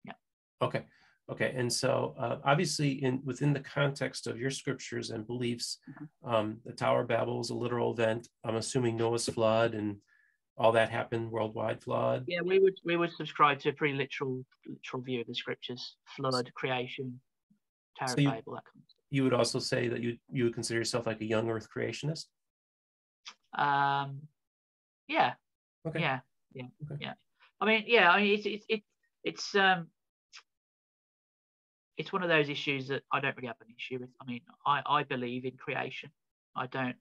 Yeah. 0.05 0.14
Okay. 0.61 0.84
Okay, 1.31 1.53
and 1.55 1.72
so 1.72 2.15
uh, 2.19 2.38
obviously, 2.43 3.01
in 3.01 3.22
within 3.23 3.53
the 3.53 3.61
context 3.61 4.27
of 4.27 4.38
your 4.38 4.51
scriptures 4.51 5.10
and 5.10 5.26
beliefs, 5.26 5.80
mm-hmm. 5.89 6.30
um, 6.30 6.57
the 6.65 6.73
Tower 6.73 7.01
of 7.01 7.07
Babel 7.07 7.39
is 7.39 7.49
a 7.49 7.55
literal 7.55 7.93
event. 7.93 8.27
I'm 8.43 8.57
assuming 8.57 8.97
Noah's 8.97 9.30
flood 9.30 9.73
and 9.73 9.97
all 10.57 10.73
that 10.73 10.89
happened, 10.89 11.31
worldwide 11.31 11.81
flood. 11.81 12.26
Yeah, 12.27 12.41
we 12.41 12.60
would 12.60 12.76
we 12.84 12.97
would 12.97 13.14
subscribe 13.14 13.60
to 13.60 13.69
a 13.69 13.73
pretty 13.73 13.95
literal 13.95 14.45
literal 14.68 15.01
view 15.01 15.22
of 15.22 15.27
the 15.27 15.34
scriptures: 15.34 15.95
flood, 16.18 16.51
creation, 16.55 17.22
Tower 17.97 18.10
so 18.10 18.14
of 18.15 18.23
Babel. 18.26 18.53
That 18.55 18.65
kind 18.65 18.84
of 18.84 18.93
you 19.14 19.23
would 19.23 19.34
also 19.34 19.60
say 19.60 19.88
that 19.90 20.02
you 20.02 20.18
you 20.31 20.45
would 20.45 20.56
consider 20.56 20.80
yourself 20.80 21.06
like 21.06 21.22
a 21.22 21.26
young 21.26 21.48
Earth 21.48 21.68
creationist. 21.69 22.26
Um, 23.56 24.22
yeah. 25.07 25.34
Okay. 25.88 25.99
Yeah. 25.99 26.19
Yeah. 26.56 26.64
Okay. 26.84 26.98
Yeah. 26.99 27.14
I 27.61 27.65
mean, 27.68 27.84
yeah. 27.85 28.10
I 28.10 28.22
mean, 28.23 28.34
it's 28.34 28.48
it's 28.48 28.65
it, 28.68 28.81
it's 29.23 29.56
um 29.56 29.88
it's 31.95 32.11
one 32.11 32.23
of 32.23 32.30
those 32.30 32.49
issues 32.49 32.88
that 32.88 33.03
I 33.11 33.19
don't 33.19 33.35
really 33.35 33.49
have 33.49 33.61
an 33.61 33.76
issue 33.77 33.99
with. 33.99 34.10
I 34.19 34.26
mean, 34.26 34.41
I, 34.65 34.81
I 34.84 35.03
believe 35.03 35.45
in 35.45 35.57
creation. 35.57 36.10
I 36.56 36.65
don't. 36.65 36.95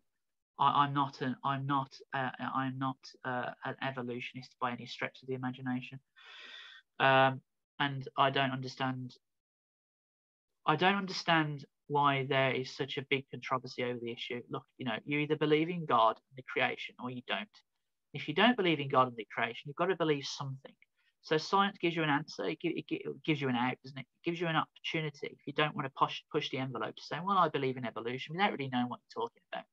I, 0.59 0.83
I'm 0.83 0.93
not 0.93 1.23
an. 1.23 1.35
I'm 1.43 1.67
not. 1.67 1.97
Uh, 2.13 2.29
I'm 2.55 2.79
not 2.79 2.99
uh, 3.25 3.53
an 3.65 3.77
evolutionist 3.83 4.55
by 4.61 4.73
any 4.73 4.85
stretch 4.85 5.23
of 5.23 5.29
the 5.29 5.35
imagination. 5.35 5.99
Um, 7.01 7.41
and 7.81 8.07
I 8.19 8.29
don't 8.29 8.51
understand. 8.51 9.15
I 10.67 10.77
don't 10.77 10.97
understand 10.97 11.65
why 11.93 12.27
there 12.29 12.53
is 12.53 12.75
such 12.75 12.99
a 12.99 13.07
big 13.09 13.25
controversy 13.31 13.85
over 13.85 13.99
the 14.01 14.13
issue. 14.13 14.43
Look, 14.51 14.65
you 14.79 14.87
know, 14.87 14.97
you 15.05 15.19
either 15.21 15.37
believe 15.37 15.69
in 15.69 15.85
God 15.85 16.17
and 16.17 16.37
the 16.37 16.43
creation, 16.43 16.95
or 17.03 17.11
you 17.11 17.23
don't. 17.29 17.49
If 18.15 18.29
you 18.29 18.35
don't 18.35 18.57
believe 18.57 18.81
in 18.81 18.89
God 18.89 19.09
and 19.09 19.17
the 19.17 19.27
creation, 19.33 19.63
you've 19.67 19.77
got 19.77 19.87
to 19.87 19.97
believe 19.97 20.25
something. 20.25 20.75
So 21.23 21.39
science 21.39 21.79
gives 21.81 21.95
you 21.95 22.03
an 22.03 22.11
answer. 22.11 22.45
It, 22.49 22.59
gives 23.25 23.41
you 23.41 23.49
an 23.49 23.55
out, 23.55 23.77
doesn't 23.83 23.99
it? 23.99 24.03
It 24.03 24.25
gives 24.25 24.41
you 24.41 24.49
an 24.49 24.57
opportunity. 24.57 25.29
If 25.29 25.47
you 25.47 25.53
don't 25.53 25.75
want 25.77 25.87
to 25.87 25.93
push 25.97 26.21
push 26.33 26.51
the 26.51 26.59
envelope 26.59 26.97
to 26.97 27.03
say, 27.03 27.19
well, 27.25 27.39
I 27.39 27.49
believe 27.49 27.77
in 27.77 27.87
evolution, 27.87 28.35
without 28.35 28.53
really 28.53 28.71
knowing 28.73 28.89
what 28.89 29.01
you're 29.15 29.23
talking 29.23 29.43
about. 29.53 29.65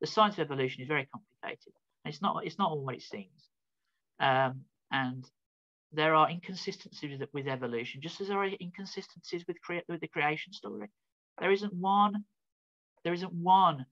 The 0.00 0.06
science 0.06 0.34
of 0.34 0.40
evolution 0.40 0.82
is 0.82 0.88
very 0.88 1.06
complicated. 1.06 1.72
It's 2.04 2.22
not 2.22 2.46
it's 2.46 2.58
not 2.58 2.70
all 2.70 2.84
what 2.84 2.94
it 2.94 3.02
seems. 3.02 3.48
Um, 4.20 4.62
and 4.92 5.28
there 5.92 6.14
are 6.14 6.30
inconsistencies 6.30 7.18
with, 7.18 7.28
with, 7.32 7.46
evolution, 7.48 8.00
just 8.00 8.20
as 8.20 8.28
there 8.28 8.38
are 8.38 8.48
inconsistencies 8.60 9.44
with, 9.46 9.60
crea- 9.60 9.82
with 9.88 10.00
the 10.00 10.08
creation 10.08 10.52
story. 10.52 10.88
There 11.42 11.50
isn't 11.50 11.74
one. 11.74 12.24
There 13.02 13.12
isn't 13.12 13.32
one 13.32 13.84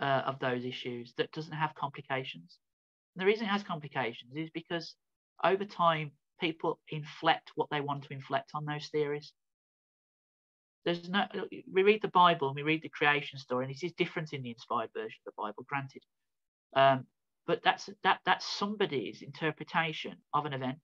uh, 0.00 0.22
of 0.24 0.38
those 0.38 0.64
issues 0.64 1.12
that 1.18 1.30
doesn't 1.32 1.52
have 1.52 1.74
complications. 1.74 2.58
And 3.14 3.22
the 3.22 3.26
reason 3.26 3.44
it 3.44 3.50
has 3.50 3.62
complications 3.62 4.32
is 4.34 4.48
because 4.48 4.96
over 5.44 5.66
time, 5.66 6.12
people 6.40 6.80
inflect 6.88 7.52
what 7.54 7.68
they 7.70 7.82
want 7.82 8.04
to 8.04 8.14
inflect 8.14 8.52
on 8.54 8.64
those 8.64 8.88
theories. 8.88 9.34
There's 10.86 11.06
no, 11.08 11.26
we 11.70 11.82
read 11.82 12.00
the 12.00 12.08
Bible 12.08 12.48
and 12.48 12.56
we 12.56 12.62
read 12.62 12.82
the 12.82 12.88
creation 12.88 13.38
story, 13.38 13.66
and 13.66 13.74
it 13.74 13.84
is 13.84 13.92
different 13.92 14.32
in 14.32 14.42
the 14.42 14.50
inspired 14.50 14.90
version 14.96 15.18
of 15.26 15.34
the 15.34 15.42
Bible, 15.42 15.66
granted. 15.68 16.02
Um, 16.74 17.06
but 17.46 17.62
that's 17.62 17.90
that 18.02 18.20
that's 18.24 18.46
somebody's 18.46 19.20
interpretation 19.20 20.16
of 20.32 20.46
an 20.46 20.54
event. 20.54 20.80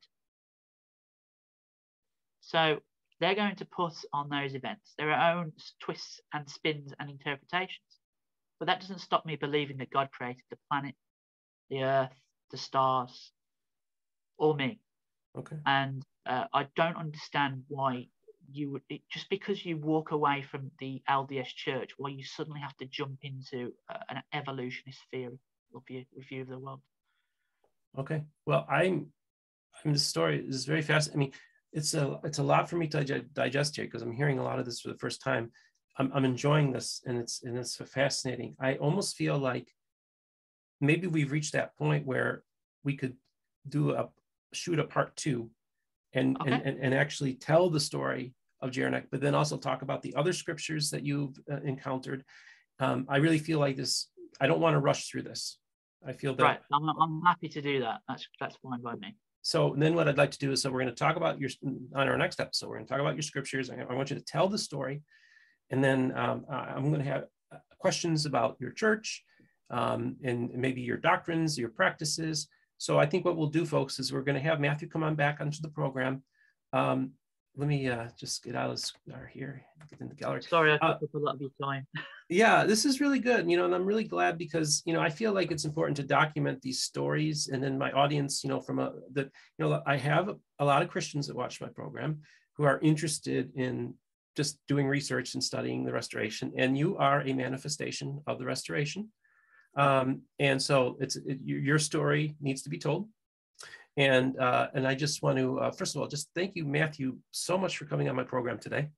So 2.43 2.81
they're 3.21 3.35
going 3.35 3.57
to 3.57 3.65
put 3.67 3.93
on 4.13 4.29
those 4.29 4.55
events 4.55 4.95
their 4.97 5.13
own 5.13 5.53
twists 5.81 6.21
and 6.33 6.49
spins 6.49 6.93
and 6.99 7.11
interpretations. 7.11 7.79
But 8.59 8.67
that 8.67 8.81
doesn't 8.81 9.01
stop 9.01 9.25
me 9.25 9.37
believing 9.37 9.79
that 9.79 9.91
God 9.91 10.11
created 10.13 10.43
the 10.51 10.59
planet, 10.71 10.95
the 11.71 11.83
earth, 11.83 12.13
the 12.51 12.59
stars, 12.59 13.31
or 14.39 14.55
me. 14.55 14.81
Okay. 15.37 15.57
And 15.65 16.05
uh, 16.27 16.45
I 16.53 16.67
don't 16.77 16.97
understand 16.97 17.63
why 17.69 18.09
you 18.53 18.71
would 18.73 18.83
it, 18.89 19.03
just 19.11 19.31
because 19.31 19.65
you 19.65 19.77
walk 19.77 20.11
away 20.11 20.43
from 20.43 20.71
the 20.81 21.03
LDS 21.09 21.55
Church, 21.55 21.91
why 21.97 22.11
you 22.11 22.25
suddenly 22.25 22.61
have 22.61 22.77
to 22.79 22.87
jump 22.87 23.21
into 23.23 23.73
uh, 23.89 23.99
an 24.09 24.23
evolutionist 24.33 24.99
theory 25.11 25.39
or 25.73 25.83
view, 25.87 26.05
view 26.29 26.43
of 26.43 26.49
the 26.49 26.59
world. 26.59 26.81
Okay. 27.99 28.23
Well, 28.47 28.67
I'm. 28.69 29.07
I 29.73 29.89
mean, 29.89 29.95
the 29.95 30.01
story 30.01 30.45
is 30.47 30.67
very 30.67 30.83
fast. 30.83 31.11
I 31.15 31.17
mean, 31.17 31.33
it's 31.73 31.95
a 31.95 32.19
it's 32.25 32.39
a 32.39 32.43
lot 32.43 32.69
for 32.69 32.77
me 32.77 32.87
to 32.89 33.23
digest 33.33 33.77
here 33.77 33.85
because 33.85 34.03
I'm 34.03 34.13
hearing 34.13 34.39
a 34.39 34.43
lot 34.43 34.59
of 34.59 34.65
this 34.65 34.81
for 34.81 34.89
the 34.89 34.99
first 34.99 35.23
time. 35.23 35.51
I'm, 35.99 36.11
I'm 36.15 36.25
enjoying 36.25 36.73
this 36.73 37.03
and 37.07 37.19
it's 37.19 37.43
and 37.43 37.57
it's 37.57 37.77
fascinating. 37.77 38.57
I 38.61 38.75
almost 38.75 39.17
feel 39.17 39.39
like 39.39 39.69
maybe 40.81 41.07
we've 41.07 41.33
reached 41.33 41.53
that 41.53 41.77
point 41.77 42.07
where 42.07 42.43
we 42.85 42.97
could 42.97 43.17
do 43.69 43.93
a 43.93 44.09
shoot 44.53 44.79
a 44.79 44.85
part 44.85 45.15
two 45.17 45.51
and 46.13 46.37
okay. 46.41 46.53
and, 46.53 46.63
and, 46.63 46.79
and 46.81 46.95
actually 46.95 47.35
tell 47.35 47.71
the 47.71 47.81
story 47.81 48.35
of 48.61 48.71
Jeraneck, 48.71 49.07
but 49.11 49.21
then 49.21 49.35
also 49.35 49.57
talk 49.57 49.83
about 49.83 50.03
the 50.03 50.15
other 50.17 50.33
scriptures 50.33 50.91
that 50.91 51.05
you've 51.05 51.39
uh, 51.51 51.61
encountered. 51.65 52.25
Um, 52.79 53.07
I 53.09 53.19
really 53.19 53.39
feel 53.39 53.59
like 53.59 53.77
this. 53.77 54.09
I 54.41 54.47
don't 54.47 54.61
want 54.61 54.75
to 54.75 54.81
rush 54.81 55.09
through 55.09 55.23
this. 55.23 55.59
I 56.07 56.13
feel 56.13 56.35
that. 56.35 56.43
Right. 56.43 56.61
I'm, 56.73 56.89
I'm 56.89 57.23
happy 57.25 57.49
to 57.49 57.63
do 57.63 57.81
that. 57.81 58.01
That's 58.09 58.27
that's 58.41 58.57
fine 58.57 58.83
by 58.83 58.95
me 58.97 59.15
so 59.43 59.75
then 59.77 59.95
what 59.95 60.09
I'd 60.09 60.19
like 60.19 60.31
to 60.33 60.39
do 60.39 60.53
is, 60.53 60.63
so 60.63 60.71
we're 60.71 60.83
going 60.83 60.95
to 60.95 60.99
talk 60.99 61.17
about 61.17 61.41
your, 61.41 61.51
on 61.95 62.09
our 62.09 62.19
next 62.19 62.41
episode, 62.41 62.69
we're 62.69 62.77
going 62.77 62.87
to 62.87 62.93
talk 62.93 63.01
about 63.01 63.15
your 63.15 63.23
scriptures. 63.23 63.71
I, 63.71 63.95
want 63.95 64.11
you 64.11 64.17
to 64.17 64.25
tell 64.25 64.49
the 64.49 64.59
story. 64.59 65.03
And 65.71 65.83
then 65.83 66.13
um, 66.17 66.45
I'm 66.51 66.91
going 66.91 67.03
to 67.03 67.11
have 67.11 67.25
uh, 67.53 67.59
questions 67.79 68.27
about 68.27 68.57
your 68.61 68.73
church 68.73 69.25
um, 69.71 70.17
and 70.23 70.53
maybe 70.55 70.83
your 70.83 70.99
doctrines, 70.99 71.59
your 71.59 71.71
practices. 71.71 72.49
So 72.79 72.99
I 72.99 73.07
think 73.07 73.25
what 73.25 73.37
we'll 73.37 73.49
do, 73.49 73.65
folks, 73.65 73.99
is 73.99 74.13
we're 74.13 74.23
going 74.23 74.37
to 74.37 74.49
have 74.49 74.61
Matthew 74.61 74.89
come 74.89 75.03
on 75.03 75.15
back 75.15 75.41
onto 75.41 75.63
the 75.63 75.69
program. 75.69 76.23
Um, 76.73 77.13
let 77.57 77.69
me 77.69 77.89
uh, 77.89 78.07
just 78.19 78.43
get 78.43 78.55
out 78.55 78.71
of 78.71 78.83
here, 79.33 79.63
get 79.91 80.01
in 80.01 80.09
the 80.09 80.15
gallery. 80.15 80.43
Sorry, 80.43 80.73
I 80.73 80.77
took 80.77 80.83
uh, 80.83 80.93
up 80.93 81.15
a 81.15 81.19
lot 81.19 81.35
of 81.35 81.41
your 81.41 81.51
time. 81.61 81.87
yeah, 82.29 82.65
this 82.65 82.85
is 82.85 83.01
really 83.01 83.19
good. 83.19 83.51
You 83.51 83.57
know, 83.57 83.65
and 83.65 83.75
I'm 83.75 83.85
really 83.85 84.05
glad 84.05 84.39
because 84.39 84.83
you 84.85 84.95
know 84.95 85.01
I 85.01 85.11
feel 85.11 85.33
like 85.33 85.51
it's 85.51 85.65
important 85.65 85.97
to 85.99 86.03
document 86.03 86.63
these 86.63 86.83
stories, 86.83 87.49
and 87.53 87.63
then 87.63 87.77
my 87.77 87.91
audience, 87.93 88.45
you 88.45 88.51
know, 88.51 88.61
from 88.61 88.79
a 88.79 88.93
that 89.13 89.27
you 89.59 89.65
know 89.65 89.83
I 89.87 89.97
have 89.97 90.31
a 90.59 90.65
lot 90.65 90.83
of 90.83 90.89
Christians 90.89 91.27
that 91.27 91.37
watch 91.37 91.61
my 91.61 91.69
program 91.69 92.21
who 92.57 92.65
are 92.65 92.79
interested 92.81 93.51
in 93.55 93.95
just 94.37 94.59
doing 94.69 94.87
research 94.87 95.35
and 95.35 95.43
studying 95.43 95.85
the 95.85 95.93
restoration, 95.93 96.53
and 96.57 96.79
you 96.79 96.97
are 96.99 97.23
a 97.23 97.33
manifestation 97.33 98.21
of 98.27 98.39
the 98.39 98.45
restoration. 98.45 99.11
Um, 99.77 100.23
and 100.39 100.61
so 100.61 100.97
it's 101.01 101.17
it, 101.17 101.39
your 101.45 101.79
story 101.79 102.37
needs 102.41 102.63
to 102.63 102.71
be 102.71 102.79
told 102.79 103.09
and 103.97 104.39
uh, 104.39 104.69
and 104.75 104.87
I 104.87 104.95
just 104.95 105.23
want 105.23 105.39
to 105.39 105.59
uh, 105.61 105.71
first 105.71 105.95
of 105.95 106.01
all 106.01 106.09
just 106.09 106.29
thank 106.35 106.55
you, 106.55 106.65
Matthew, 106.65 107.17
so 107.31 107.59
much 107.59 107.77
for 107.77 107.85
coming 107.85 108.09
on 108.09 108.17
my 108.17 108.25
program 108.25 108.59
today. 108.59 108.89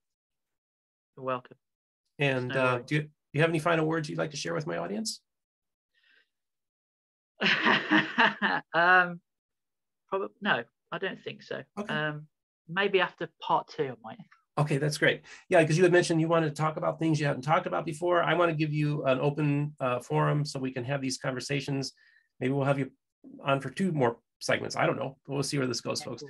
You're 1.16 1.24
welcome. 1.24 1.56
And 2.18 2.54
uh, 2.56 2.78
do, 2.86 2.94
you, 2.96 3.00
do 3.02 3.08
you 3.32 3.40
have 3.40 3.50
any 3.50 3.58
final 3.58 3.86
words 3.86 4.08
you'd 4.08 4.18
like 4.18 4.30
to 4.30 4.36
share 4.36 4.54
with 4.54 4.66
my 4.66 4.76
audience? 4.76 5.20
um, 8.74 9.20
probably 10.08 10.28
no, 10.40 10.62
I 10.92 10.98
don't 10.98 11.22
think 11.22 11.42
so. 11.42 11.62
Okay. 11.78 11.92
Um, 11.92 12.26
maybe 12.68 13.00
after 13.00 13.28
part 13.40 13.68
two, 13.68 13.84
I 13.84 13.94
might. 14.02 14.18
Okay, 14.58 14.76
that's 14.76 14.98
great. 14.98 15.22
Yeah, 15.48 15.62
because 15.62 15.78
you 15.78 15.82
had 15.82 15.92
mentioned 15.92 16.20
you 16.20 16.28
wanted 16.28 16.54
to 16.54 16.62
talk 16.62 16.76
about 16.76 16.98
things 16.98 17.18
you 17.18 17.26
hadn't 17.26 17.42
talked 17.42 17.66
about 17.66 17.86
before. 17.86 18.22
I 18.22 18.34
want 18.34 18.50
to 18.50 18.56
give 18.56 18.72
you 18.72 19.02
an 19.04 19.18
open 19.18 19.74
uh, 19.80 20.00
forum 20.00 20.44
so 20.44 20.60
we 20.60 20.70
can 20.70 20.84
have 20.84 21.00
these 21.00 21.16
conversations. 21.16 21.92
Maybe 22.38 22.52
we'll 22.52 22.66
have 22.66 22.78
you 22.78 22.90
on 23.42 23.60
for 23.60 23.70
two 23.70 23.92
more 23.92 24.18
segments. 24.42 24.76
I 24.76 24.86
don't 24.86 24.96
know. 24.96 25.16
But 25.26 25.34
we'll 25.34 25.42
see 25.42 25.58
where 25.58 25.66
this 25.66 25.80
goes, 25.80 26.02
folks. 26.02 26.22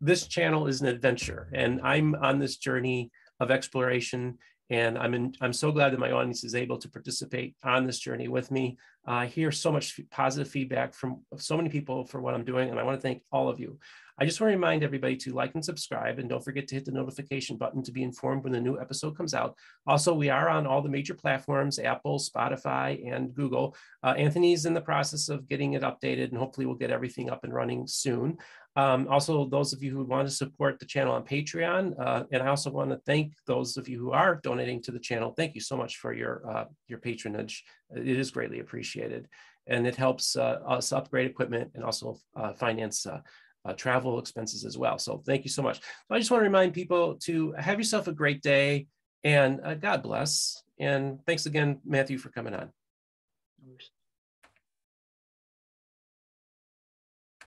This 0.00 0.26
channel 0.26 0.66
is 0.66 0.80
an 0.80 0.88
adventure, 0.88 1.48
and 1.54 1.80
I'm 1.82 2.14
on 2.14 2.38
this 2.38 2.56
journey 2.56 3.10
of 3.40 3.50
exploration. 3.50 4.38
And 4.70 4.96
I'm 4.96 5.12
in, 5.12 5.34
I'm 5.42 5.52
so 5.52 5.70
glad 5.72 5.92
that 5.92 6.00
my 6.00 6.10
audience 6.10 6.42
is 6.42 6.54
able 6.54 6.78
to 6.78 6.88
participate 6.88 7.54
on 7.62 7.86
this 7.86 7.98
journey 7.98 8.28
with 8.28 8.50
me. 8.50 8.78
I 9.06 9.26
hear 9.26 9.52
so 9.52 9.70
much 9.70 10.00
positive 10.10 10.50
feedback 10.50 10.94
from 10.94 11.20
so 11.36 11.56
many 11.58 11.68
people 11.68 12.06
for 12.06 12.20
what 12.20 12.32
I'm 12.32 12.46
doing, 12.46 12.70
and 12.70 12.80
I 12.80 12.82
want 12.82 12.96
to 12.96 13.02
thank 13.02 13.22
all 13.30 13.50
of 13.50 13.60
you. 13.60 13.78
I 14.18 14.24
just 14.24 14.40
want 14.40 14.52
to 14.52 14.56
remind 14.56 14.84
everybody 14.84 15.16
to 15.16 15.32
like 15.32 15.54
and 15.54 15.64
subscribe, 15.64 16.18
and 16.18 16.28
don't 16.28 16.44
forget 16.44 16.68
to 16.68 16.76
hit 16.76 16.84
the 16.84 16.92
notification 16.92 17.56
button 17.56 17.82
to 17.82 17.90
be 17.90 18.04
informed 18.04 18.44
when 18.44 18.52
the 18.52 18.60
new 18.60 18.78
episode 18.80 19.16
comes 19.16 19.34
out. 19.34 19.56
Also, 19.86 20.14
we 20.14 20.30
are 20.30 20.48
on 20.48 20.66
all 20.66 20.82
the 20.82 20.88
major 20.88 21.14
platforms 21.14 21.80
Apple, 21.80 22.20
Spotify, 22.20 23.12
and 23.12 23.34
Google. 23.34 23.74
Uh, 24.04 24.14
Anthony's 24.16 24.66
in 24.66 24.74
the 24.74 24.80
process 24.80 25.28
of 25.28 25.48
getting 25.48 25.72
it 25.72 25.82
updated, 25.82 26.28
and 26.28 26.38
hopefully, 26.38 26.66
we'll 26.66 26.76
get 26.76 26.92
everything 26.92 27.28
up 27.28 27.42
and 27.42 27.52
running 27.52 27.86
soon. 27.88 28.38
Um, 28.76 29.06
also, 29.08 29.46
those 29.46 29.72
of 29.72 29.82
you 29.82 29.92
who 29.92 30.04
want 30.04 30.28
to 30.28 30.34
support 30.34 30.78
the 30.78 30.86
channel 30.86 31.14
on 31.14 31.24
Patreon, 31.24 31.98
uh, 31.98 32.24
and 32.30 32.42
I 32.42 32.48
also 32.48 32.70
want 32.70 32.90
to 32.90 33.00
thank 33.06 33.34
those 33.46 33.76
of 33.76 33.88
you 33.88 33.98
who 33.98 34.12
are 34.12 34.36
donating 34.36 34.82
to 34.82 34.92
the 34.92 34.98
channel. 34.98 35.32
Thank 35.36 35.54
you 35.54 35.60
so 35.60 35.76
much 35.76 35.96
for 35.96 36.12
your 36.12 36.42
uh, 36.48 36.64
your 36.86 36.98
patronage. 36.98 37.64
It 37.94 38.06
is 38.06 38.30
greatly 38.30 38.60
appreciated, 38.60 39.28
and 39.66 39.86
it 39.86 39.96
helps 39.96 40.36
uh, 40.36 40.60
us 40.66 40.92
upgrade 40.92 41.30
equipment 41.30 41.72
and 41.74 41.84
also 41.84 42.20
uh, 42.36 42.52
finance 42.52 43.06
uh, 43.06 43.20
uh, 43.64 43.72
travel 43.72 44.18
expenses 44.18 44.64
as 44.64 44.76
well. 44.76 44.98
So 44.98 45.22
thank 45.26 45.44
you 45.44 45.50
so 45.50 45.62
much. 45.62 45.78
So 45.78 46.14
I 46.14 46.18
just 46.18 46.30
want 46.30 46.40
to 46.40 46.44
remind 46.44 46.74
people 46.74 47.16
to 47.24 47.52
have 47.52 47.78
yourself 47.78 48.08
a 48.08 48.12
great 48.12 48.42
day 48.42 48.86
and 49.22 49.60
uh, 49.64 49.74
God 49.74 50.02
bless. 50.02 50.62
And 50.78 51.18
thanks 51.26 51.46
again, 51.46 51.80
Matthew, 51.84 52.18
for 52.18 52.28
coming 52.30 52.54
on. 52.54 52.70